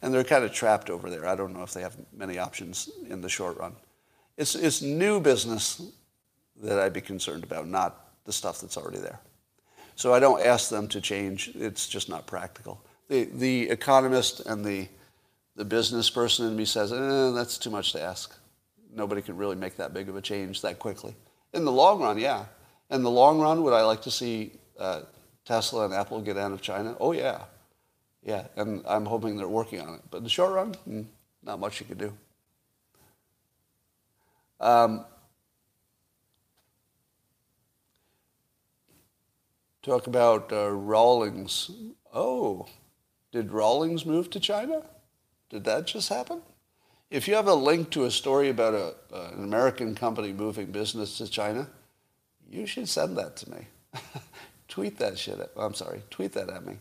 And 0.01 0.13
they're 0.13 0.23
kind 0.23 0.43
of 0.43 0.51
trapped 0.51 0.89
over 0.89 1.09
there. 1.09 1.27
I 1.27 1.35
don't 1.35 1.53
know 1.53 1.63
if 1.63 1.73
they 1.73 1.81
have 1.81 1.95
many 2.15 2.37
options 2.37 2.89
in 3.09 3.21
the 3.21 3.29
short 3.29 3.57
run. 3.57 3.75
It's, 4.37 4.55
it's 4.55 4.81
new 4.81 5.19
business 5.19 5.81
that 6.61 6.79
I'd 6.79 6.93
be 6.93 7.01
concerned 7.01 7.43
about, 7.43 7.67
not 7.67 8.09
the 8.25 8.33
stuff 8.33 8.59
that's 8.59 8.77
already 8.77 8.99
there. 8.99 9.19
So 9.95 10.13
I 10.13 10.19
don't 10.19 10.45
ask 10.45 10.69
them 10.69 10.87
to 10.89 10.99
change. 10.99 11.51
It's 11.55 11.87
just 11.87 12.09
not 12.09 12.27
practical. 12.27 12.81
The, 13.07 13.25
the 13.25 13.69
economist 13.69 14.41
and 14.41 14.65
the 14.65 14.87
the 15.55 15.65
business 15.65 16.09
person 16.09 16.47
in 16.47 16.55
me 16.55 16.65
says, 16.65 16.91
eh, 16.91 17.31
that's 17.33 17.57
too 17.57 17.69
much 17.69 17.93
to 17.93 18.01
ask. 18.01 18.35
Nobody 18.93 19.21
can 19.21 19.37
really 19.37 19.55
make 19.55 19.77
that 19.77 19.93
big 19.93 20.09
of 20.09 20.15
a 20.15 20.21
change 20.21 20.61
that 20.61 20.79
quickly. 20.79 21.15
In 21.53 21.65
the 21.65 21.71
long 21.71 22.01
run, 22.01 22.17
yeah. 22.17 22.45
In 22.89 23.03
the 23.03 23.11
long 23.11 23.39
run, 23.39 23.63
would 23.63 23.73
I 23.73 23.81
like 23.83 24.01
to 24.03 24.11
see 24.11 24.53
uh, 24.79 25.01
Tesla 25.45 25.85
and 25.85 25.93
Apple 25.93 26.21
get 26.21 26.37
out 26.37 26.51
of 26.51 26.61
China? 26.61 26.95
Oh, 26.99 27.11
yeah. 27.11 27.43
Yeah, 28.23 28.47
and 28.55 28.83
I'm 28.87 29.05
hoping 29.05 29.37
they're 29.37 29.47
working 29.47 29.79
on 29.81 29.95
it. 29.95 30.01
But 30.09 30.17
in 30.17 30.23
the 30.23 30.29
short 30.29 30.53
run, 30.53 30.73
hmm, 30.73 31.01
not 31.43 31.59
much 31.59 31.79
you 31.79 31.85
can 31.85 31.97
do. 31.97 32.13
Um, 34.59 35.05
talk 39.83 40.07
about 40.07 40.51
uh, 40.51 40.71
Rawlings. 40.71 41.69
Oh, 42.13 42.67
did 43.31 43.51
Rawlings 43.51 44.05
move 44.05 44.29
to 44.31 44.39
China? 44.39 44.83
Did 45.49 45.63
that 45.65 45.87
just 45.87 46.09
happen? 46.09 46.41
If 47.09 47.27
you 47.27 47.35
have 47.35 47.47
a 47.47 47.53
link 47.53 47.91
to 47.91 48.05
a 48.05 48.11
story 48.11 48.49
about 48.49 48.73
a, 48.73 48.95
uh, 49.15 49.31
an 49.33 49.43
American 49.43 49.95
company 49.95 50.33
moving 50.33 50.67
business 50.67 51.17
to 51.19 51.27
China, 51.29 51.67
you 52.49 52.65
should 52.65 52.89
send 52.89 53.17
that 53.17 53.35
to 53.37 53.51
me. 53.51 53.67
tweet 54.67 54.97
that 54.97 55.17
shit 55.17 55.39
at, 55.39 55.51
I'm 55.55 55.73
sorry, 55.73 56.01
tweet 56.09 56.33
that 56.33 56.49
at 56.49 56.65
me. 56.65 56.77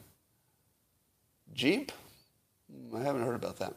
Jeep? 1.52 1.92
I 2.94 3.00
haven't 3.00 3.22
heard 3.22 3.36
about 3.36 3.58
that. 3.58 3.74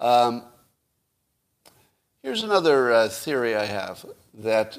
Um, 0.00 0.42
here's 2.22 2.42
another 2.42 2.92
uh, 2.92 3.08
theory 3.08 3.54
I 3.54 3.66
have 3.66 4.04
that 4.34 4.78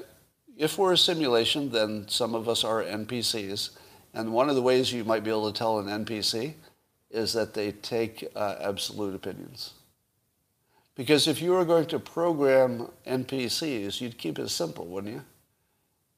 if 0.56 0.78
we're 0.78 0.92
a 0.92 0.98
simulation, 0.98 1.70
then 1.70 2.06
some 2.08 2.34
of 2.34 2.48
us 2.48 2.62
are 2.62 2.82
NPCs 2.82 3.70
and 4.14 4.32
one 4.32 4.48
of 4.48 4.54
the 4.54 4.62
ways 4.62 4.92
you 4.92 5.04
might 5.04 5.24
be 5.24 5.30
able 5.30 5.50
to 5.50 5.58
tell 5.58 5.78
an 5.78 5.86
NPC 6.04 6.54
is 7.10 7.32
that 7.32 7.52
they 7.54 7.72
take 7.72 8.26
uh, 8.34 8.56
absolute 8.60 9.14
opinions. 9.14 9.74
Because 10.94 11.26
if 11.26 11.42
you 11.42 11.52
were 11.52 11.64
going 11.64 11.86
to 11.86 11.98
program 11.98 12.88
NPCs, 13.06 14.00
you'd 14.00 14.16
keep 14.16 14.38
it 14.38 14.48
simple, 14.48 14.86
wouldn't 14.86 15.14
you? 15.14 15.22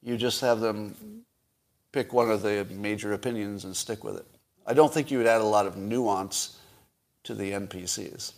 You 0.03 0.17
just 0.17 0.41
have 0.41 0.59
them 0.59 1.23
pick 1.91 2.13
one 2.13 2.29
of 2.29 2.43
the 2.43 2.65
major 2.69 3.13
opinions 3.13 3.65
and 3.65 3.75
stick 3.75 4.03
with 4.03 4.17
it. 4.17 4.25
I 4.67 4.73
don't 4.73 4.93
think 4.93 5.09
you 5.09 5.17
would 5.17 5.27
add 5.27 5.41
a 5.41 5.45
lot 5.45 5.65
of 5.65 5.77
nuance 5.77 6.59
to 7.23 7.33
the 7.33 7.51
NPCs, 7.51 8.33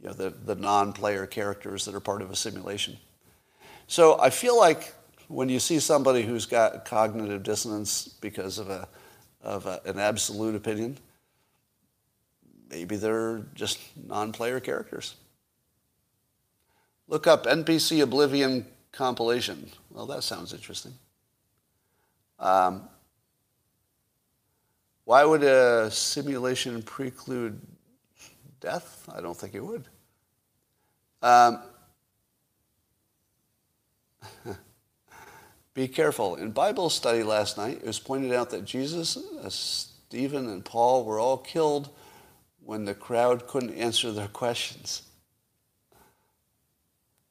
you 0.00 0.08
know, 0.08 0.12
the, 0.12 0.30
the 0.44 0.54
non-player 0.54 1.26
characters 1.26 1.84
that 1.86 1.94
are 1.94 2.00
part 2.00 2.20
of 2.20 2.30
a 2.30 2.36
simulation. 2.36 2.98
So 3.86 4.20
I 4.20 4.30
feel 4.30 4.58
like 4.58 4.94
when 5.28 5.48
you 5.48 5.58
see 5.58 5.80
somebody 5.80 6.22
who's 6.22 6.46
got 6.46 6.84
cognitive 6.84 7.42
dissonance 7.42 8.08
because 8.08 8.58
of, 8.58 8.70
a, 8.70 8.88
of 9.42 9.66
a, 9.66 9.80
an 9.84 9.98
absolute 9.98 10.54
opinion, 10.54 10.98
maybe 12.70 12.96
they're 12.96 13.44
just 13.54 13.78
non-player 14.06 14.60
characters. 14.60 15.14
Look 17.08 17.26
up 17.26 17.44
NPC 17.44 18.02
Oblivion 18.02 18.66
compilation. 18.92 19.70
Well, 19.90 20.06
that 20.06 20.22
sounds 20.22 20.52
interesting. 20.52 20.94
Um, 22.38 22.88
why 25.04 25.24
would 25.24 25.42
a 25.42 25.90
simulation 25.90 26.82
preclude 26.82 27.60
death? 28.60 29.08
I 29.14 29.20
don't 29.20 29.36
think 29.36 29.54
it 29.54 29.60
would. 29.60 29.84
Um, 31.20 31.62
be 35.74 35.88
careful. 35.88 36.36
In 36.36 36.52
Bible 36.52 36.88
study 36.88 37.24
last 37.24 37.58
night, 37.58 37.78
it 37.78 37.86
was 37.86 37.98
pointed 37.98 38.32
out 38.32 38.50
that 38.50 38.64
Jesus, 38.64 39.16
uh, 39.16 39.50
Stephen, 39.50 40.48
and 40.48 40.64
Paul 40.64 41.04
were 41.04 41.18
all 41.18 41.36
killed 41.36 41.90
when 42.64 42.84
the 42.84 42.94
crowd 42.94 43.48
couldn't 43.48 43.74
answer 43.74 44.12
their 44.12 44.28
questions. 44.28 45.02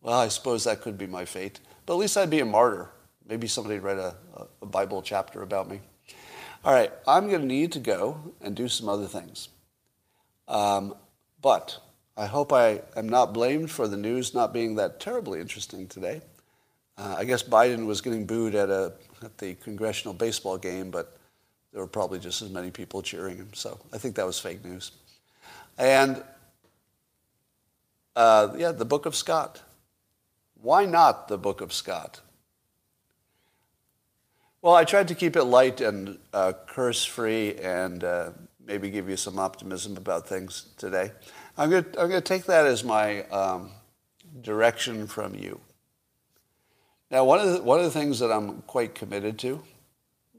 Well, 0.02 0.20
I 0.20 0.28
suppose 0.28 0.66
that 0.66 0.82
could 0.82 0.98
be 0.98 1.08
my 1.08 1.24
fate. 1.24 1.62
But 1.86 1.94
at 1.94 2.00
least 2.00 2.18
I'd 2.18 2.30
be 2.30 2.41
a 2.41 2.46
martyr. 2.46 2.89
Maybe 3.28 3.48
somebody 3.48 3.76
would 3.76 3.84
write 3.84 3.98
a, 3.98 4.16
a 4.62 4.66
Bible 4.66 5.02
chapter 5.02 5.41
about 5.41 5.70
me. 5.70 5.80
All 6.66 6.74
right, 6.74 6.91
I'm 7.08 7.30
going 7.30 7.41
to 7.41 7.48
need 7.48 7.72
to 7.74 7.80
go 7.80 8.34
and 8.41 8.56
do 8.56 8.68
some 8.68 8.89
other 8.89 9.08
things. 9.08 9.48
Um, 10.50 10.96
but 11.41 11.80
I 12.18 12.26
hope 12.26 12.52
I 12.52 12.82
am 12.96 13.08
not 13.08 13.34
blamed 13.34 13.72
for 13.72 13.88
the 13.88 13.98
news 13.98 14.34
not 14.34 14.54
being 14.54 14.76
that 14.76 15.00
terribly 15.00 15.39
interesting 15.39 15.88
today. 15.88 16.22
Uh, 16.98 17.16
I 17.18 17.24
guess 17.24 17.41
Biden 17.41 17.86
was 17.86 18.02
getting 18.02 18.26
booed 18.26 18.56
at, 18.56 18.70
a, 18.70 18.94
at 19.24 19.38
the 19.38 19.56
congressional 19.56 20.14
baseball 20.14 20.58
game, 20.58 20.91
but 20.91 21.18
there 21.72 21.82
were 21.82 21.88
probably 21.88 22.20
just 22.20 22.41
as 22.41 22.50
many 22.50 22.70
people 22.70 23.02
cheering 23.02 23.38
him. 23.38 23.50
So 23.54 23.80
I 23.91 23.98
think 23.98 24.16
that 24.16 24.26
was 24.26 24.39
fake 24.39 24.64
news. 24.64 24.91
And 25.78 26.24
uh, 28.16 28.54
yeah, 28.58 28.72
the 28.72 28.86
Book 28.86 29.06
of 29.06 29.16
Scott. 29.16 29.62
Why 30.62 30.86
not 30.86 31.28
the 31.28 31.38
Book 31.38 31.62
of 31.62 31.74
Scott? 31.74 32.22
Well, 34.62 34.76
I 34.76 34.86
tried 34.86 35.10
to 35.10 35.16
keep 35.16 35.36
it 35.36 35.44
light 35.44 35.82
and 35.82 36.18
uh, 36.32 36.54
curse 36.68 37.04
free 37.04 37.56
and 37.56 38.04
uh, 38.04 38.30
maybe 38.66 38.89
give 38.89 39.10
you 39.10 39.18
some 39.18 39.38
optimism 39.38 39.98
about 39.98 40.28
things 40.28 40.68
today. 40.78 41.12
I'm 41.58 41.70
going 41.70 41.84
to, 41.84 42.22
take 42.22 42.46
that 42.46 42.66
as 42.66 42.84
my 42.84 43.24
um, 43.24 43.72
direction 44.41 45.06
from 45.06 45.36
you. 45.36 45.60
Now, 47.14 47.26
one 47.26 47.39
of, 47.39 47.53
the, 47.53 47.61
one 47.61 47.78
of 47.78 47.86
the 47.86 47.91
things 47.91 48.18
that 48.22 48.32
I'm 48.32 48.64
quite 48.64 48.95
committed 48.95 49.38
to 49.39 49.61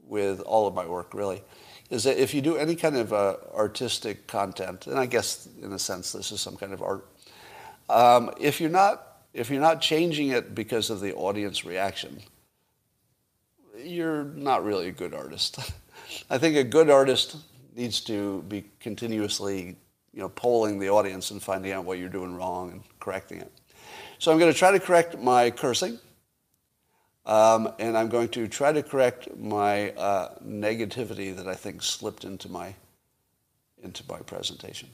with 0.05 0.41
all 0.41 0.67
of 0.67 0.73
my 0.73 0.85
work, 0.85 1.13
really, 1.13 1.41
is 1.89 2.03
that 2.03 2.21
if 2.21 2.33
you 2.33 2.41
do 2.41 2.57
any 2.57 2.75
kind 2.75 2.97
of 2.97 3.13
uh, 3.13 3.37
artistic 3.55 4.27
content, 4.27 4.85
and 4.85 4.99
I 4.99 5.05
guess 5.05 5.47
in 5.61 5.71
a 5.71 5.79
sense 5.79 6.11
this 6.11 6.33
is 6.33 6.41
some 6.41 6.57
kind 6.57 6.73
of 6.73 6.81
art, 6.81 7.07
um, 7.89 8.29
if 8.41 8.59
you're 8.59 8.69
not 8.69 9.21
if 9.33 9.49
you're 9.49 9.61
not 9.61 9.79
changing 9.79 10.29
it 10.29 10.53
because 10.53 10.89
of 10.89 10.99
the 10.99 11.13
audience 11.13 11.63
reaction, 11.63 12.21
you're 13.77 14.25
not 14.25 14.65
really 14.65 14.89
a 14.89 14.91
good 14.91 15.13
artist. 15.13 15.59
I 16.29 16.37
think 16.37 16.57
a 16.57 16.63
good 16.63 16.89
artist 16.89 17.37
needs 17.73 18.01
to 18.01 18.41
be 18.49 18.65
continuously, 18.81 19.77
you 20.13 20.19
know, 20.19 20.29
polling 20.29 20.79
the 20.79 20.89
audience 20.89 21.31
and 21.31 21.41
finding 21.41 21.71
out 21.71 21.85
what 21.85 21.99
you're 21.99 22.09
doing 22.09 22.35
wrong 22.35 22.71
and 22.71 22.83
correcting 22.99 23.39
it. 23.39 23.51
So 24.19 24.33
I'm 24.33 24.39
going 24.39 24.51
to 24.51 24.57
try 24.57 24.71
to 24.71 24.79
correct 24.79 25.17
my 25.17 25.51
cursing. 25.51 25.99
Um, 27.25 27.73
and 27.79 27.97
I'm 27.97 28.09
going 28.09 28.29
to 28.29 28.47
try 28.47 28.71
to 28.71 28.83
correct 28.83 29.35
my 29.35 29.91
uh, 29.91 30.35
negativity 30.45 31.35
that 31.35 31.47
I 31.47 31.55
think 31.55 31.81
slipped 31.81 32.23
into 32.23 32.49
my 32.49 32.75
into 33.81 34.03
my 34.09 34.19
presentation. 34.19 34.89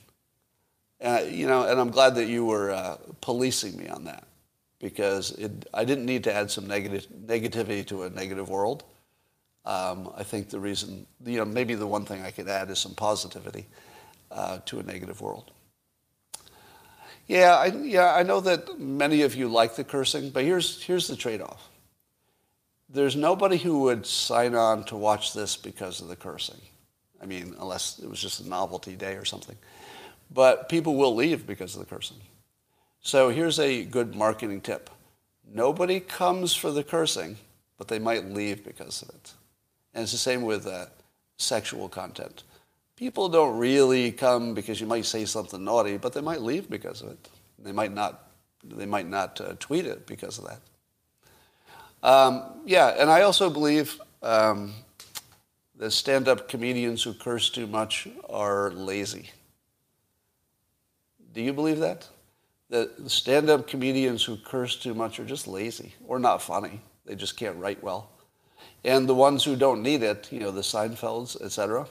Uh, 1.01 1.23
you 1.27 1.47
know, 1.47 1.63
and 1.63 1.79
I'm 1.79 1.89
glad 1.89 2.15
that 2.15 2.27
you 2.27 2.45
were 2.45 2.71
uh, 2.71 2.97
policing 3.21 3.77
me 3.77 3.87
on 3.87 4.03
that 4.05 4.25
because 4.79 5.31
it, 5.31 5.67
I 5.73 5.85
didn't 5.85 6.05
need 6.05 6.23
to 6.25 6.33
add 6.33 6.51
some 6.51 6.67
negative 6.67 7.07
negativity 7.25 7.85
to 7.87 8.03
a 8.03 8.09
negative 8.09 8.49
world. 8.49 8.83
Um, 9.65 10.11
I 10.15 10.23
think 10.23 10.49
the 10.49 10.59
reason, 10.59 11.05
you 11.25 11.37
know, 11.37 11.45
maybe 11.45 11.75
the 11.75 11.87
one 11.87 12.05
thing 12.05 12.21
I 12.21 12.31
could 12.31 12.47
add 12.47 12.69
is 12.69 12.79
some 12.79 12.95
positivity 12.95 13.67
uh, 14.31 14.59
to 14.65 14.79
a 14.79 14.83
negative 14.83 15.21
world. 15.21 15.51
Yeah, 17.27 17.55
I, 17.55 17.67
yeah, 17.67 18.13
I 18.13 18.23
know 18.23 18.41
that 18.41 18.79
many 18.79 19.21
of 19.21 19.35
you 19.35 19.47
like 19.47 19.75
the 19.75 19.83
cursing, 19.83 20.31
but 20.31 20.43
here's 20.43 20.83
here's 20.83 21.07
the 21.07 21.15
trade-off 21.15 21.70
there's 22.93 23.15
nobody 23.15 23.57
who 23.57 23.81
would 23.81 24.05
sign 24.05 24.55
on 24.55 24.83
to 24.85 24.97
watch 24.97 25.33
this 25.33 25.55
because 25.55 26.01
of 26.01 26.07
the 26.07 26.15
cursing. 26.15 26.59
I 27.21 27.25
mean, 27.25 27.55
unless 27.59 27.99
it 27.99 28.09
was 28.09 28.19
just 28.19 28.41
a 28.41 28.49
novelty 28.49 28.95
day 28.95 29.13
or 29.15 29.25
something. 29.25 29.57
But 30.33 30.69
people 30.69 30.95
will 30.95 31.15
leave 31.15 31.45
because 31.45 31.75
of 31.75 31.79
the 31.79 31.85
cursing. 31.85 32.17
So 33.01 33.29
here's 33.29 33.59
a 33.59 33.83
good 33.83 34.15
marketing 34.15 34.61
tip. 34.61 34.89
Nobody 35.53 35.99
comes 35.99 36.53
for 36.55 36.71
the 36.71 36.83
cursing, 36.83 37.37
but 37.77 37.87
they 37.87 37.99
might 37.99 38.25
leave 38.25 38.63
because 38.63 39.01
of 39.01 39.09
it. 39.09 39.33
And 39.93 40.03
it's 40.03 40.11
the 40.11 40.17
same 40.17 40.43
with 40.43 40.67
uh, 40.67 40.85
sexual 41.37 41.89
content. 41.89 42.43
People 42.95 43.29
don't 43.29 43.57
really 43.57 44.11
come 44.11 44.53
because 44.53 44.79
you 44.79 44.87
might 44.87 45.05
say 45.05 45.25
something 45.25 45.63
naughty, 45.63 45.97
but 45.97 46.13
they 46.13 46.21
might 46.21 46.41
leave 46.41 46.69
because 46.69 47.01
of 47.01 47.09
it. 47.09 47.29
They 47.59 47.71
might 47.71 47.93
not, 47.93 48.31
they 48.63 48.85
might 48.85 49.07
not 49.07 49.41
uh, 49.41 49.53
tweet 49.59 49.85
it 49.85 50.05
because 50.05 50.37
of 50.37 50.45
that. 50.45 50.59
Um, 52.03 52.61
yeah, 52.65 52.95
and 52.97 53.09
I 53.09 53.21
also 53.21 53.49
believe 53.49 53.99
um, 54.21 54.73
that 55.77 55.91
stand-up 55.91 56.47
comedians 56.47 57.03
who 57.03 57.13
curse 57.13 57.49
too 57.49 57.67
much 57.67 58.07
are 58.29 58.71
lazy. 58.71 59.29
Do 61.33 61.41
you 61.41 61.53
believe 61.53 61.79
that? 61.79 62.07
That 62.69 63.03
the 63.03 63.09
stand-up 63.09 63.67
comedians 63.67 64.23
who 64.23 64.37
curse 64.37 64.75
too 64.75 64.93
much 64.93 65.19
are 65.19 65.25
just 65.25 65.47
lazy 65.47 65.93
or 66.07 66.19
not 66.19 66.41
funny. 66.41 66.81
They 67.05 67.15
just 67.15 67.37
can't 67.37 67.57
write 67.57 67.83
well. 67.83 68.09
And 68.83 69.07
the 69.07 69.15
ones 69.15 69.43
who 69.43 69.55
don't 69.55 69.83
need 69.83 70.03
it, 70.03 70.31
you 70.31 70.39
know, 70.39 70.51
the 70.51 70.61
Seinfelds, 70.61 71.39
etc., 71.41 71.87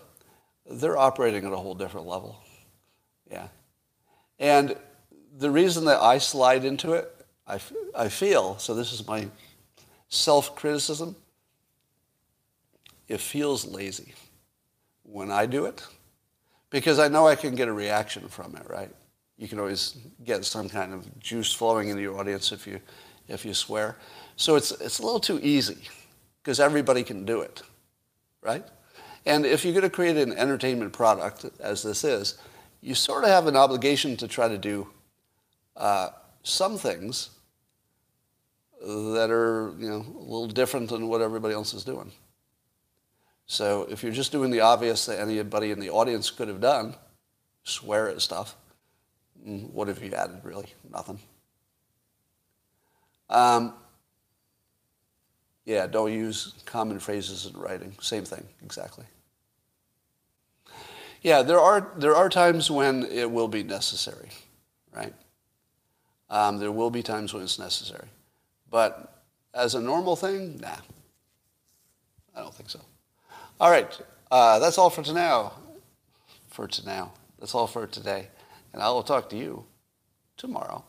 they're 0.69 0.99
operating 0.99 1.45
at 1.45 1.53
a 1.53 1.57
whole 1.57 1.75
different 1.75 2.07
level. 2.07 2.39
Yeah. 3.31 3.49
And 4.39 4.77
the 5.37 5.51
reason 5.51 5.85
that 5.87 6.01
I 6.01 6.19
slide 6.19 6.65
into 6.65 6.93
it, 6.93 7.11
I, 7.47 7.61
I 7.95 8.09
feel, 8.09 8.59
so 8.59 8.75
this 8.75 8.93
is 8.93 9.07
my 9.07 9.29
self-criticism, 10.11 11.17
it 13.09 13.21
feels 13.21 13.65
lazy 13.65 14.15
when 15.03 15.31
I 15.31 15.47
do 15.47 15.65
it 15.65 15.83
because 16.69 16.99
I 16.99 17.09
know 17.09 17.27
I 17.27 17.35
can 17.35 17.55
get 17.55 17.69
a 17.69 17.73
reaction 17.73 18.29
from 18.29 18.55
it, 18.57 18.69
right? 18.69 18.91
You 19.39 19.49
can 19.49 19.59
always 19.59 19.97
get 20.25 20.45
some 20.45 20.69
kind 20.69 20.93
of 20.93 21.19
juice 21.19 21.53
flowing 21.53 21.89
into 21.89 22.03
your 22.03 22.19
audience 22.19 22.53
if 22.53 22.67
you, 22.67 22.81
if 23.29 23.45
you 23.45 23.55
swear. 23.55 23.97
So 24.37 24.57
it's, 24.57 24.71
it's 24.73 24.99
a 24.99 25.03
little 25.03 25.21
too 25.21 25.41
easy 25.43 25.79
because 26.43 26.61
everybody 26.61 27.03
can 27.03 27.25
do 27.25 27.41
it, 27.41 27.63
right? 28.43 28.65
And 29.27 29.45
if 29.45 29.65
you're 29.65 29.75
going 29.75 29.83
to 29.83 29.91
create 29.91 30.17
an 30.17 30.33
entertainment 30.33 30.93
product, 30.93 31.47
as 31.61 31.83
this 31.83 32.05
is, 32.05 32.39
you 32.81 32.95
sort 32.95 33.25
of 33.25 33.31
have 33.31 33.47
an 33.47 33.57
obligation 33.57 34.17
to 34.19 34.29
try 34.29 34.49
to 34.49 34.59
do 34.59 34.89
uh, 35.77 36.11
some 36.43 36.79
things 36.79 37.31
that 38.81 39.31
are 39.31 39.75
you 39.79 39.89
know 39.89 40.05
a 40.19 40.23
little 40.23 40.47
different 40.49 40.89
than 40.89 41.09
what 41.09 41.21
everybody 41.21 41.55
else 41.55 41.75
is 41.75 41.85
doing. 41.85 42.11
So 43.47 43.87
if 43.91 44.03
you're 44.03 44.13
just 44.13 44.33
doing 44.33 44.51
the 44.51 44.61
obvious 44.61 45.07
that 45.07 45.19
anybody 45.19 45.73
in 45.73 45.81
the 45.81 45.91
audience 45.91 46.31
could 46.31 46.49
have 46.49 46.61
done, 46.61 46.95
swear 47.65 48.09
at 48.09 48.23
stuff, 48.23 48.55
mm, 49.47 49.69
what 49.71 49.89
have 49.89 50.03
you 50.03 50.15
added 50.15 50.41
really? 50.45 50.69
Nothing. 50.91 51.19
Um, 53.29 53.75
yeah, 55.65 55.87
don't 55.87 56.13
use 56.13 56.55
common 56.65 56.99
phrases 56.99 57.47
in 57.47 57.59
writing. 57.61 57.95
Same 58.01 58.25
thing, 58.25 58.47
exactly. 58.63 59.05
Yeah, 61.23 61.43
there 61.43 61.61
are, 61.61 61.93
there 61.97 62.17
are 62.17 62.29
times 62.29 62.71
when 62.71 63.05
it 63.05 63.31
will 63.31 63.49
be 63.49 63.63
necessary, 63.63 64.31
right? 64.93 65.13
Um, 66.31 66.59
there 66.59 66.73
will 66.73 66.91
be 66.91 67.03
times 67.03 67.35
when 67.35 67.43
it's 67.43 67.59
necessary. 67.59 68.09
But 68.71 69.23
as 69.55 69.75
a 69.75 69.81
normal 69.81 70.17
thing, 70.17 70.59
nah. 70.61 70.77
I 72.35 72.41
don't 72.41 72.55
think 72.55 72.71
so. 72.71 72.81
All 73.61 73.71
right, 73.71 74.01
uh, 74.31 74.59
that's 74.59 74.79
all 74.79 74.91
for 74.91 75.03
now. 75.13 75.53
For 76.49 76.69
now. 76.87 77.13
That's 77.39 77.55
all 77.55 77.67
for 77.67 77.87
today. 77.87 78.29
And 78.73 78.83
I 78.83 78.91
will 78.91 79.03
talk 79.03 79.29
to 79.31 79.37
you 79.37 79.65
tomorrow. 80.37 80.85